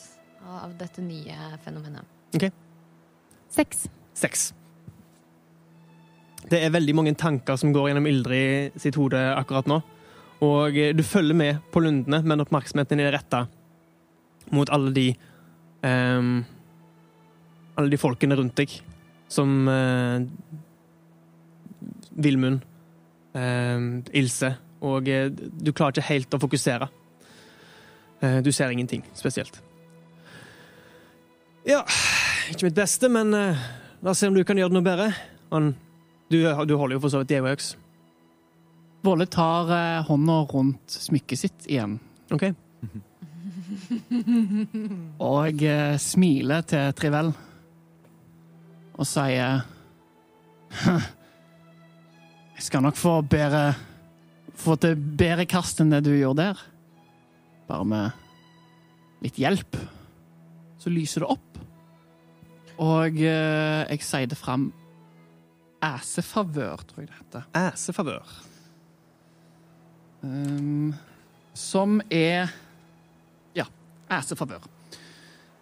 av 0.47 0.76
dette 0.78 1.03
nye 1.03 1.35
fenomenet. 1.64 2.07
Seks. 3.51 3.89
Seks. 4.14 4.51
Det 6.51 6.61
er 6.62 6.72
veldig 6.72 6.95
mange 6.97 7.14
tanker 7.18 7.59
som 7.61 7.74
går 7.74 7.91
gjennom 7.91 8.07
Ildrid 8.09 8.78
sitt 8.81 8.99
hode 8.99 9.18
akkurat 9.35 9.68
nå. 9.70 9.81
Og 10.41 10.78
eh, 10.78 10.95
du 10.97 11.03
følger 11.05 11.37
med 11.37 11.61
på 11.72 11.83
lundene, 11.85 12.22
men 12.24 12.43
oppmerksomheten 12.43 12.99
din 12.99 13.07
er 13.07 13.14
retta 13.18 13.45
mot 14.51 14.70
alle 14.72 14.91
de 14.95 15.11
um, 15.85 16.41
Alle 17.78 17.93
de 17.93 17.99
folkene 18.01 18.37
rundt 18.39 18.57
deg 18.59 18.72
som 19.31 19.68
uh, 19.70 20.18
Vilmund, 22.17 22.61
ehm, 23.35 24.05
Ilse 24.13 24.57
Og 24.81 25.09
eh, 25.09 25.29
du 25.31 25.73
klarer 25.73 25.93
ikke 25.93 26.09
helt 26.09 26.35
å 26.35 26.41
fokusere. 26.41 26.89
Eh, 28.21 28.39
du 28.41 28.49
ser 28.53 28.73
ingenting 28.73 29.05
spesielt. 29.15 29.61
Ja, 31.69 31.83
ikke 32.49 32.71
mitt 32.71 32.79
beste, 32.79 33.11
men 33.13 33.35
eh, 33.37 33.61
la 34.01 34.15
oss 34.15 34.23
se 34.23 34.31
om 34.31 34.35
du 34.35 34.41
kan 34.45 34.57
gjøre 34.57 34.73
det 34.73 34.79
noe 34.79 34.87
bedre. 34.87 35.11
Han, 35.53 35.75
du, 36.33 36.41
du 36.41 36.75
holder 36.77 36.97
jo 36.97 37.03
for 37.05 37.13
så 37.13 37.21
vidt 37.21 37.35
Dievoøks. 37.35 37.75
Våle 39.05 39.29
tar 39.29 39.69
eh, 39.77 40.09
hånda 40.09 40.41
rundt 40.51 40.93
smykket 40.93 41.41
sitt 41.41 41.69
igjen 41.69 41.99
OK? 42.33 42.49
og 45.31 45.63
eh, 45.65 45.95
smiler 46.01 46.65
til 46.69 46.93
Trivel 46.97 47.33
og 49.01 49.09
sier 49.09 49.63
«Hm, 50.81 51.01
Jeg 52.61 52.67
skal 52.67 52.83
nok 52.85 52.99
få 53.01 53.15
bedre 53.25 53.73
Få 54.61 54.75
til 54.77 54.99
bedre 55.17 55.47
kast 55.49 55.79
enn 55.81 55.89
det 55.95 56.03
du 56.05 56.11
gjorde 56.13 56.45
der. 56.45 56.59
Bare 57.65 57.87
med 57.89 59.23
litt 59.25 59.39
hjelp, 59.41 59.79
så 60.77 60.93
lyser 60.93 61.25
det 61.25 61.31
opp. 61.33 61.61
Og 62.85 63.17
eh, 63.17 63.87
jeg 63.89 64.05
sier 64.05 64.29
det 64.29 64.37
fram 64.37 64.67
æsefavør, 65.81 66.85
tror 66.85 67.01
jeg 67.01 67.09
det 67.09 67.21
heter. 67.23 67.47
Æsefavør. 67.57 68.35
Um, 70.21 70.93
som 71.57 72.03
er 72.13 72.53
Ja, 73.57 73.65
æsefavør. 74.13 74.69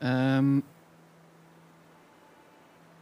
Um, 0.02 0.64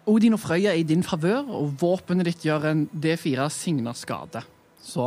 Odin 0.07 0.37
og 0.37 0.41
Frøya 0.41 0.71
er 0.71 0.79
i 0.81 0.85
din 0.87 1.03
favør, 1.03 1.49
og 1.51 1.73
våpenet 1.81 2.29
ditt 2.29 2.45
gjør 2.47 2.69
en 2.71 2.85
D4 2.95 3.49
signa 3.51 3.93
skade. 3.99 4.43
Så 4.87 5.07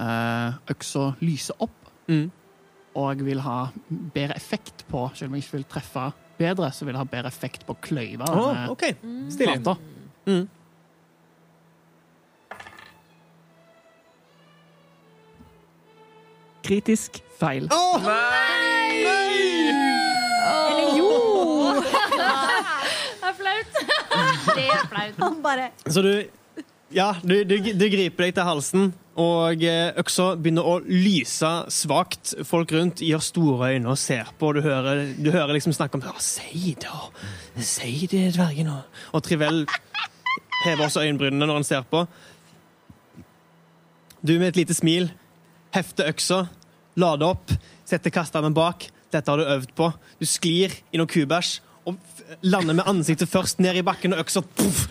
eh, 0.00 0.56
øksa 0.74 1.12
lyser 1.22 1.60
opp, 1.62 1.80
Mm. 2.08 2.26
og 3.00 3.06
jeg 3.16 3.24
vil 3.24 3.38
ha 3.40 3.68
bedre 4.12 4.34
effekt 4.36 4.82
på 4.90 5.06
Selv 5.14 5.30
om 5.30 5.36
jeg 5.38 5.44
ikke 5.46 5.56
vil 5.56 5.64
treffe 5.64 6.02
bedre, 6.36 6.68
så 6.72 6.84
vil 6.84 6.92
jeg 6.92 7.00
ha 7.00 7.04
bedre 7.14 7.30
effekt 7.32 7.64
på 7.64 7.72
kløyva. 7.80 8.26
Å, 8.28 8.42
okay. 8.74 8.92
OK. 8.92 9.30
Stilig. 9.32 9.56
Mm. 10.26 10.42
Kritisk 16.64 17.20
feil. 17.38 17.66
Nei! 17.68 19.04
Eller 20.54 20.96
jo! 20.96 21.10
det 23.20 23.28
er 23.28 23.36
flaut. 23.40 23.73
Det 24.52 24.66
er 24.68 24.88
flaut. 24.90 25.20
Han 25.20 25.38
bare 25.44 25.70
Så 25.86 26.02
du 26.04 26.12
Ja, 26.94 27.14
du, 27.24 27.40
du, 27.48 27.56
du 27.58 27.86
griper 27.90 28.28
deg 28.28 28.34
til 28.36 28.46
halsen, 28.46 28.92
og 29.18 29.62
eh, 29.66 29.88
øksa 29.98 30.28
begynner 30.38 30.66
å 30.68 30.76
lyse 30.86 31.48
svakt. 31.72 32.34
Folk 32.46 32.70
rundt 32.76 33.02
gir 33.02 33.22
store 33.24 33.72
øyne 33.74 33.90
og 33.90 33.98
ser 33.98 34.30
på, 34.38 34.52
og 34.52 34.60
du 34.60 34.62
hører, 34.62 35.00
du 35.18 35.32
hører 35.34 35.56
liksom 35.56 35.74
snakk 35.74 35.96
om 35.96 36.04
«Å, 36.06 36.14
Si 36.22 36.76
det, 36.78 36.92
si 37.66 38.06
det, 38.10 38.28
dvergen. 38.36 38.70
Og, 38.70 39.02
og 39.10 39.26
Trivell 39.26 39.64
hever 40.64 40.86
også 40.86 41.02
øyenbrynene 41.02 41.48
når 41.48 41.60
han 41.60 41.66
ser 41.66 41.82
på. 41.90 42.04
Du 44.22 44.36
med 44.38 44.52
et 44.52 44.62
lite 44.62 44.76
smil 44.76 45.10
hefter 45.74 46.12
øksa, 46.12 46.44
lader 46.96 47.34
opp, 47.34 47.50
setter 47.84 48.14
kastarmen 48.14 48.54
bak. 48.54 48.86
Dette 49.12 49.30
har 49.30 49.40
du 49.40 49.50
øvd 49.50 49.74
på. 49.76 49.90
Du 50.20 50.26
sklir 50.26 50.78
i 50.92 51.00
noe 51.00 51.10
kubæsj 51.10 51.58
og 51.84 51.96
lander 52.42 52.74
med 52.78 52.86
ansiktet 52.88 53.28
først 53.28 53.58
ned 53.60 53.76
i 53.76 53.82
bakken, 53.84 54.14
og 54.16 54.22
øksa 54.24 54.40
puff, 54.56 54.86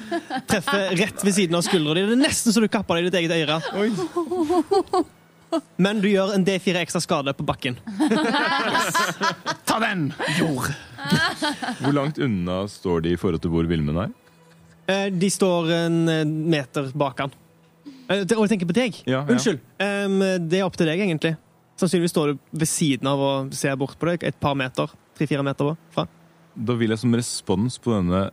treffer 0.49 0.93
rett 0.99 1.23
ved 1.25 1.33
siden 1.33 1.57
av 1.57 1.63
skuldra 1.65 1.95
di. 1.97 2.03
Det 2.05 2.17
er 2.17 2.21
nesten 2.21 2.53
så 2.53 2.61
du 2.61 2.67
kapper 2.71 2.99
deg 3.01 3.07
i 3.07 3.09
ditt 3.09 3.19
eget 3.23 3.49
øre. 3.49 5.03
Men 5.77 5.99
du 6.01 6.07
gjør 6.09 6.31
en 6.33 6.45
D4 6.45 6.79
ekstra 6.81 7.01
skade 7.03 7.33
på 7.37 7.45
bakken. 7.45 7.75
Ta 9.69 9.77
den, 9.83 10.07
jord! 10.39 10.69
Hvor 11.81 11.93
langt 11.93 12.17
unna 12.21 12.63
står 12.71 13.03
de 13.05 13.13
i 13.13 13.19
forhold 13.21 13.41
til 13.43 13.53
hvor 13.53 13.67
Vilmund 13.69 13.99
er? 14.05 14.13
Eh, 14.89 15.07
De 15.13 15.29
står 15.31 15.69
en 15.77 15.99
eh, 16.09 16.23
meter 16.25 16.89
bak 16.97 17.21
han. 17.25 17.33
Eh, 18.09 18.23
Og 18.23 18.45
jeg 18.47 18.53
tenker 18.55 18.69
på 18.69 18.77
deg. 18.77 18.97
Ja, 19.05 19.21
ja. 19.21 19.25
Unnskyld. 19.35 19.61
Det 19.77 20.59
er 20.59 20.65
opp 20.65 20.77
til 20.79 20.89
deg, 20.89 21.03
egentlig. 21.05 21.35
Sannsynligvis 21.79 22.13
står 22.13 22.33
du 22.33 22.41
ved 22.63 22.69
siden 22.69 23.07
av 23.09 23.21
og 23.23 23.53
ser 23.57 23.77
bort 23.79 23.95
på 23.99 24.09
deg 24.09 24.25
et 24.29 24.37
par 24.41 24.57
meter. 24.57 24.89
Tre-fire 25.17 25.45
meter 25.45 25.75
fra. 25.93 26.07
Da 26.53 26.75
vil 26.77 26.93
jeg 26.93 27.01
som 27.01 27.15
respons 27.17 27.79
på 27.81 27.93
denne 27.95 28.27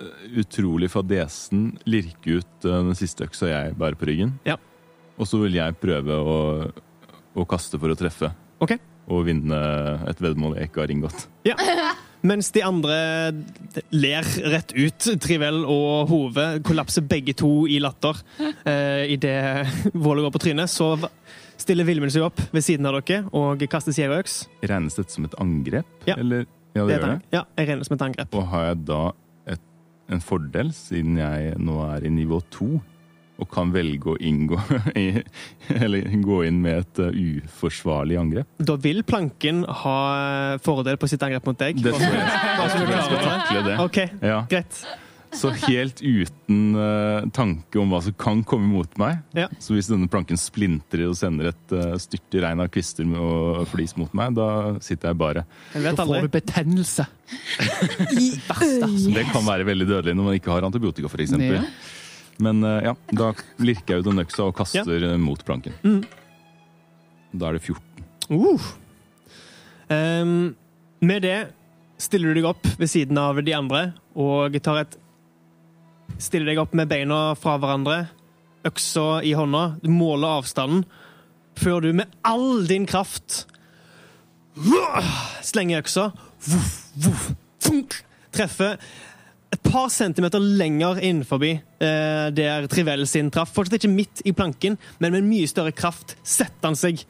eh, 0.00 0.26
utrolig 0.40 0.88
fadesen 0.92 1.74
lirke 1.88 2.40
ut 2.40 2.66
eh, 2.66 2.82
den 2.88 2.98
siste 2.98 3.26
øksa 3.28 3.50
jeg 3.50 3.76
bærer 3.78 3.98
på 3.98 4.08
ryggen. 4.08 4.36
Ja. 4.48 4.56
Og 5.16 5.28
så 5.28 5.40
vil 5.42 5.56
jeg 5.58 5.78
prøve 5.80 6.16
å, 6.16 6.38
å 7.36 7.48
kaste 7.48 7.80
for 7.80 7.92
å 7.92 7.98
treffe. 7.98 8.32
Ok. 8.64 8.76
Og 9.12 9.26
vinne 9.28 9.58
et 10.10 10.20
veddemål 10.20 10.56
jeg 10.58 10.70
ikke 10.70 10.82
har 10.82 10.92
inngått. 10.92 11.26
Mens 12.26 12.48
de 12.50 12.62
andre 12.64 12.96
ler 13.94 14.26
rett 14.50 14.72
ut. 14.74 15.08
Trivel 15.22 15.60
og 15.62 16.10
Hove 16.10 16.46
kollapser 16.66 17.04
begge 17.06 17.36
to 17.38 17.68
i 17.70 17.78
latter 17.82 18.18
eh, 18.40 19.12
idet 19.14 19.92
Våle 19.94 20.24
går 20.24 20.34
på 20.34 20.42
trynet. 20.48 20.72
Så 20.72 20.94
stiller 21.60 21.86
Vilmund 21.88 22.12
seg 22.14 22.26
opp 22.26 22.40
ved 22.50 22.64
siden 22.64 22.88
av 22.88 22.98
dere 22.98 23.22
og 23.36 23.62
kaster 23.70 23.94
sierøks. 23.94 24.44
Regnes 24.66 24.98
dette 24.98 25.14
som 25.14 25.28
et 25.28 25.36
angrep? 25.42 25.86
Ja. 26.08 26.18
Eller, 26.18 26.48
ja, 26.76 26.84
det 26.86 26.98
gjør 26.98 27.06
det. 27.10 27.20
Ja, 27.34 27.44
jeg 27.58 27.70
regner 27.72 27.88
som 27.88 27.96
et 27.98 28.04
angrep. 28.10 28.36
Og 28.36 28.44
har 28.52 28.66
jeg 28.70 28.82
da 28.88 29.00
et, 29.54 29.64
en 30.12 30.20
fordel, 30.24 30.70
siden 30.76 31.16
jeg 31.18 31.56
nå 31.58 31.80
er 31.90 32.04
i 32.06 32.12
nivå 32.12 32.42
to, 32.54 32.76
og 33.36 33.48
kan 33.52 33.68
velge 33.74 34.14
å 34.14 34.16
inngå 34.24 34.56
i, 34.96 35.20
Eller 35.76 36.06
gå 36.24 36.38
inn 36.48 36.62
med 36.64 36.78
et 36.86 37.00
uh, 37.04 37.18
uforsvarlig 37.44 38.16
angrep? 38.16 38.48
Da 38.64 38.78
vil 38.80 39.02
planken 39.04 39.58
ha 39.82 39.96
eh, 40.54 40.60
fordel 40.64 40.96
på 40.96 41.10
sitt 41.12 41.20
angrep 41.26 41.44
mot 41.50 41.58
deg. 41.60 41.82
Det 41.84 41.92
tror 41.92 42.14
jeg. 42.16 42.30
Bare 42.56 42.70
så 42.72 42.78
du 42.80 42.86
er 42.86 42.94
Jeg 42.94 43.04
skal 43.10 43.26
takle 43.26 43.64
det. 43.68 43.76
OK, 43.84 44.00
Ja. 44.24 44.38
greit. 44.48 44.80
Så 45.34 45.50
helt 45.66 46.00
uten 46.02 46.76
uh, 46.76 47.26
tanke 47.34 47.80
om 47.80 47.90
hva 47.92 48.00
som 48.04 48.14
kan 48.20 48.42
komme 48.46 48.68
mot 48.70 48.92
meg. 49.00 49.18
Ja. 49.36 49.48
Så 49.62 49.74
hvis 49.76 49.88
denne 49.90 50.08
planken 50.10 50.38
splintrer 50.40 51.06
og 51.10 51.16
sender 51.18 51.50
et 51.50 51.74
uh, 51.74 51.96
styrtregn 52.00 52.62
av 52.62 52.70
kvister 52.72 53.08
med- 53.08 53.22
og 53.22 53.66
flis 53.70 53.96
mot 53.98 54.12
meg, 54.16 54.36
da 54.38 54.76
sitter 54.84 55.10
jeg 55.12 55.20
bare. 55.20 55.44
Jeg 55.74 55.96
Da 55.98 56.06
får 56.06 56.28
du 56.28 56.32
betennelse. 56.38 57.08
Altså. 58.46 59.10
Det 59.10 59.24
kan 59.32 59.42
være 59.42 59.66
veldig 59.66 59.86
dødelig 59.88 60.14
når 60.14 60.26
man 60.28 60.36
ikke 60.38 60.52
har 60.54 60.64
antibiotika, 60.66 61.10
f.eks. 61.10 61.34
Ja. 61.42 61.64
Men 62.42 62.62
uh, 62.62 62.78
ja, 62.84 62.94
da 63.18 63.32
lirker 63.58 63.96
jeg 63.96 64.04
ut 64.04 64.10
den 64.10 64.22
øksa 64.22 64.46
og 64.46 64.54
kaster 64.58 65.02
ja. 65.02 65.16
mot 65.20 65.42
planken. 65.46 65.74
Mm. 65.82 66.04
Da 67.36 67.50
er 67.50 67.58
det 67.58 67.64
14. 67.66 68.06
Uh. 68.30 68.68
Um, 69.90 70.54
med 71.00 71.22
det 71.26 71.38
stiller 72.02 72.32
du 72.32 72.40
deg 72.40 72.48
opp 72.48 72.66
ved 72.78 72.90
siden 72.90 73.18
av 73.20 73.38
de 73.44 73.54
andre 73.56 73.90
og 74.18 74.56
tar 74.64 74.84
et 74.84 74.96
Stiller 76.18 76.48
deg 76.50 76.60
opp 76.62 76.76
med 76.76 76.88
beina 76.90 77.34
fra 77.38 77.56
hverandre, 77.60 78.06
øksa 78.66 79.20
i 79.26 79.34
hånda, 79.36 79.76
du 79.82 79.90
måler 79.92 80.38
avstanden, 80.38 80.86
før 81.56 81.84
du 81.84 81.92
med 81.96 82.10
all 82.26 82.66
din 82.68 82.86
kraft 82.88 83.44
slenger 85.44 85.82
øksa, 85.82 86.10
treffer 88.32 88.78
et 89.52 89.62
par 89.62 89.90
centimeter 89.92 90.42
lenger 90.42 90.98
innenfor 91.04 91.42
eh, 91.44 91.58
der 92.34 92.66
Trivel 92.72 93.06
sin 93.06 93.30
traff. 93.30 93.52
Fortsatt 93.54 93.78
ikke 93.78 93.92
midt 93.92 94.22
i 94.26 94.32
planken, 94.36 94.78
men 94.98 95.14
med 95.14 95.28
mye 95.28 95.48
større 95.48 95.74
kraft 95.76 96.16
setter 96.24 96.70
han 96.70 96.78
seg 96.78 97.04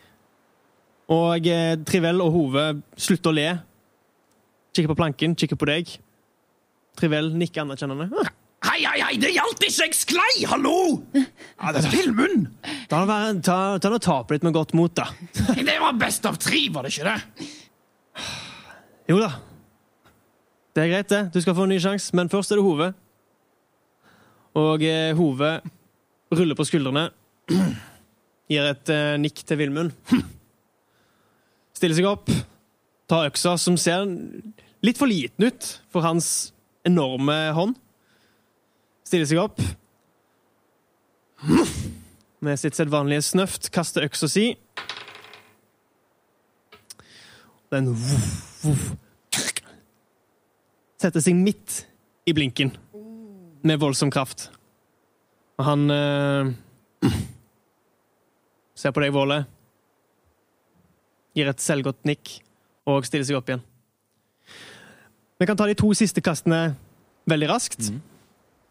og 1.12 1.46
eh, 1.46 1.76
Trivel 1.86 2.22
og 2.22 2.32
Hove 2.34 2.66
slutter 2.98 3.30
å 3.30 3.36
le. 3.36 3.46
Kikker 4.74 4.90
på 4.90 4.98
planken, 4.98 5.36
kikker 5.38 5.58
på 5.58 5.68
deg. 5.70 5.92
Trivel 6.98 7.30
nikker 7.38 7.62
anerkjennende. 7.62 8.26
Hei, 8.76 8.82
hei, 8.84 8.98
hei, 9.00 9.14
det 9.16 9.30
gjaldt 9.32 9.62
ikke! 9.64 9.86
Jeg 9.86 9.94
sklei! 9.96 10.32
Hallo! 10.50 10.72
Ja, 11.16 11.70
det 11.72 11.80
er 11.80 11.94
Vilmund! 11.94 12.42
Ta, 12.90 12.98
nå 13.00 13.06
være- 13.08 13.38
ta, 13.46 13.54
ta 13.80 13.88
nå 13.88 13.96
tape 14.04 14.36
litt 14.36 14.42
med 14.44 14.52
godt 14.52 14.74
mot, 14.76 14.92
da. 14.92 15.06
Det 15.56 15.76
var 15.80 15.94
best 15.96 16.26
av 16.28 16.36
tre, 16.36 16.58
var 16.74 16.84
det 16.84 16.90
ikke 16.92 17.06
det? 17.08 17.46
Jo 19.08 19.16
da. 19.22 19.30
Det 20.76 20.82
er 20.84 20.90
greit, 20.92 21.08
det. 21.08 21.20
Du 21.32 21.38
skal 21.40 21.56
få 21.56 21.64
en 21.64 21.72
ny 21.72 21.78
sjanse, 21.80 22.12
men 22.20 22.28
først 22.28 22.52
er 22.52 22.60
det 22.60 22.66
Hove. 22.66 22.90
Og 24.60 24.84
eh, 24.84 25.14
Hove 25.16 25.54
ruller 26.36 26.60
på 26.60 26.68
skuldrene. 26.68 27.06
gir 28.52 28.68
et 28.74 28.92
eh, 28.92 29.14
nikk 29.24 29.40
til 29.40 29.56
Vilmund. 29.62 29.96
Stiller 31.80 31.96
seg 31.96 32.10
opp, 32.12 32.28
tar 33.08 33.30
øksa, 33.32 33.56
som 33.56 33.80
ser 33.80 34.04
litt 34.84 35.00
for 35.00 35.08
liten 35.08 35.48
ut 35.48 35.72
for 35.88 36.04
hans 36.04 36.50
enorme 36.84 37.40
hånd. 37.56 37.80
Stiller 39.06 39.28
seg 39.30 39.38
opp. 39.38 39.60
Med 42.42 42.58
sitt 42.58 42.74
sedvanlige 42.78 43.22
snøft 43.22 43.70
kaster 43.74 44.06
øksa 44.06 44.26
si. 44.30 44.48
Den 47.70 47.92
setter 50.98 51.22
seg 51.22 51.38
midt 51.38 51.84
i 52.26 52.34
blinken 52.34 52.72
med 53.66 53.78
voldsom 53.82 54.10
kraft. 54.10 54.48
Og 55.60 55.68
han 55.68 55.86
uh, 55.90 57.10
ser 58.74 58.94
på 58.94 59.04
deg, 59.04 59.14
Våle, 59.14 59.44
gir 61.36 61.50
et 61.50 61.62
selvgodt 61.62 62.02
nikk 62.08 62.40
og 62.90 63.06
stiller 63.06 63.28
seg 63.28 63.38
opp 63.38 63.50
igjen. 63.50 63.64
Vi 65.36 65.46
kan 65.48 65.58
ta 65.58 65.66
de 65.68 65.78
to 65.78 65.92
siste 65.94 66.22
kastene 66.24 66.74
veldig 67.28 67.50
raskt. 67.50 67.90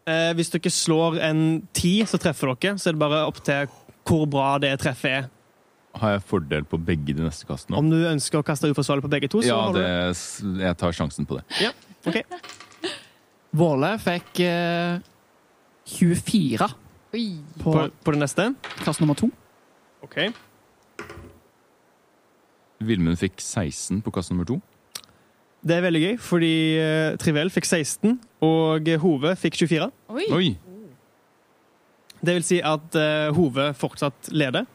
Eh, 0.06 0.32
hvis 0.38 0.52
dere 0.54 0.70
slår 0.70 1.16
en 1.26 1.40
ti, 1.74 1.96
så 2.06 2.18
treffer 2.22 2.52
dere. 2.54 2.76
Så 2.78 2.90
er 2.90 2.94
det 2.96 3.02
bare 3.02 3.24
opp 3.26 3.40
til 3.46 3.66
hvor 4.06 4.26
bra 4.30 4.52
det 4.62 4.70
treffet 4.78 5.10
er. 5.10 5.24
Har 5.96 6.12
jeg 6.18 6.22
fordel 6.28 6.66
på 6.68 6.78
begge 6.78 7.14
de 7.16 7.24
neste 7.24 7.46
kastene? 7.48 7.78
Om 7.80 7.88
du 7.90 7.96
ønsker 8.06 8.38
å 8.38 8.44
kaste 8.46 8.68
uforsvarlig 8.70 9.02
på 9.06 9.10
begge 9.16 9.30
to, 9.32 9.40
så 9.42 9.48
Ja, 9.48 9.60
holder 9.64 9.86
det, 10.12 10.62
jeg 10.66 10.76
tar 10.78 10.92
sjansen 10.94 11.26
på 11.26 11.38
det. 11.38 11.44
Ja, 11.64 11.72
ok. 12.06 12.20
Våle 13.56 13.94
fikk 13.98 14.40
eh, 14.44 14.98
24 15.88 16.68
Oi. 17.16 17.24
på 17.62 17.72
På, 17.72 17.86
på 18.04 18.12
det 18.14 18.20
neste. 18.20 18.50
kast 18.84 19.00
nummer 19.00 19.16
to. 19.16 19.30
Ok. 20.04 20.18
Vilmund 22.84 23.16
fikk 23.18 23.40
16 23.40 24.02
på 24.04 24.12
kast 24.12 24.30
nummer 24.30 24.44
to. 24.44 24.60
Det 25.66 25.74
er 25.74 25.82
veldig 25.82 26.02
gøy, 26.02 26.14
fordi 26.22 26.54
uh, 26.78 27.16
Trivell 27.18 27.50
fikk 27.50 27.66
16, 27.66 28.14
og 28.46 28.88
Hove 29.02 29.34
fikk 29.40 29.58
24. 29.64 29.90
Oi. 30.14 30.26
Oi! 30.36 30.48
Det 32.22 32.36
vil 32.38 32.46
si 32.46 32.60
at 32.62 32.96
uh, 32.98 33.34
Hove 33.36 33.72
fortsatt 33.78 34.30
leder. 34.30 34.66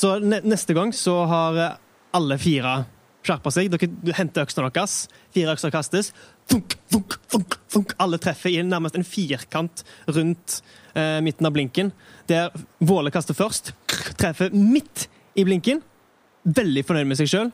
Så 0.00 0.16
ne 0.22 0.40
neste 0.46 0.74
gang 0.76 0.92
så 0.96 1.16
har 1.28 1.58
eh, 1.60 1.78
alle 2.16 2.38
fire 2.40 2.84
skjerpa 3.26 3.52
seg. 3.52 3.70
Dere 3.72 3.90
du 3.90 4.12
henter 4.16 4.46
øksene 4.46 4.70
deres. 4.72 4.94
Fire 5.34 5.54
økser 5.56 5.72
kastes. 5.74 6.12
Funk, 6.50 6.76
funk, 6.92 7.16
funk, 7.30 7.56
funk. 7.70 7.94
Alle 8.00 8.20
treffer 8.22 8.52
i 8.52 8.62
nærmest 8.64 8.96
en 8.96 9.06
firkant 9.06 9.84
rundt 10.08 10.60
eh, 10.94 11.18
midten 11.24 11.48
av 11.48 11.54
blinken. 11.56 11.92
Der 12.30 12.54
Våle 12.78 13.12
kaster 13.12 13.36
først. 13.36 13.74
Treffer 14.20 14.54
midt 14.54 15.08
i 15.36 15.44
blinken. 15.44 15.82
Veldig 16.44 16.86
fornøyd 16.88 17.10
med 17.10 17.20
seg 17.20 17.32
sjøl. 17.34 17.52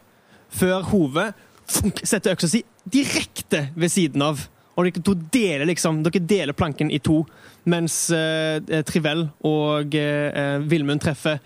Før 0.57 0.87
Hove 0.93 1.31
funk, 1.71 2.03
setter 2.07 2.37
øksa 2.37 2.51
si 2.51 2.63
direkte 2.85 3.69
ved 3.77 3.93
siden 3.93 4.25
av. 4.27 4.47
Og 4.77 4.85
dere 4.85 5.03
to 5.05 5.15
deler 5.33 5.65
liksom, 5.71 6.03
dere 6.05 6.21
deler 6.21 6.57
planken 6.57 6.91
i 6.93 6.99
to, 7.01 7.23
mens 7.65 8.11
eh, 8.13 8.61
Trivell 8.87 9.25
og 9.49 9.95
eh, 9.97 10.59
Vilmund 10.69 11.01
treffer 11.01 11.41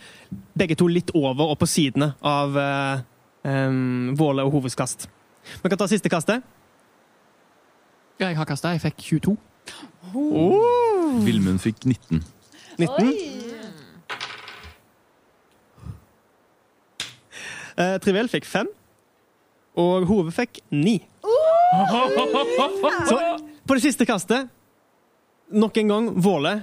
begge 0.59 0.75
to 0.79 0.89
litt 0.91 1.13
over 1.15 1.53
og 1.53 1.61
på 1.61 1.69
sidene 1.71 2.13
av 2.27 2.59
eh, 2.59 3.05
um, 3.47 4.17
Våle 4.19 4.43
og 4.47 4.57
hovedskast. 4.59 5.07
Vi 5.63 5.71
kan 5.71 5.79
ta 5.79 5.87
siste 5.91 6.11
kastet. 6.11 6.43
Jeg 8.21 8.37
har 8.37 8.45
kasta. 8.45 8.75
Jeg 8.75 8.83
fikk 8.83 9.07
22. 9.23 9.37
Vilmund 11.25 11.63
fikk 11.63 11.87
19. 11.87 12.25
19. 12.81 13.15
Eh, 17.81 17.97
Trivell 18.03 18.29
fikk 18.29 18.45
5, 18.49 18.69
og 19.81 20.07
Hove 20.11 20.35
fikk 20.35 20.61
ni. 20.75 20.99
Så 23.09 23.19
på 23.67 23.77
det 23.77 23.85
siste 23.85 24.07
kastet, 24.09 24.51
nok 25.51 25.77
en 25.81 25.93
gang 25.95 26.11
Våle 26.23 26.55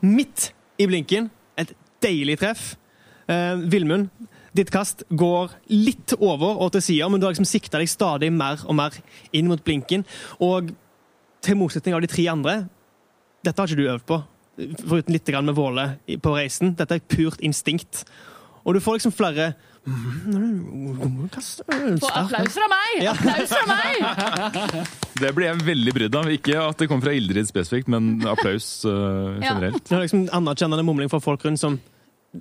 midt 0.00 0.50
i 0.80 0.88
blinken. 0.88 1.30
Et 1.60 1.72
deilig 2.02 2.38
treff. 2.40 2.74
Eh, 3.30 3.60
Vilmund, 3.70 4.08
ditt 4.56 4.72
kast 4.74 5.04
går 5.10 5.52
litt 5.70 6.16
over 6.18 6.58
og 6.64 6.72
til 6.74 6.82
sida, 6.82 7.08
men 7.08 7.20
du 7.20 7.26
har 7.26 7.34
liksom 7.34 7.48
sikta 7.48 7.78
deg 7.78 7.90
stadig 7.90 8.32
mer 8.34 8.64
og 8.66 8.76
mer 8.78 8.96
inn 9.36 9.50
mot 9.50 9.62
blinken. 9.62 10.04
Og 10.42 10.72
til 11.44 11.58
motsetning 11.60 11.96
av 11.96 12.02
de 12.02 12.10
tre 12.10 12.26
andre, 12.32 12.56
dette 13.46 13.60
har 13.60 13.70
ikke 13.70 13.80
du 13.80 13.92
øvd 13.92 14.06
på, 14.08 14.20
foruten 14.82 15.14
litt 15.14 15.28
grann 15.30 15.46
med 15.48 15.56
Våle 15.56 15.86
på 16.20 16.34
reisen. 16.34 16.74
Dette 16.76 16.98
er 16.98 17.06
purt 17.06 17.40
instinkt. 17.44 18.04
Og 18.64 18.74
du 18.74 18.82
får 18.82 18.98
liksom 18.98 19.14
flere 19.16 19.54
Få 22.00 22.10
applaus 22.12 22.54
fra 22.56 22.66
meg! 22.70 23.06
Applaus 23.10 23.52
fra 23.52 23.64
meg! 23.70 23.94
Det 25.20 25.30
ble 25.36 25.46
jeg 25.48 25.62
veldig 25.66 25.94
brydd 25.96 26.18
av. 26.20 26.28
Ikke 26.32 26.58
at 26.62 26.80
det 26.80 26.88
kom 26.90 27.00
fra 27.02 27.12
Ildrid 27.16 27.48
spesifikt, 27.48 27.88
men 27.92 28.20
applaus 28.28 28.68
Ja. 28.84 29.54
generelt. 29.54 29.84
Det 29.88 29.96
er 29.96 30.04
liksom 30.04 30.28
anerkjennende 30.36 30.84
mumling 30.86 31.10
fra 31.12 31.20
folk 31.20 31.44
rundt 31.44 31.60
som 31.60 31.80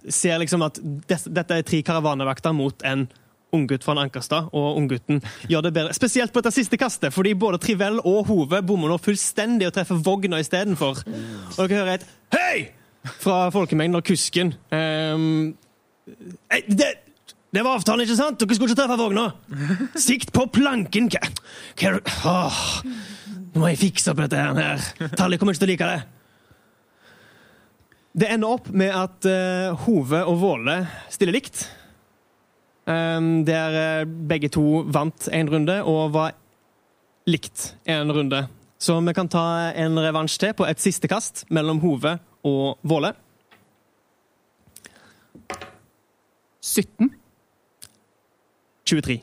ser 0.07 0.37
liksom 0.39 0.61
at 0.67 0.77
des, 1.09 1.23
dette 1.33 1.51
er 1.57 1.63
tre 1.65 1.81
karavanevakter 1.81 2.53
mot 2.53 2.83
en 2.85 3.07
unggutt 3.55 3.81
fra 3.83 3.95
Ankerstad, 3.97 4.51
og 4.53 4.77
unggutten 4.77 5.23
gjør 5.49 5.63
det 5.65 5.71
bedre. 5.73 5.93
Spesielt 5.97 6.31
på 6.33 6.43
dette 6.43 6.53
siste 6.53 6.77
kastet, 6.77 7.09
fordi 7.15 7.33
både 7.33 7.57
Trivell 7.57 7.97
og 8.05 8.27
Hove 8.29 8.59
bommer 8.61 8.91
nå 8.93 8.99
fullstendig 9.01 9.65
og 9.65 9.73
treffer 9.73 9.97
vogna 10.05 10.37
istedenfor. 10.43 11.01
Og 11.57 11.63
dere 11.63 11.79
hører 11.79 11.93
et 11.95 12.05
'hei!' 12.35 12.69
fra 13.19 13.49
folkemengden 13.49 13.95
og 13.95 14.03
kusken. 14.03 14.53
um, 14.71 15.55
«Ei, 16.51 16.61
det, 16.69 16.93
det 17.49 17.63
var 17.65 17.79
avtalen, 17.79 18.05
ikke 18.05 18.17
sant? 18.19 18.37
Dere 18.37 18.55
skulle 18.55 18.69
ikke 18.69 18.81
treffe 18.83 18.97
vogna! 18.99 19.25
Sikt 19.97 20.29
på 20.35 20.45
planken! 20.53 21.09
Hva, 21.09 21.95
hva 21.97 22.35
Åh, 22.45 22.61
Nå 23.49 23.63
må 23.63 23.71
jeg 23.71 23.79
fikse 23.81 24.11
opp 24.11 24.21
dette 24.21 24.37
her. 24.37 24.83
Tally 25.17 25.39
kommer 25.41 25.55
ikke 25.55 25.63
til 25.63 25.69
å 25.69 25.71
like 25.71 25.87
det. 25.89 26.01
Det 28.19 28.29
ender 28.35 28.53
opp 28.53 28.69
med 28.69 28.93
at 28.93 29.25
uh, 29.25 29.79
Hove 29.85 30.21
og 30.29 30.37
Våle 30.41 30.75
stiller 31.09 31.33
likt. 31.33 31.63
Um, 32.89 33.41
der 33.45 33.77
uh, 34.03 34.11
begge 34.29 34.49
to 34.53 34.83
vant 34.89 35.29
en 35.33 35.49
runde 35.49 35.79
og 35.89 36.13
var 36.13 36.37
likt 37.29 37.71
en 37.89 38.13
runde. 38.13 38.43
Så 38.79 38.97
vi 39.05 39.15
kan 39.17 39.29
ta 39.29 39.73
en 39.73 39.97
revansj 39.99 40.37
til 40.41 40.53
på 40.57 40.67
et 40.69 40.81
siste 40.81 41.09
kast 41.09 41.43
mellom 41.49 41.81
Hove 41.81 42.17
og 42.45 42.77
Våle. 42.85 43.15
17. 46.61 47.09
23. 48.89 49.19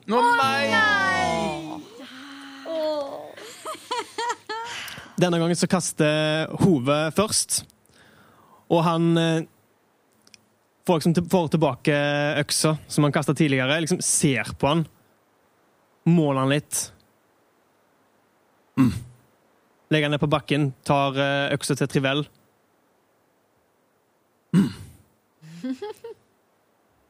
Denne 5.17 5.41
gangen 5.41 5.57
så 5.57 5.69
kaster 5.71 6.51
Hove 6.61 6.99
først, 7.17 7.63
og 8.69 8.83
han 8.85 9.17
eh, 9.17 9.47
får, 10.87 11.01
liksom 11.01 11.31
får 11.33 11.49
tilbake 11.55 11.97
øksa 12.43 12.77
som 12.89 13.07
han 13.07 13.15
kasta 13.15 13.35
tidligere. 13.35 13.81
Liksom 13.81 14.03
ser 14.05 14.53
på 14.61 14.69
han, 14.71 14.85
måler 16.05 16.45
han 16.45 16.53
litt. 16.53 16.83
Mm. 18.77 18.93
Legger 19.89 20.11
han 20.11 20.17
ned 20.17 20.21
på 20.21 20.31
bakken, 20.31 20.73
tar 20.85 21.17
eh, 21.17 21.55
øksa 21.57 21.79
til 21.79 21.89
Trivell. 21.91 22.27
Mm. 24.57 24.69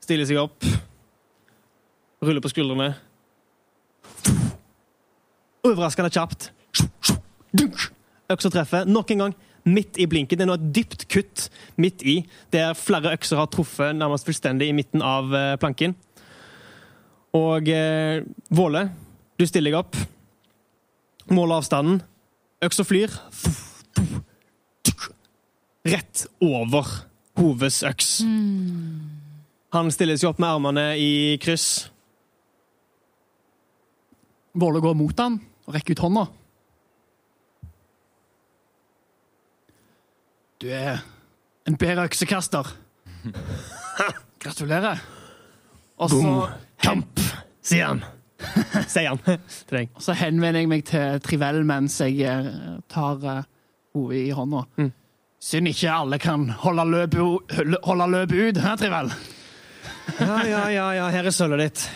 Stiller 0.06 0.28
seg 0.28 0.38
opp, 0.40 0.62
ruller 2.24 2.44
på 2.44 2.52
skuldrene. 2.52 2.94
Overraskende 5.66 6.12
kjapt. 6.14 6.50
Øksa 8.30 8.50
treffer 8.50 8.88
nok 8.88 9.10
en 9.14 9.24
gang 9.24 9.36
midt 9.66 9.98
i 9.98 10.06
blinken. 10.06 10.38
Det 10.38 10.46
er 10.46 10.50
nå 10.50 10.56
et 10.58 10.68
dypt 10.74 11.06
kutt 11.10 11.46
midt 11.80 12.04
i, 12.06 12.20
der 12.54 12.76
flere 12.78 13.14
økser 13.16 13.40
har 13.40 13.50
truffet 13.50 13.96
nærmest 13.98 14.28
fullstendig 14.28 14.70
i 14.70 14.76
midten 14.76 15.02
av 15.02 15.34
eh, 15.34 15.54
planken. 15.60 15.96
Og 17.36 17.68
eh, 17.68 18.22
Våle, 18.54 18.86
du 19.36 19.46
stiller 19.46 19.74
deg 19.74 19.80
opp. 19.80 19.98
Måler 21.34 21.58
avstanden. 21.58 21.98
Øksa 22.62 22.86
flyr. 22.86 23.12
Rett 25.86 26.26
over 26.42 26.86
Hoves 27.36 27.82
øks. 27.86 28.20
Han 29.74 29.92
stiller 29.92 30.16
seg 30.16 30.30
opp 30.30 30.40
med 30.40 30.48
armene 30.48 30.86
i 30.98 31.12
kryss. 31.42 31.90
Våle 34.56 34.80
går 34.80 34.96
mot 34.96 35.18
han 35.20 35.38
og 35.66 35.74
rekker 35.76 35.96
ut 35.96 36.04
hånda. 36.06 36.26
Du 40.62 40.68
er 40.72 41.02
en 41.68 41.76
bedre 41.76 42.06
øksekaster. 42.08 42.68
Gratulerer. 44.42 45.02
Og 46.00 46.10
så, 46.12 46.32
Kamp, 46.80 47.20
sier 47.64 47.90
han. 47.90 48.04
Sier 48.92 49.14
han 49.14 49.38
og 49.96 50.02
så 50.04 50.12
henvender 50.12 50.60
jeg 50.60 50.68
meg 50.68 50.82
til 50.84 51.20
Trivell 51.24 51.62
mens 51.64 51.94
jeg 52.04 52.18
eh, 52.20 52.74
tar 52.92 53.22
uh, 53.24 53.38
hodet 53.96 54.18
i 54.26 54.34
hånda. 54.36 54.60
Mm. 54.76 54.90
Synd 55.40 55.70
ikke 55.70 55.94
alle 55.94 56.18
kan 56.20 56.44
holde 56.60 56.84
løpet, 56.92 57.56
løpet 58.12 58.36
ut, 58.36 58.60
hæ, 58.60 58.74
Trivel? 58.76 59.08
Ja, 60.20 60.36
ja, 60.44 60.60
ja, 60.68 60.86
ja, 60.98 61.08
her 61.16 61.30
er 61.30 61.34
sølvet 61.34 61.64
ditt. 61.64 61.86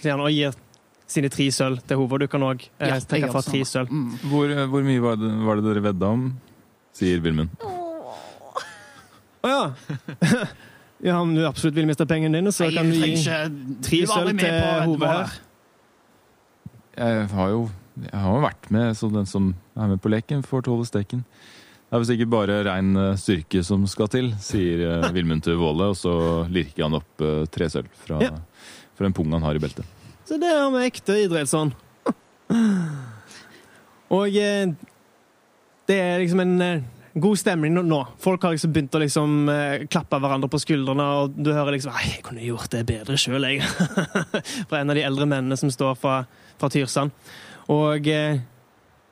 Sier 0.00 0.16
han 0.16 0.24
og 0.24 0.32
gir 0.32 0.56
sine 1.08 1.30
tre 1.32 1.48
sølv 1.54 1.80
til 1.88 2.00
Håvard. 2.00 2.24
Du 2.24 2.30
kan 2.30 2.44
òg 2.46 2.66
eh, 2.66 2.92
Ja, 2.92 3.00
trekke 3.00 3.32
fra 3.32 3.42
tre 3.46 3.62
sølv. 3.68 3.90
Mm. 3.92 4.14
Hvor, 4.30 4.54
hvor 4.74 4.86
mye 4.86 5.02
var 5.04 5.18
det, 5.20 5.32
var 5.48 5.60
det 5.60 5.66
dere 5.70 5.84
vedda 5.88 6.12
om? 6.18 6.28
Sier 6.98 7.20
Vilmund. 7.24 7.52
Å 9.38 9.50
ja. 9.52 9.60
ja, 11.08 11.18
om 11.20 11.34
du 11.36 11.44
absolutt 11.46 11.76
vil 11.78 11.88
miste 11.88 12.06
pengene 12.10 12.40
dine, 12.40 12.52
så 12.54 12.66
Nei, 12.68 12.74
kan 12.76 12.88
du 12.90 12.96
gi 12.98 13.12
tre 13.86 14.00
sølv 14.10 14.32
til 14.38 14.56
på 14.58 14.72
Hove 14.92 15.12
her. 15.12 15.36
Jeg 16.98 17.28
har 17.30 17.52
jo 17.54 17.68
jeg 17.98 18.14
har 18.22 18.34
jo 18.36 18.42
vært 18.44 18.68
med, 18.74 18.96
så 18.98 19.08
den 19.10 19.26
som 19.26 19.52
er 19.78 19.88
med 19.90 20.02
på 20.02 20.10
leken, 20.12 20.44
får 20.46 20.66
tåle 20.68 20.86
steken. 20.86 21.24
Det 21.88 21.96
er 21.96 22.02
visst 22.02 22.14
ikke 22.14 22.28
bare 22.30 22.60
rein 22.66 22.92
eh, 23.00 23.14
styrke 23.18 23.62
som 23.64 23.86
skal 23.90 24.10
til, 24.12 24.28
sier 24.44 24.82
eh, 24.86 25.06
Vilmund 25.16 25.42
til 25.46 25.56
Våle, 25.58 25.88
og 25.94 25.96
så 25.98 26.12
lirker 26.52 26.84
han 26.84 26.98
opp 27.00 27.24
eh, 27.24 27.46
tre 27.50 27.70
sølv 27.72 27.88
fra, 28.04 28.20
Ja. 28.22 28.34
fra 28.98 29.08
en 29.08 29.16
pung 29.16 29.32
han 29.32 29.46
har 29.46 29.56
i 29.56 29.62
beltet. 29.62 29.97
Så 30.28 30.36
det 30.36 30.48
er 30.52 30.68
med 30.68 30.84
ekte 30.84 31.14
idrettsånd. 31.22 31.72
Og 34.12 34.34
eh, 34.36 34.68
det 35.88 35.96
er 35.96 36.20
liksom 36.20 36.42
en 36.42 36.54
eh, 36.64 36.82
god 37.16 37.40
stemning 37.40 37.78
nå-. 37.78 38.02
Folk 38.20 38.44
har 38.44 38.52
liksom 38.52 38.74
begynt 38.74 38.96
å 38.96 39.00
liksom 39.00 39.48
eh, 39.52 39.86
klappe 39.88 40.20
hverandre 40.20 40.50
på 40.52 40.60
skuldrene, 40.60 41.06
og 41.22 41.38
du 41.38 41.48
hører 41.54 41.78
liksom 41.78 41.96
jeg 41.96 42.20
kunne 42.26 42.44
gjort 42.44 42.68
det 42.74 42.84
bedre 42.88 43.16
sjøl, 43.20 43.48
jeg. 43.48 43.64
fra 44.68 44.82
en 44.82 44.92
av 44.92 45.00
de 45.00 45.06
eldre 45.08 45.28
mennene 45.28 45.56
som 45.60 45.72
står 45.72 45.96
fra, 46.00 46.20
fra 46.60 46.72
Tyrsand. 46.76 47.32
Og 47.72 48.12
eh, 48.12 48.44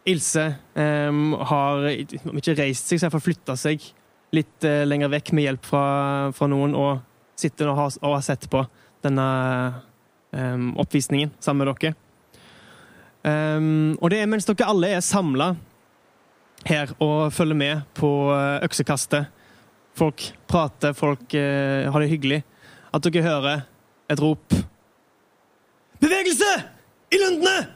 Ilse 0.06 0.46
eh, 0.76 1.24
har 1.50 1.90
om 2.28 2.36
ikke 2.44 2.58
reist 2.60 2.92
seg, 2.92 3.00
så 3.00 3.08
iallfall 3.08 3.24
flytta 3.24 3.56
seg 3.58 3.88
litt 4.36 4.64
lenger 4.84 5.08
vekk 5.08 5.30
med 5.38 5.46
hjelp 5.46 5.64
fra, 5.64 5.84
fra 6.36 6.48
noen, 6.50 6.74
og 6.76 7.38
sitter 7.40 7.70
og 7.70 7.78
har, 7.78 8.00
og 8.02 8.18
har 8.18 8.24
sett 8.26 8.48
på 8.52 8.60
denne 9.06 9.26
em, 10.32 10.72
oppvisningen 10.78 11.32
sammen 11.40 11.64
med 11.66 11.74
dere. 11.74 11.94
Um, 13.26 13.96
og 13.98 14.12
det 14.12 14.20
er 14.22 14.28
mens 14.30 14.46
dere 14.46 14.68
alle 14.70 14.92
er 14.94 15.02
samla 15.02 15.56
her 16.66 16.92
og 17.02 17.32
følger 17.34 17.58
med 17.58 17.82
på 17.94 18.08
eh, 18.34 18.62
øksekastet. 18.66 19.32
Folk 19.96 20.22
prater, 20.50 20.94
folk 20.96 21.34
uh, 21.34 21.86
har 21.92 22.02
det 22.02 22.10
hyggelig. 22.10 22.40
At 22.94 23.06
dere 23.06 23.22
hører 23.22 23.62
et 24.10 24.22
rop. 24.22 24.54
Bevegelse 26.02 26.50
i 27.14 27.20
lundene! 27.22 27.68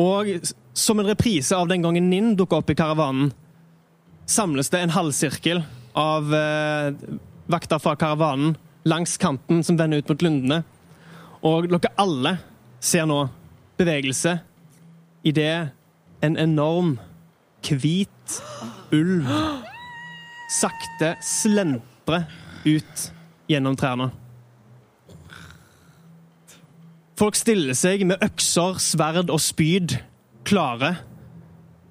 Og 0.00 0.32
som 0.72 1.00
en 1.00 1.10
reprise 1.10 1.56
av 1.56 1.68
den 1.68 1.84
gangen 1.84 2.08
Ninn 2.10 2.32
dukka 2.38 2.62
opp 2.62 2.72
i 2.72 2.78
karavanen, 2.78 3.32
samles 4.30 4.72
det 4.72 4.80
en 4.80 4.94
halvsirkel 4.94 5.62
av 5.98 6.32
uh, 6.32 6.96
vakter 7.50 7.82
fra 7.82 7.96
karavanen 7.98 8.56
langs 8.88 9.18
kanten 9.20 9.64
som 9.66 9.76
vender 9.76 10.00
ut 10.00 10.12
mot 10.12 10.22
lundene. 10.24 10.62
Og 11.46 11.68
dere 11.70 11.92
alle 12.00 12.34
ser 12.84 13.06
nå 13.08 13.22
bevegelse 13.80 14.36
idet 15.24 15.70
en 16.24 16.36
enorm, 16.36 16.98
hvit 17.60 18.40
ulv 18.92 19.28
sakte 20.50 21.14
slentrer 21.24 22.26
ut 22.66 23.04
gjennom 23.50 23.76
trærne. 23.78 24.10
Folk 27.20 27.36
stiller 27.36 27.76
seg 27.76 28.06
med 28.08 28.22
økser, 28.24 28.78
sverd 28.80 29.28
og 29.28 29.40
spyd 29.44 29.98
klare, 30.48 30.94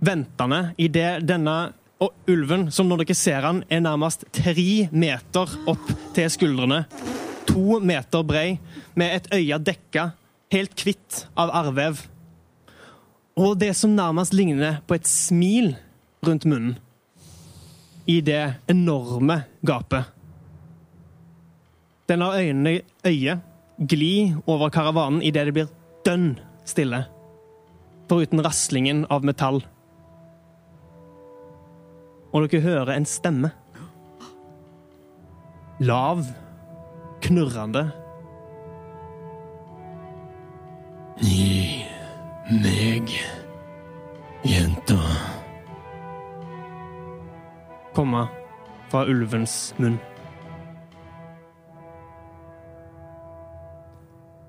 ventende 0.01 0.71
idet 0.81 1.19
denne 1.29 1.57
og 2.01 2.31
ulven, 2.31 2.69
som 2.73 2.87
når 2.89 3.03
dere 3.03 3.17
ser 3.17 3.45
han, 3.45 3.61
er 3.69 3.83
nærmest 3.83 4.25
tre 4.33 4.87
meter 4.89 5.53
opp 5.69 5.91
til 6.15 6.29
skuldrene. 6.33 6.85
To 7.49 7.79
meter 7.81 8.23
brei, 8.23 8.59
med 8.95 9.15
et 9.15 9.27
øye 9.33 9.57
dekka, 9.59 10.11
helt 10.53 10.85
hvitt 10.85 11.25
av 11.37 11.51
arrvev. 11.53 12.05
Og 13.39 13.57
det 13.59 13.73
som 13.77 13.95
nærmest 13.95 14.35
ligner 14.35 14.81
på 14.87 14.97
et 14.97 15.07
smil 15.07 15.73
rundt 16.25 16.45
munnen. 16.49 16.77
I 18.09 18.19
det 18.25 18.55
enorme 18.69 19.43
gapet. 19.65 20.07
Den 22.09 22.23
lar 22.23 22.39
øynene 22.39 22.81
øyet, 23.05 23.45
gli 23.79 24.33
over 24.49 24.69
karavanen 24.73 25.21
idet 25.23 25.45
det 25.47 25.53
blir 25.55 25.69
dønn 26.03 26.33
stille. 26.67 27.05
Foruten 28.09 28.41
raslingen 28.43 29.05
av 29.13 29.23
metall. 29.23 29.61
Og 32.33 32.49
dere 32.49 32.65
hører 32.65 32.95
en 32.97 33.07
stemme. 33.07 33.53
Lav, 35.79 36.25
knurrende. 37.29 37.83
Gi 41.21 41.85
meg 42.63 43.11
jenta. 44.49 44.97
Komme 47.93 48.23
fra 48.89 49.03
ulvens 49.05 49.75
munn. 49.77 49.99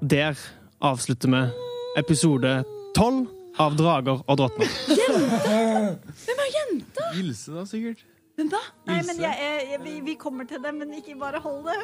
Der 0.00 0.38
avslutter 0.80 1.28
vi 1.28 1.42
episode 2.00 2.54
tolv 2.96 3.28
av 3.60 3.76
Drager 3.76 4.24
og 4.24 4.40
drottner. 4.40 4.72
Hvem 4.88 6.40
er 6.46 6.54
jenta? 6.56 7.10
Ilse, 7.20 7.52
da, 7.52 7.66
sikkert. 7.68 8.06
Hvem 8.40 8.50
da? 8.50 8.60
Nei, 8.88 9.02
men 9.06 9.18
jeg, 9.20 9.34
jeg, 9.70 9.78
vi, 9.84 10.00
vi 10.04 10.14
kommer 10.14 10.44
til 10.48 10.62
det, 10.64 10.72
men 10.74 10.94
ikke 10.94 11.14
bare 11.20 11.40
hold 11.44 11.64
det. 11.66 11.76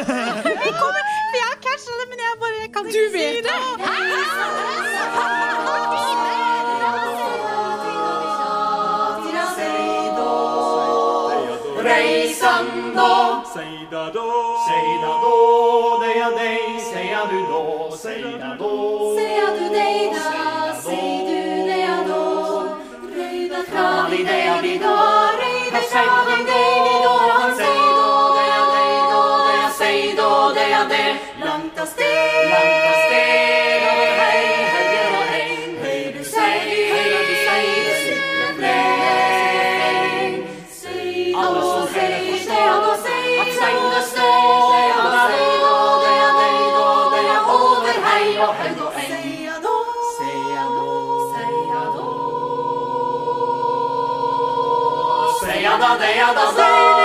Vi 0.64 0.70
kommer, 0.82 1.02
for 1.30 1.36
jeg 1.40 1.46
har 1.52 1.58
catcha 1.66 1.92
det, 2.00 2.06
men 2.10 2.18
jeg 2.24 2.32
bare 2.42 2.56
jeg 2.60 2.70
kan 2.74 2.86
ikke 2.86 2.98
Du 2.98 3.04
vet 3.16 3.34
si 3.34 3.40
det. 3.48 4.62
Reisando, 11.80 13.42
seida 13.54 14.10
då, 14.12 14.28
seida 14.68 15.12
då, 15.22 15.98
deia 16.02 16.30
dei, 16.30 16.80
seia 16.92 17.26
du 17.30 17.38
då, 17.52 17.96
seida 17.96 18.56
då. 18.58 19.16
Seia 19.16 19.46
du 19.58 19.68
deida, 19.68 20.74
sei 20.84 21.26
du 21.28 21.66
deia 21.70 22.04
då. 22.08 22.24
Røyda 23.16 23.62
kravi 23.70 24.24
deia 24.24 24.60
vi 24.62 24.78
då, 24.78 24.96
deia 30.54 30.84
dei 30.84 31.18
då, 31.42 31.52
tem 56.02 56.20
a 56.20 56.32
dozena. 56.32 57.01